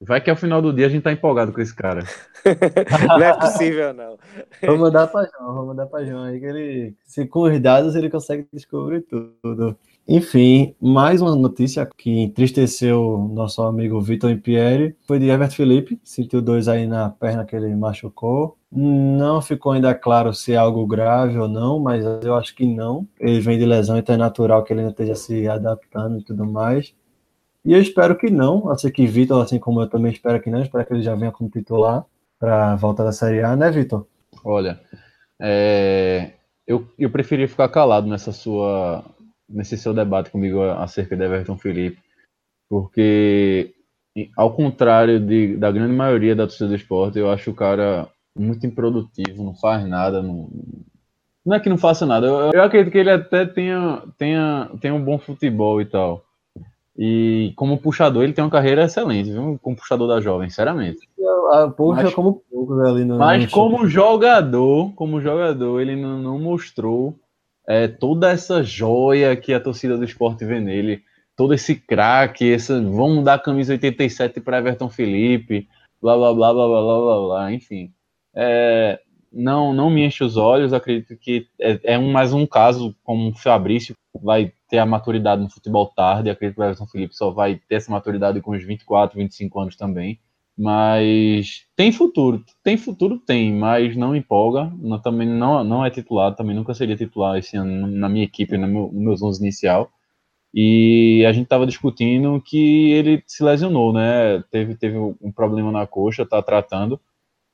Vai 0.00 0.20
que 0.20 0.28
ao 0.28 0.36
final 0.36 0.60
do 0.60 0.72
dia 0.72 0.86
a 0.86 0.88
gente 0.88 1.04
tá 1.04 1.12
empolgado 1.12 1.52
com 1.52 1.60
esse 1.60 1.74
cara. 1.74 2.02
não 3.08 3.22
é 3.22 3.32
possível, 3.38 3.94
não. 3.94 4.18
Vou 4.60 4.78
mandar 4.78 5.06
pra 5.06 5.28
João, 5.32 5.54
vou 5.54 5.66
mandar 5.66 5.86
pra 5.86 6.04
João 6.04 6.24
aí 6.24 6.40
que 6.40 6.46
ele, 6.46 6.96
se 7.04 7.24
com 7.24 7.42
os 7.42 7.60
dados, 7.60 7.94
ele 7.94 8.10
consegue 8.10 8.44
descobrir 8.52 9.02
tudo. 9.02 9.76
Enfim, 10.06 10.74
mais 10.80 11.22
uma 11.22 11.36
notícia 11.36 11.88
que 11.96 12.10
entristeceu 12.10 13.30
nosso 13.32 13.62
amigo 13.62 14.00
Vitor 14.00 14.30
Impieri 14.30 14.96
foi 15.06 15.20
de 15.20 15.28
Everton 15.28 15.54
Felipe, 15.54 16.00
sentiu 16.02 16.42
dois 16.42 16.66
aí 16.66 16.86
na 16.88 17.08
perna 17.08 17.44
que 17.44 17.54
ele 17.54 17.74
machucou. 17.76 18.58
Não 18.70 19.40
ficou 19.40 19.72
ainda 19.72 19.94
claro 19.94 20.34
se 20.34 20.54
é 20.54 20.56
algo 20.56 20.84
grave 20.86 21.38
ou 21.38 21.48
não, 21.48 21.78
mas 21.78 22.04
eu 22.24 22.34
acho 22.34 22.54
que 22.54 22.66
não. 22.66 23.06
Ele 23.18 23.40
vem 23.40 23.58
de 23.58 23.64
lesão, 23.64 23.96
então 23.96 24.16
é 24.16 24.62
que 24.62 24.72
ele 24.72 24.82
não 24.82 24.90
esteja 24.90 25.14
se 25.14 25.46
adaptando 25.46 26.18
e 26.18 26.24
tudo 26.24 26.44
mais. 26.44 26.92
E 27.64 27.72
eu 27.72 27.80
espero 27.80 28.16
que 28.16 28.28
não, 28.28 28.68
assim 28.70 28.90
que 28.90 29.06
Vitor, 29.06 29.40
assim 29.40 29.60
como 29.60 29.82
eu 29.82 29.88
também 29.88 30.10
espero 30.10 30.42
que 30.42 30.50
não, 30.50 30.62
espero 30.62 30.84
que 30.84 30.94
ele 30.94 31.02
já 31.02 31.14
venha 31.14 31.30
como 31.30 31.48
titular 31.48 32.04
para 32.40 32.74
volta 32.74 33.04
da 33.04 33.12
Série 33.12 33.40
A, 33.42 33.54
né, 33.54 33.70
Vitor? 33.70 34.04
Olha, 34.44 34.80
é... 35.38 36.32
eu, 36.66 36.88
eu 36.98 37.08
preferi 37.08 37.46
ficar 37.46 37.68
calado 37.68 38.08
nessa 38.08 38.32
sua 38.32 39.04
nesse 39.48 39.76
seu 39.76 39.92
debate 39.92 40.30
comigo 40.30 40.62
acerca 40.62 41.16
de 41.16 41.24
Everton 41.24 41.56
Felipe, 41.58 41.98
porque 42.68 43.74
ao 44.36 44.52
contrário 44.54 45.20
de, 45.20 45.56
da 45.56 45.70
grande 45.70 45.94
maioria 45.94 46.34
da 46.34 46.46
torcida 46.46 46.68
do 46.68 46.74
esporte, 46.74 47.18
eu 47.18 47.30
acho 47.30 47.50
o 47.50 47.54
cara 47.54 48.08
muito 48.36 48.66
improdutivo, 48.66 49.44
não 49.44 49.54
faz 49.54 49.86
nada, 49.86 50.22
não, 50.22 50.48
não 51.44 51.56
é 51.56 51.60
que 51.60 51.68
não 51.68 51.78
faça 51.78 52.06
nada, 52.06 52.26
eu, 52.26 52.50
eu 52.52 52.62
acredito 52.62 52.92
que 52.92 52.98
ele 52.98 53.10
até 53.10 53.44
tenha, 53.44 54.02
tenha, 54.16 54.70
tenha 54.80 54.94
um 54.94 55.04
bom 55.04 55.18
futebol 55.18 55.80
e 55.80 55.84
tal. 55.84 56.24
E 56.96 57.54
como 57.56 57.78
puxador, 57.78 58.22
ele 58.22 58.34
tem 58.34 58.44
uma 58.44 58.50
carreira 58.50 58.84
excelente, 58.84 59.30
viu? 59.30 59.58
Como 59.62 59.76
puxador 59.76 60.06
da 60.06 60.20
jovem, 60.20 60.50
sinceramente. 60.50 61.08
Puxa 61.76 62.02
mas, 62.02 62.14
como 62.14 62.42
poucos 62.50 62.80
ali 62.80 63.04
no. 63.04 63.18
Mas 63.18 63.50
como 63.50 63.86
jogador, 63.86 64.92
como 64.94 65.20
jogador, 65.20 65.80
ele 65.80 65.96
não, 65.96 66.18
não 66.18 66.38
mostrou 66.38 67.14
é, 67.66 67.88
toda 67.88 68.30
essa 68.30 68.62
joia 68.62 69.36
que 69.36 69.52
a 69.52 69.60
torcida 69.60 69.96
do 69.96 70.04
esporte 70.04 70.44
vê 70.44 70.60
nele, 70.60 71.02
todo 71.36 71.54
esse 71.54 71.74
craque, 71.74 72.52
essa, 72.52 72.80
vamos 72.80 73.24
dar 73.24 73.38
camisa 73.38 73.72
87 73.72 74.40
para 74.40 74.58
Everton 74.58 74.88
Felipe, 74.88 75.68
blá 76.00 76.16
blá 76.16 76.34
blá 76.34 76.52
blá 76.52 76.68
blá 76.68 76.82
blá, 76.82 77.20
blá 77.20 77.52
enfim. 77.52 77.92
É, 78.34 79.00
não, 79.32 79.72
não 79.72 79.88
me 79.88 80.04
enche 80.04 80.22
os 80.22 80.36
olhos, 80.36 80.72
acredito 80.72 81.16
que 81.16 81.46
é, 81.60 81.94
é, 81.94 81.98
um, 81.98 82.12
mais 82.12 82.32
um 82.32 82.46
caso 82.46 82.94
como 83.02 83.30
o 83.30 83.34
Fabrício 83.34 83.94
vai 84.20 84.52
ter 84.68 84.78
a 84.78 84.86
maturidade 84.86 85.42
no 85.42 85.50
futebol 85.50 85.86
tarde, 85.86 86.28
acredito 86.28 86.56
que 86.56 86.60
o 86.60 86.64
Everton 86.64 86.86
Felipe 86.86 87.16
só 87.16 87.30
vai 87.30 87.60
ter 87.68 87.76
essa 87.76 87.90
maturidade 87.90 88.40
com 88.40 88.50
os 88.52 88.62
24, 88.62 89.18
25 89.18 89.60
anos 89.60 89.76
também. 89.76 90.20
Mas 90.56 91.66
tem 91.74 91.90
futuro, 91.90 92.44
tem 92.62 92.76
futuro, 92.76 93.18
tem, 93.18 93.52
mas 93.52 93.96
não 93.96 94.14
empolga. 94.14 94.72
Não, 94.78 95.00
também 95.00 95.26
não, 95.26 95.64
não 95.64 95.84
é 95.84 95.90
titular, 95.90 96.34
também 96.34 96.54
nunca 96.54 96.74
seria 96.74 96.96
titular 96.96 97.38
esse 97.38 97.56
ano 97.56 97.86
na 97.86 98.08
minha 98.08 98.24
equipe, 98.24 98.58
no 98.58 98.68
meu, 98.68 98.90
meus 98.92 99.22
11 99.22 99.40
inicial. 99.40 99.90
E 100.54 101.24
a 101.26 101.32
gente 101.32 101.44
estava 101.44 101.66
discutindo 101.66 102.40
que 102.44 102.92
ele 102.92 103.22
se 103.26 103.42
lesionou, 103.42 103.92
né? 103.92 104.42
Teve, 104.50 104.74
teve 104.74 104.98
um 104.98 105.32
problema 105.32 105.72
na 105.72 105.86
coxa, 105.86 106.26
tá 106.26 106.42
tratando 106.42 107.00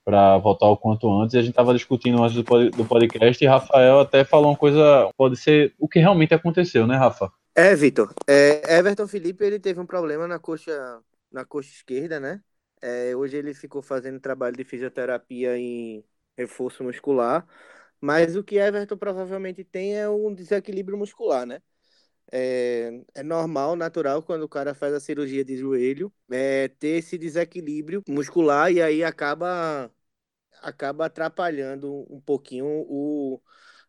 para 0.05 0.39
voltar 0.39 0.67
o 0.69 0.77
quanto 0.77 1.13
antes. 1.13 1.35
E 1.35 1.39
a 1.39 1.43
gente 1.43 1.51
estava 1.51 1.75
discutindo 1.75 2.23
antes 2.23 2.35
do, 2.35 2.71
do 2.71 2.85
podcast 2.85 3.45
e 3.45 3.47
Rafael 3.47 4.01
até 4.01 4.25
falou 4.25 4.51
uma 4.51 4.57
coisa, 4.57 5.11
pode 5.17 5.37
ser 5.37 5.75
o 5.79 5.87
que 5.87 6.01
realmente 6.01 6.35
aconteceu, 6.35 6.87
né, 6.87 6.97
Rafa? 6.97 7.31
É, 7.55 7.75
Vitor. 7.77 8.13
É, 8.27 8.79
Everton 8.79 9.07
Felipe 9.07 9.45
ele 9.45 9.61
teve 9.61 9.79
um 9.79 9.87
problema 9.87 10.27
na 10.27 10.39
coxa, 10.39 10.99
na 11.31 11.45
coxa 11.45 11.71
esquerda, 11.71 12.19
né? 12.19 12.41
É, 12.81 13.15
hoje 13.17 13.37
ele 13.37 13.55
ficou 13.55 13.83
fazendo 13.83 14.21
trabalho 14.21 14.57
de 14.57 14.65
fisioterapia 14.65 15.57
em 15.59 16.05
reforço 16.37 16.85
muscular, 16.85 17.47
mas 18.01 18.37
o 18.37 18.45
que 18.45 18.57
Everton 18.57 18.97
provavelmente 18.97 19.65
tem 19.65 19.97
é 19.99 20.09
um 20.09 20.33
desequilíbrio 20.35 20.97
muscular, 20.99 21.45
né? 21.47 21.61
É, 22.33 22.91
é 23.15 23.23
normal, 23.23 23.77
natural, 23.77 24.23
quando 24.23 24.43
o 24.45 24.49
cara 24.49 24.75
faz 24.75 24.95
a 24.95 25.01
cirurgia 25.01 25.45
de 25.45 25.57
joelho, 25.57 26.13
é, 26.31 26.69
ter 26.69 26.99
esse 26.99 27.19
desequilíbrio 27.19 28.03
muscular 28.09 28.71
e 28.73 28.83
aí 28.83 29.03
acaba, 29.05 29.91
acaba 30.63 31.07
atrapalhando 31.07 32.07
um 32.13 32.21
pouquinho 32.21 32.67
o, 32.67 33.41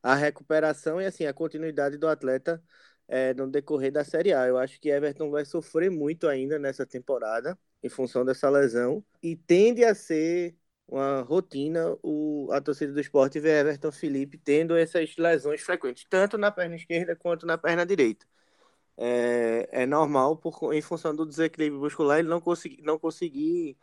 a 0.04 0.16
recuperação 0.16 1.02
e 1.02 1.06
assim 1.06 1.26
a 1.26 1.34
continuidade 1.34 1.98
do 1.98 2.08
atleta 2.08 2.64
é, 3.10 3.34
no 3.34 3.50
decorrer 3.50 3.92
da 3.92 4.04
Série 4.04 4.32
A. 4.32 4.48
Eu 4.48 4.58
acho 4.58 4.80
que 4.80 4.90
Everton 4.90 5.32
vai 5.32 5.44
sofrer 5.44 5.90
muito 5.90 6.28
ainda 6.28 6.60
nessa 6.60 6.86
temporada 6.86 7.58
em 7.84 7.90
função 7.90 8.24
dessa 8.24 8.50
lesão 8.50 9.04
e 9.22 9.36
tende 9.36 9.84
a 9.84 9.96
ser 9.96 10.56
uma 10.88 11.22
rotina 11.22 11.96
o, 12.04 12.50
a 12.52 12.62
torcida 12.62 12.94
do 12.94 13.00
esporte 13.00 13.40
ver 13.40 13.62
Everton 13.62 13.92
Felipe 13.92 14.38
tendo 14.38 14.76
essas 14.76 15.16
lesões 15.18 15.62
frequentes, 15.62 16.06
tanto 16.10 16.38
na 16.38 16.52
perna 16.52 16.76
esquerda 16.76 17.16
quanto 17.16 17.46
na 17.46 17.58
perna 17.58 17.86
direita. 17.86 18.26
É, 18.98 19.70
é 19.72 19.86
normal, 19.86 20.38
por, 20.38 20.74
em 20.74 20.82
função 20.82 21.16
do 21.16 21.26
desequilíbrio 21.26 21.82
muscular, 21.82 22.20
ele 22.20 22.28
não 22.28 22.42
conseguir, 22.42 22.82
não 22.82 23.00
conseguir 23.00 23.78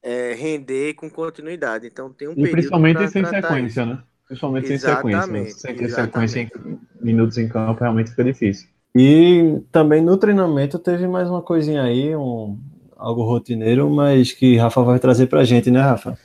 é, 0.00 0.32
render 0.34 0.94
com 0.94 1.10
continuidade. 1.10 1.86
Então 1.86 2.12
tem 2.12 2.28
um 2.28 2.32
e 2.32 2.34
período. 2.36 2.52
Principalmente 2.52 3.08
sem 3.08 3.24
sequência, 3.24 3.82
isso. 3.82 3.86
né? 3.86 4.04
Principalmente 4.26 4.72
exatamente, 4.72 5.52
sem 5.52 5.72
sequência. 5.72 5.96
Sem 5.96 6.04
sequência 6.04 6.40
em 6.40 6.80
minutos 7.00 7.36
em 7.38 7.48
campo, 7.48 7.80
realmente 7.80 8.10
fica 8.10 8.24
difícil. 8.24 8.68
E 8.96 9.60
também 9.72 10.00
no 10.00 10.16
treinamento 10.16 10.78
teve 10.78 11.06
mais 11.06 11.28
uma 11.28 11.42
coisinha 11.42 11.82
aí, 11.82 12.14
um, 12.14 12.58
algo 12.96 13.22
rotineiro, 13.22 13.90
mas 13.90 14.32
que 14.32 14.56
Rafa 14.56 14.82
vai 14.82 14.98
trazer 14.98 15.26
para 15.26 15.40
a 15.40 15.44
gente, 15.44 15.70
né, 15.70 15.80
Rafa? 15.80 16.16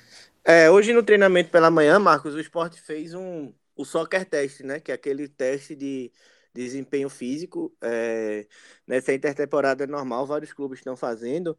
É, 0.45 0.69
hoje 0.69 0.93
no 0.93 1.03
treinamento 1.03 1.49
pela 1.49 1.69
manhã, 1.69 1.99
Marcos, 1.99 2.33
o 2.33 2.39
esporte 2.39 2.79
fez 2.81 3.13
um, 3.13 3.51
o 3.75 3.83
soccer 3.83 4.25
test, 4.25 4.61
né? 4.61 4.79
Que 4.79 4.91
é 4.91 4.95
aquele 4.95 5.27
teste 5.27 5.75
de 5.75 6.11
desempenho 6.53 7.09
físico. 7.09 7.75
É, 7.81 8.47
nessa 8.87 9.13
intertemporada 9.13 9.83
é 9.83 9.87
normal, 9.87 10.25
vários 10.25 10.53
clubes 10.53 10.79
estão 10.79 10.95
fazendo. 10.95 11.57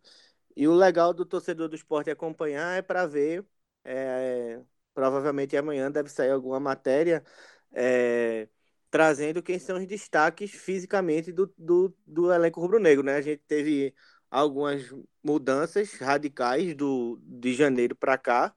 E 0.57 0.67
o 0.67 0.75
legal 0.75 1.13
do 1.15 1.25
torcedor 1.25 1.69
do 1.69 1.77
esporte 1.77 2.11
acompanhar 2.11 2.79
é 2.79 2.83
para 2.83 3.07
ver. 3.07 3.45
É, 3.85 4.61
provavelmente 4.95 5.57
amanhã 5.57 5.91
deve 5.91 6.09
sair 6.09 6.31
alguma 6.31 6.61
matéria 6.61 7.25
é, 7.73 8.49
trazendo 8.91 9.43
quem 9.43 9.59
são 9.59 9.79
os 9.79 9.87
destaques 9.87 10.51
fisicamente 10.51 11.33
do, 11.33 11.53
do, 11.57 11.95
do 12.07 12.33
elenco 12.33 12.61
rubro-negro, 12.61 13.05
né? 13.05 13.15
A 13.17 13.23
gente 13.23 13.43
teve 13.47 13.95
algumas 14.31 14.83
mudanças 15.23 15.95
radicais 15.95 16.75
do, 16.75 17.21
de 17.23 17.55
janeiro 17.55 17.95
para 17.97 18.19
cá, 18.19 18.55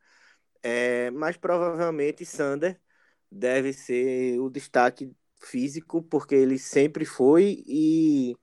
é, 0.63 1.11
mas 1.11 1.37
provavelmente 1.37 2.25
Sander 2.25 2.79
deve 3.31 3.73
ser 3.73 4.39
o 4.39 4.49
destaque 4.49 5.15
físico, 5.41 6.01
porque 6.03 6.35
ele 6.35 6.57
sempre 6.59 7.05
foi 7.05 7.63
e 7.67 8.35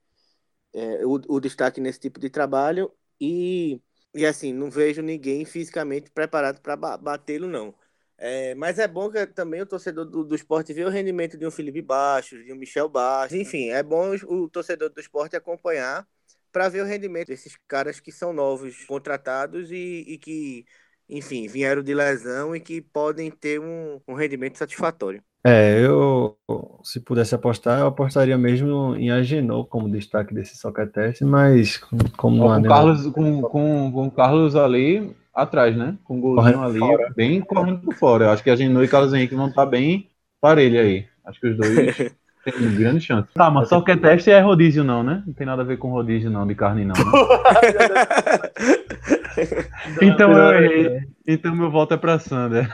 é, 0.73 1.05
o, 1.07 1.21
o 1.29 1.41
destaque 1.41 1.81
nesse 1.81 2.01
tipo 2.01 2.21
de 2.21 2.31
trabalho 2.31 2.93
e, 3.21 3.81
e 4.15 4.25
assim, 4.27 4.53
não 4.53 4.71
vejo 4.71 5.03
ninguém 5.03 5.45
fisicamente 5.45 6.11
preparado 6.11 6.61
para 6.61 6.77
batê-lo, 6.77 7.49
não. 7.49 7.75
É, 8.23 8.55
mas 8.55 8.79
é 8.79 8.87
bom 8.87 9.11
que 9.11 9.27
também 9.29 9.63
o 9.63 9.67
torcedor 9.67 10.05
do, 10.05 10.23
do 10.23 10.35
esporte 10.35 10.75
vê 10.75 10.85
o 10.85 10.91
rendimento 10.91 11.39
de 11.39 11.47
um 11.47 11.51
Felipe 11.51 11.81
Baixo, 11.81 12.45
de 12.45 12.53
um 12.53 12.57
Michel 12.57 12.87
Baixo. 12.87 13.35
Enfim, 13.35 13.71
é 13.71 13.83
bom 13.83 14.15
o, 14.29 14.43
o 14.43 14.49
torcedor 14.49 14.91
do 14.91 15.01
esporte 15.01 15.37
acompanhar 15.37 16.07
para 16.53 16.69
ver 16.69 16.83
o 16.83 16.87
rendimento 16.87 17.29
desses 17.29 17.57
caras 17.67 17.99
que 17.99 18.13
são 18.13 18.35
novos 18.35 18.85
contratados 18.85 19.73
e, 19.73 20.05
e, 20.07 20.19
que, 20.19 20.67
enfim, 21.09 21.49
vieram 21.49 21.83
de 21.83 21.95
lesão 21.95 22.55
e 22.55 22.61
que 22.61 22.83
podem 22.83 23.31
ter 23.31 23.59
um, 23.59 23.99
um 24.07 24.13
rendimento 24.13 24.59
satisfatório. 24.59 25.23
É, 25.43 25.81
eu, 25.81 26.37
se 26.85 27.01
pudesse 27.01 27.35
apostar, 27.35 27.81
eu 27.81 27.87
apostaria 27.87 28.37
mesmo 28.37 28.95
em 28.97 29.11
Agenor 29.11 29.65
como 29.65 29.91
destaque 29.91 30.35
desse 30.35 30.59
Socrates, 30.59 31.23
mas 31.23 31.79
como 32.19 32.51
há 32.51 32.61
com, 32.61 32.69
Carlos, 32.69 33.07
com, 33.07 33.41
com, 33.41 33.93
com 33.93 34.11
Carlos 34.11 34.55
ali 34.55 35.17
atrás, 35.43 35.77
né? 35.77 35.97
Com 36.05 36.19
o 36.19 36.21
golzinho 36.21 36.63
ali, 36.63 36.79
fora. 36.79 37.13
bem 37.17 37.41
correndo 37.41 37.81
por 37.81 37.95
fora. 37.95 38.25
Eu 38.27 38.31
acho 38.31 38.43
que 38.43 38.51
Agenor 38.51 38.85
e 38.85 38.89
Carlos 38.89 39.13
Henrique 39.13 39.35
vão 39.35 39.49
estar 39.49 39.67
bem 39.67 40.09
parelho 40.41 40.81
aí. 40.81 41.07
Acho 41.25 41.41
que 41.41 41.49
os 41.49 41.57
dois 41.57 42.13
Tem 42.43 42.75
grande 42.75 43.01
chance. 43.01 43.29
Tá, 43.35 43.51
mas 43.51 43.69
só 43.69 43.83
que 43.83 43.91
é 43.91 43.97
teste 43.97 44.31
é 44.31 44.41
rodízio 44.41 44.83
não, 44.83 45.03
né? 45.03 45.23
Não 45.27 45.35
tem 45.35 45.47
nada 45.47 45.61
a 45.61 45.65
ver 45.65 45.77
com 45.77 45.91
rodízio 45.91 46.31
não, 46.31 46.47
de 46.47 46.55
carne 46.55 46.87
não. 46.87 46.95
Né? 46.95 47.03
então 50.01 50.33
eu 50.33 50.65
errei. 50.65 51.09
Então 51.27 51.55
meu 51.55 51.71
voto 51.71 51.95
é 51.95 51.97
pra 51.97 52.19
Sander. 52.19 52.69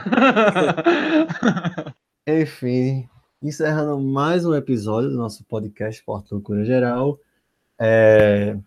Enfim, 2.25 3.07
encerrando 3.41 3.99
mais 3.99 4.45
um 4.45 4.55
episódio 4.55 5.09
do 5.09 5.17
nosso 5.17 5.43
podcast 5.45 6.03
Porto 6.03 6.31
Loucura 6.31 6.65
Geral. 6.65 7.19
É... 7.79 8.57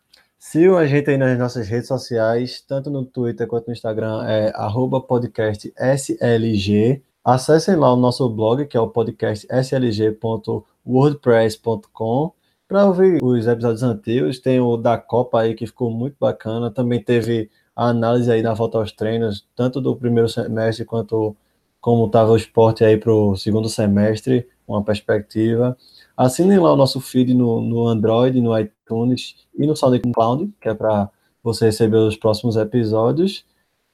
Sigam 0.42 0.78
a 0.78 0.86
gente 0.86 1.10
aí 1.10 1.18
nas 1.18 1.38
nossas 1.38 1.68
redes 1.68 1.86
sociais, 1.86 2.64
tanto 2.66 2.88
no 2.88 3.04
Twitter 3.04 3.46
quanto 3.46 3.66
no 3.66 3.74
Instagram, 3.74 4.24
é 4.24 4.50
arroba 4.56 4.98
podcast 4.98 5.70
SLG. 5.76 7.02
Acessem 7.22 7.76
lá 7.76 7.92
o 7.92 7.96
nosso 7.96 8.26
blog, 8.30 8.66
que 8.66 8.74
é 8.74 8.80
o 8.80 8.88
podcast 8.88 9.46
slg.wordpress.com, 9.50 12.32
para 12.66 12.86
ouvir 12.86 13.22
os 13.22 13.46
episódios 13.46 13.82
antigos. 13.82 14.38
Tem 14.38 14.58
o 14.58 14.78
da 14.78 14.96
Copa 14.96 15.42
aí, 15.42 15.54
que 15.54 15.66
ficou 15.66 15.90
muito 15.90 16.16
bacana. 16.18 16.70
Também 16.70 17.04
teve 17.04 17.50
a 17.76 17.88
análise 17.88 18.32
aí 18.32 18.42
da 18.42 18.54
volta 18.54 18.78
aos 18.78 18.92
treinos, 18.92 19.46
tanto 19.54 19.78
do 19.78 19.94
primeiro 19.94 20.30
semestre 20.30 20.86
quanto 20.86 21.36
como 21.82 22.06
estava 22.06 22.32
o 22.32 22.36
esporte 22.36 22.82
aí 22.82 22.96
para 22.96 23.12
o 23.12 23.36
segundo 23.36 23.68
semestre, 23.68 24.48
uma 24.66 24.82
perspectiva. 24.82 25.76
Assinem 26.20 26.58
lá 26.58 26.70
o 26.70 26.76
nosso 26.76 27.00
feed 27.00 27.32
no, 27.32 27.62
no 27.62 27.86
Android, 27.86 28.42
no 28.42 28.58
iTunes 28.58 29.36
e 29.56 29.66
no 29.66 29.74
SoundCloud, 29.74 30.52
que 30.60 30.68
é 30.68 30.74
para 30.74 31.08
você 31.42 31.64
receber 31.64 31.96
os 31.96 32.14
próximos 32.14 32.56
episódios. 32.56 33.46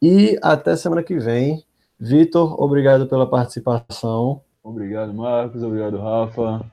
E 0.03 0.37
até 0.43 0.75
semana 0.75 1.05
que 1.05 1.17
vem. 1.17 1.63
Vitor, 2.01 2.61
obrigado 2.61 3.07
pela 3.07 3.31
participação. 3.31 4.41
Obrigado, 4.61 5.15
Marcos. 5.15 5.63
Obrigado, 5.63 5.99
Rafa. 5.99 6.67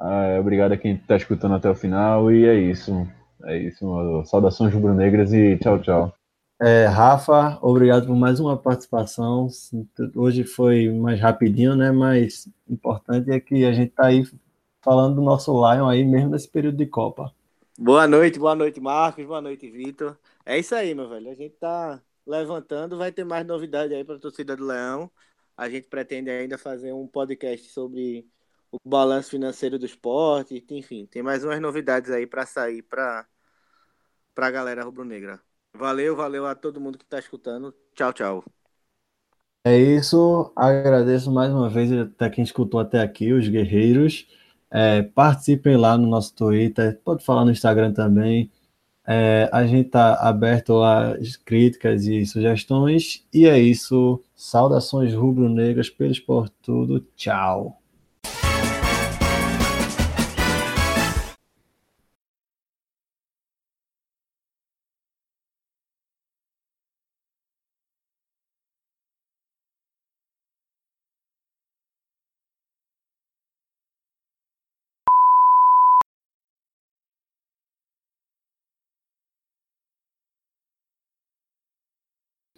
É, 0.00 0.40
obrigado 0.40 0.72
a 0.72 0.76
quem 0.78 0.94
está 0.94 1.16
escutando 1.16 1.56
até 1.56 1.68
o 1.68 1.74
final. 1.74 2.32
E 2.32 2.46
é 2.46 2.54
isso. 2.54 3.06
É 3.44 3.58
isso. 3.58 4.22
Saudações 4.24 4.72
rubro-negras 4.72 5.34
e 5.34 5.58
tchau, 5.58 5.78
tchau. 5.80 6.14
É, 6.62 6.86
Rafa, 6.86 7.58
obrigado 7.60 8.06
por 8.06 8.16
mais 8.16 8.40
uma 8.40 8.56
participação. 8.56 9.48
Hoje 10.16 10.44
foi 10.44 10.88
mais 10.88 11.20
rapidinho, 11.20 11.76
né? 11.76 11.92
Mas 11.92 12.48
importante 12.66 13.30
é 13.30 13.38
que 13.38 13.66
a 13.66 13.72
gente 13.74 13.90
está 13.90 14.06
aí 14.06 14.24
falando 14.84 15.16
do 15.16 15.22
nosso 15.22 15.50
Lion 15.52 15.88
aí, 15.88 16.04
mesmo 16.04 16.30
nesse 16.30 16.48
período 16.48 16.76
de 16.76 16.86
Copa. 16.86 17.34
Boa 17.78 18.06
noite, 18.06 18.38
boa 18.38 18.54
noite, 18.54 18.78
Marcos. 18.80 19.24
Boa 19.24 19.40
noite, 19.40 19.68
Vitor. 19.70 20.16
É 20.44 20.58
isso 20.58 20.74
aí, 20.74 20.94
meu 20.94 21.08
velho. 21.08 21.30
A 21.30 21.34
gente 21.34 21.56
tá 21.56 22.00
levantando, 22.26 22.98
vai 22.98 23.10
ter 23.10 23.24
mais 23.24 23.46
novidade 23.46 23.94
aí 23.94 24.04
para 24.04 24.16
a 24.16 24.20
torcida 24.20 24.54
do 24.54 24.66
Leão. 24.66 25.10
A 25.56 25.68
gente 25.70 25.88
pretende 25.88 26.30
ainda 26.30 26.58
fazer 26.58 26.92
um 26.92 27.06
podcast 27.06 27.68
sobre 27.70 28.28
o 28.70 28.78
balanço 28.84 29.30
financeiro 29.30 29.78
do 29.78 29.86
esporte, 29.86 30.62
enfim, 30.70 31.06
tem 31.06 31.22
mais 31.22 31.44
umas 31.44 31.60
novidades 31.60 32.10
aí 32.10 32.26
para 32.26 32.44
sair 32.44 32.82
para 32.82 33.26
para 34.34 34.48
a 34.48 34.50
galera 34.50 34.82
rubro-negra. 34.82 35.40
Valeu, 35.72 36.16
valeu 36.16 36.44
a 36.44 36.56
todo 36.56 36.80
mundo 36.80 36.98
que 36.98 37.04
está 37.04 37.20
escutando. 37.20 37.72
Tchau, 37.94 38.12
tchau. 38.12 38.44
É 39.64 39.78
isso. 39.78 40.52
Agradeço 40.56 41.32
mais 41.32 41.52
uma 41.52 41.70
vez 41.70 41.90
até 41.92 42.28
quem 42.28 42.42
escutou 42.42 42.80
até 42.80 43.00
aqui, 43.00 43.32
os 43.32 43.48
guerreiros. 43.48 44.26
É, 44.76 45.02
participem 45.02 45.76
lá 45.76 45.96
no 45.96 46.08
nosso 46.08 46.34
Twitter, 46.34 47.00
pode 47.04 47.24
falar 47.24 47.44
no 47.44 47.52
Instagram 47.52 47.92
também. 47.92 48.50
É, 49.06 49.48
a 49.52 49.64
gente 49.66 49.86
está 49.86 50.14
aberto 50.14 50.82
a 50.82 51.16
críticas 51.44 52.06
e 52.06 52.26
sugestões. 52.26 53.24
E 53.32 53.46
é 53.46 53.58
isso. 53.58 54.20
Saudações 54.34 55.14
rubro-negras 55.14 55.88
pelo 55.90 56.10
esporte 56.10 56.54
tudo. 56.62 57.00
Tchau. 57.14 57.83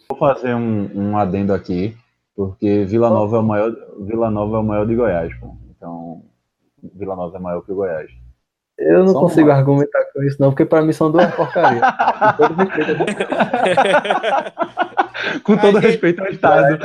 Vou 0.09 0.17
fazer 0.17 0.55
um, 0.55 0.89
um 0.95 1.17
adendo 1.17 1.53
aqui, 1.53 1.93
porque 2.35 2.85
Vila 2.85 3.09
Nova 3.09 3.37
é 3.37 3.39
o 3.39 3.43
maior, 3.43 3.75
Vila 3.99 4.31
Nova 4.31 4.57
é 4.57 4.59
o 4.59 4.63
maior 4.63 4.85
de 4.85 4.95
Goiás, 4.95 5.33
pô. 5.35 5.55
Então, 5.69 6.23
Vila 6.95 7.15
Nova 7.15 7.37
é 7.37 7.41
maior 7.41 7.61
que 7.61 7.71
o 7.71 7.75
Goiás. 7.75 8.09
Eu 8.77 9.03
não 9.03 9.13
Só 9.13 9.21
consigo 9.21 9.49
argumentar 9.51 10.05
com 10.13 10.23
isso, 10.23 10.39
não, 10.39 10.51
porque 10.51 10.63
para 10.63 10.83
mim 10.83 10.93
são 10.93 11.11
duas 11.11 11.33
porcarias. 11.35 11.81
com 11.83 12.37
todo 12.37 12.53
respeito, 12.55 12.95
com 15.43 15.57
todo 15.57 15.79
respeito 15.79 16.21
ao 16.21 16.27
Estado. 16.27 16.77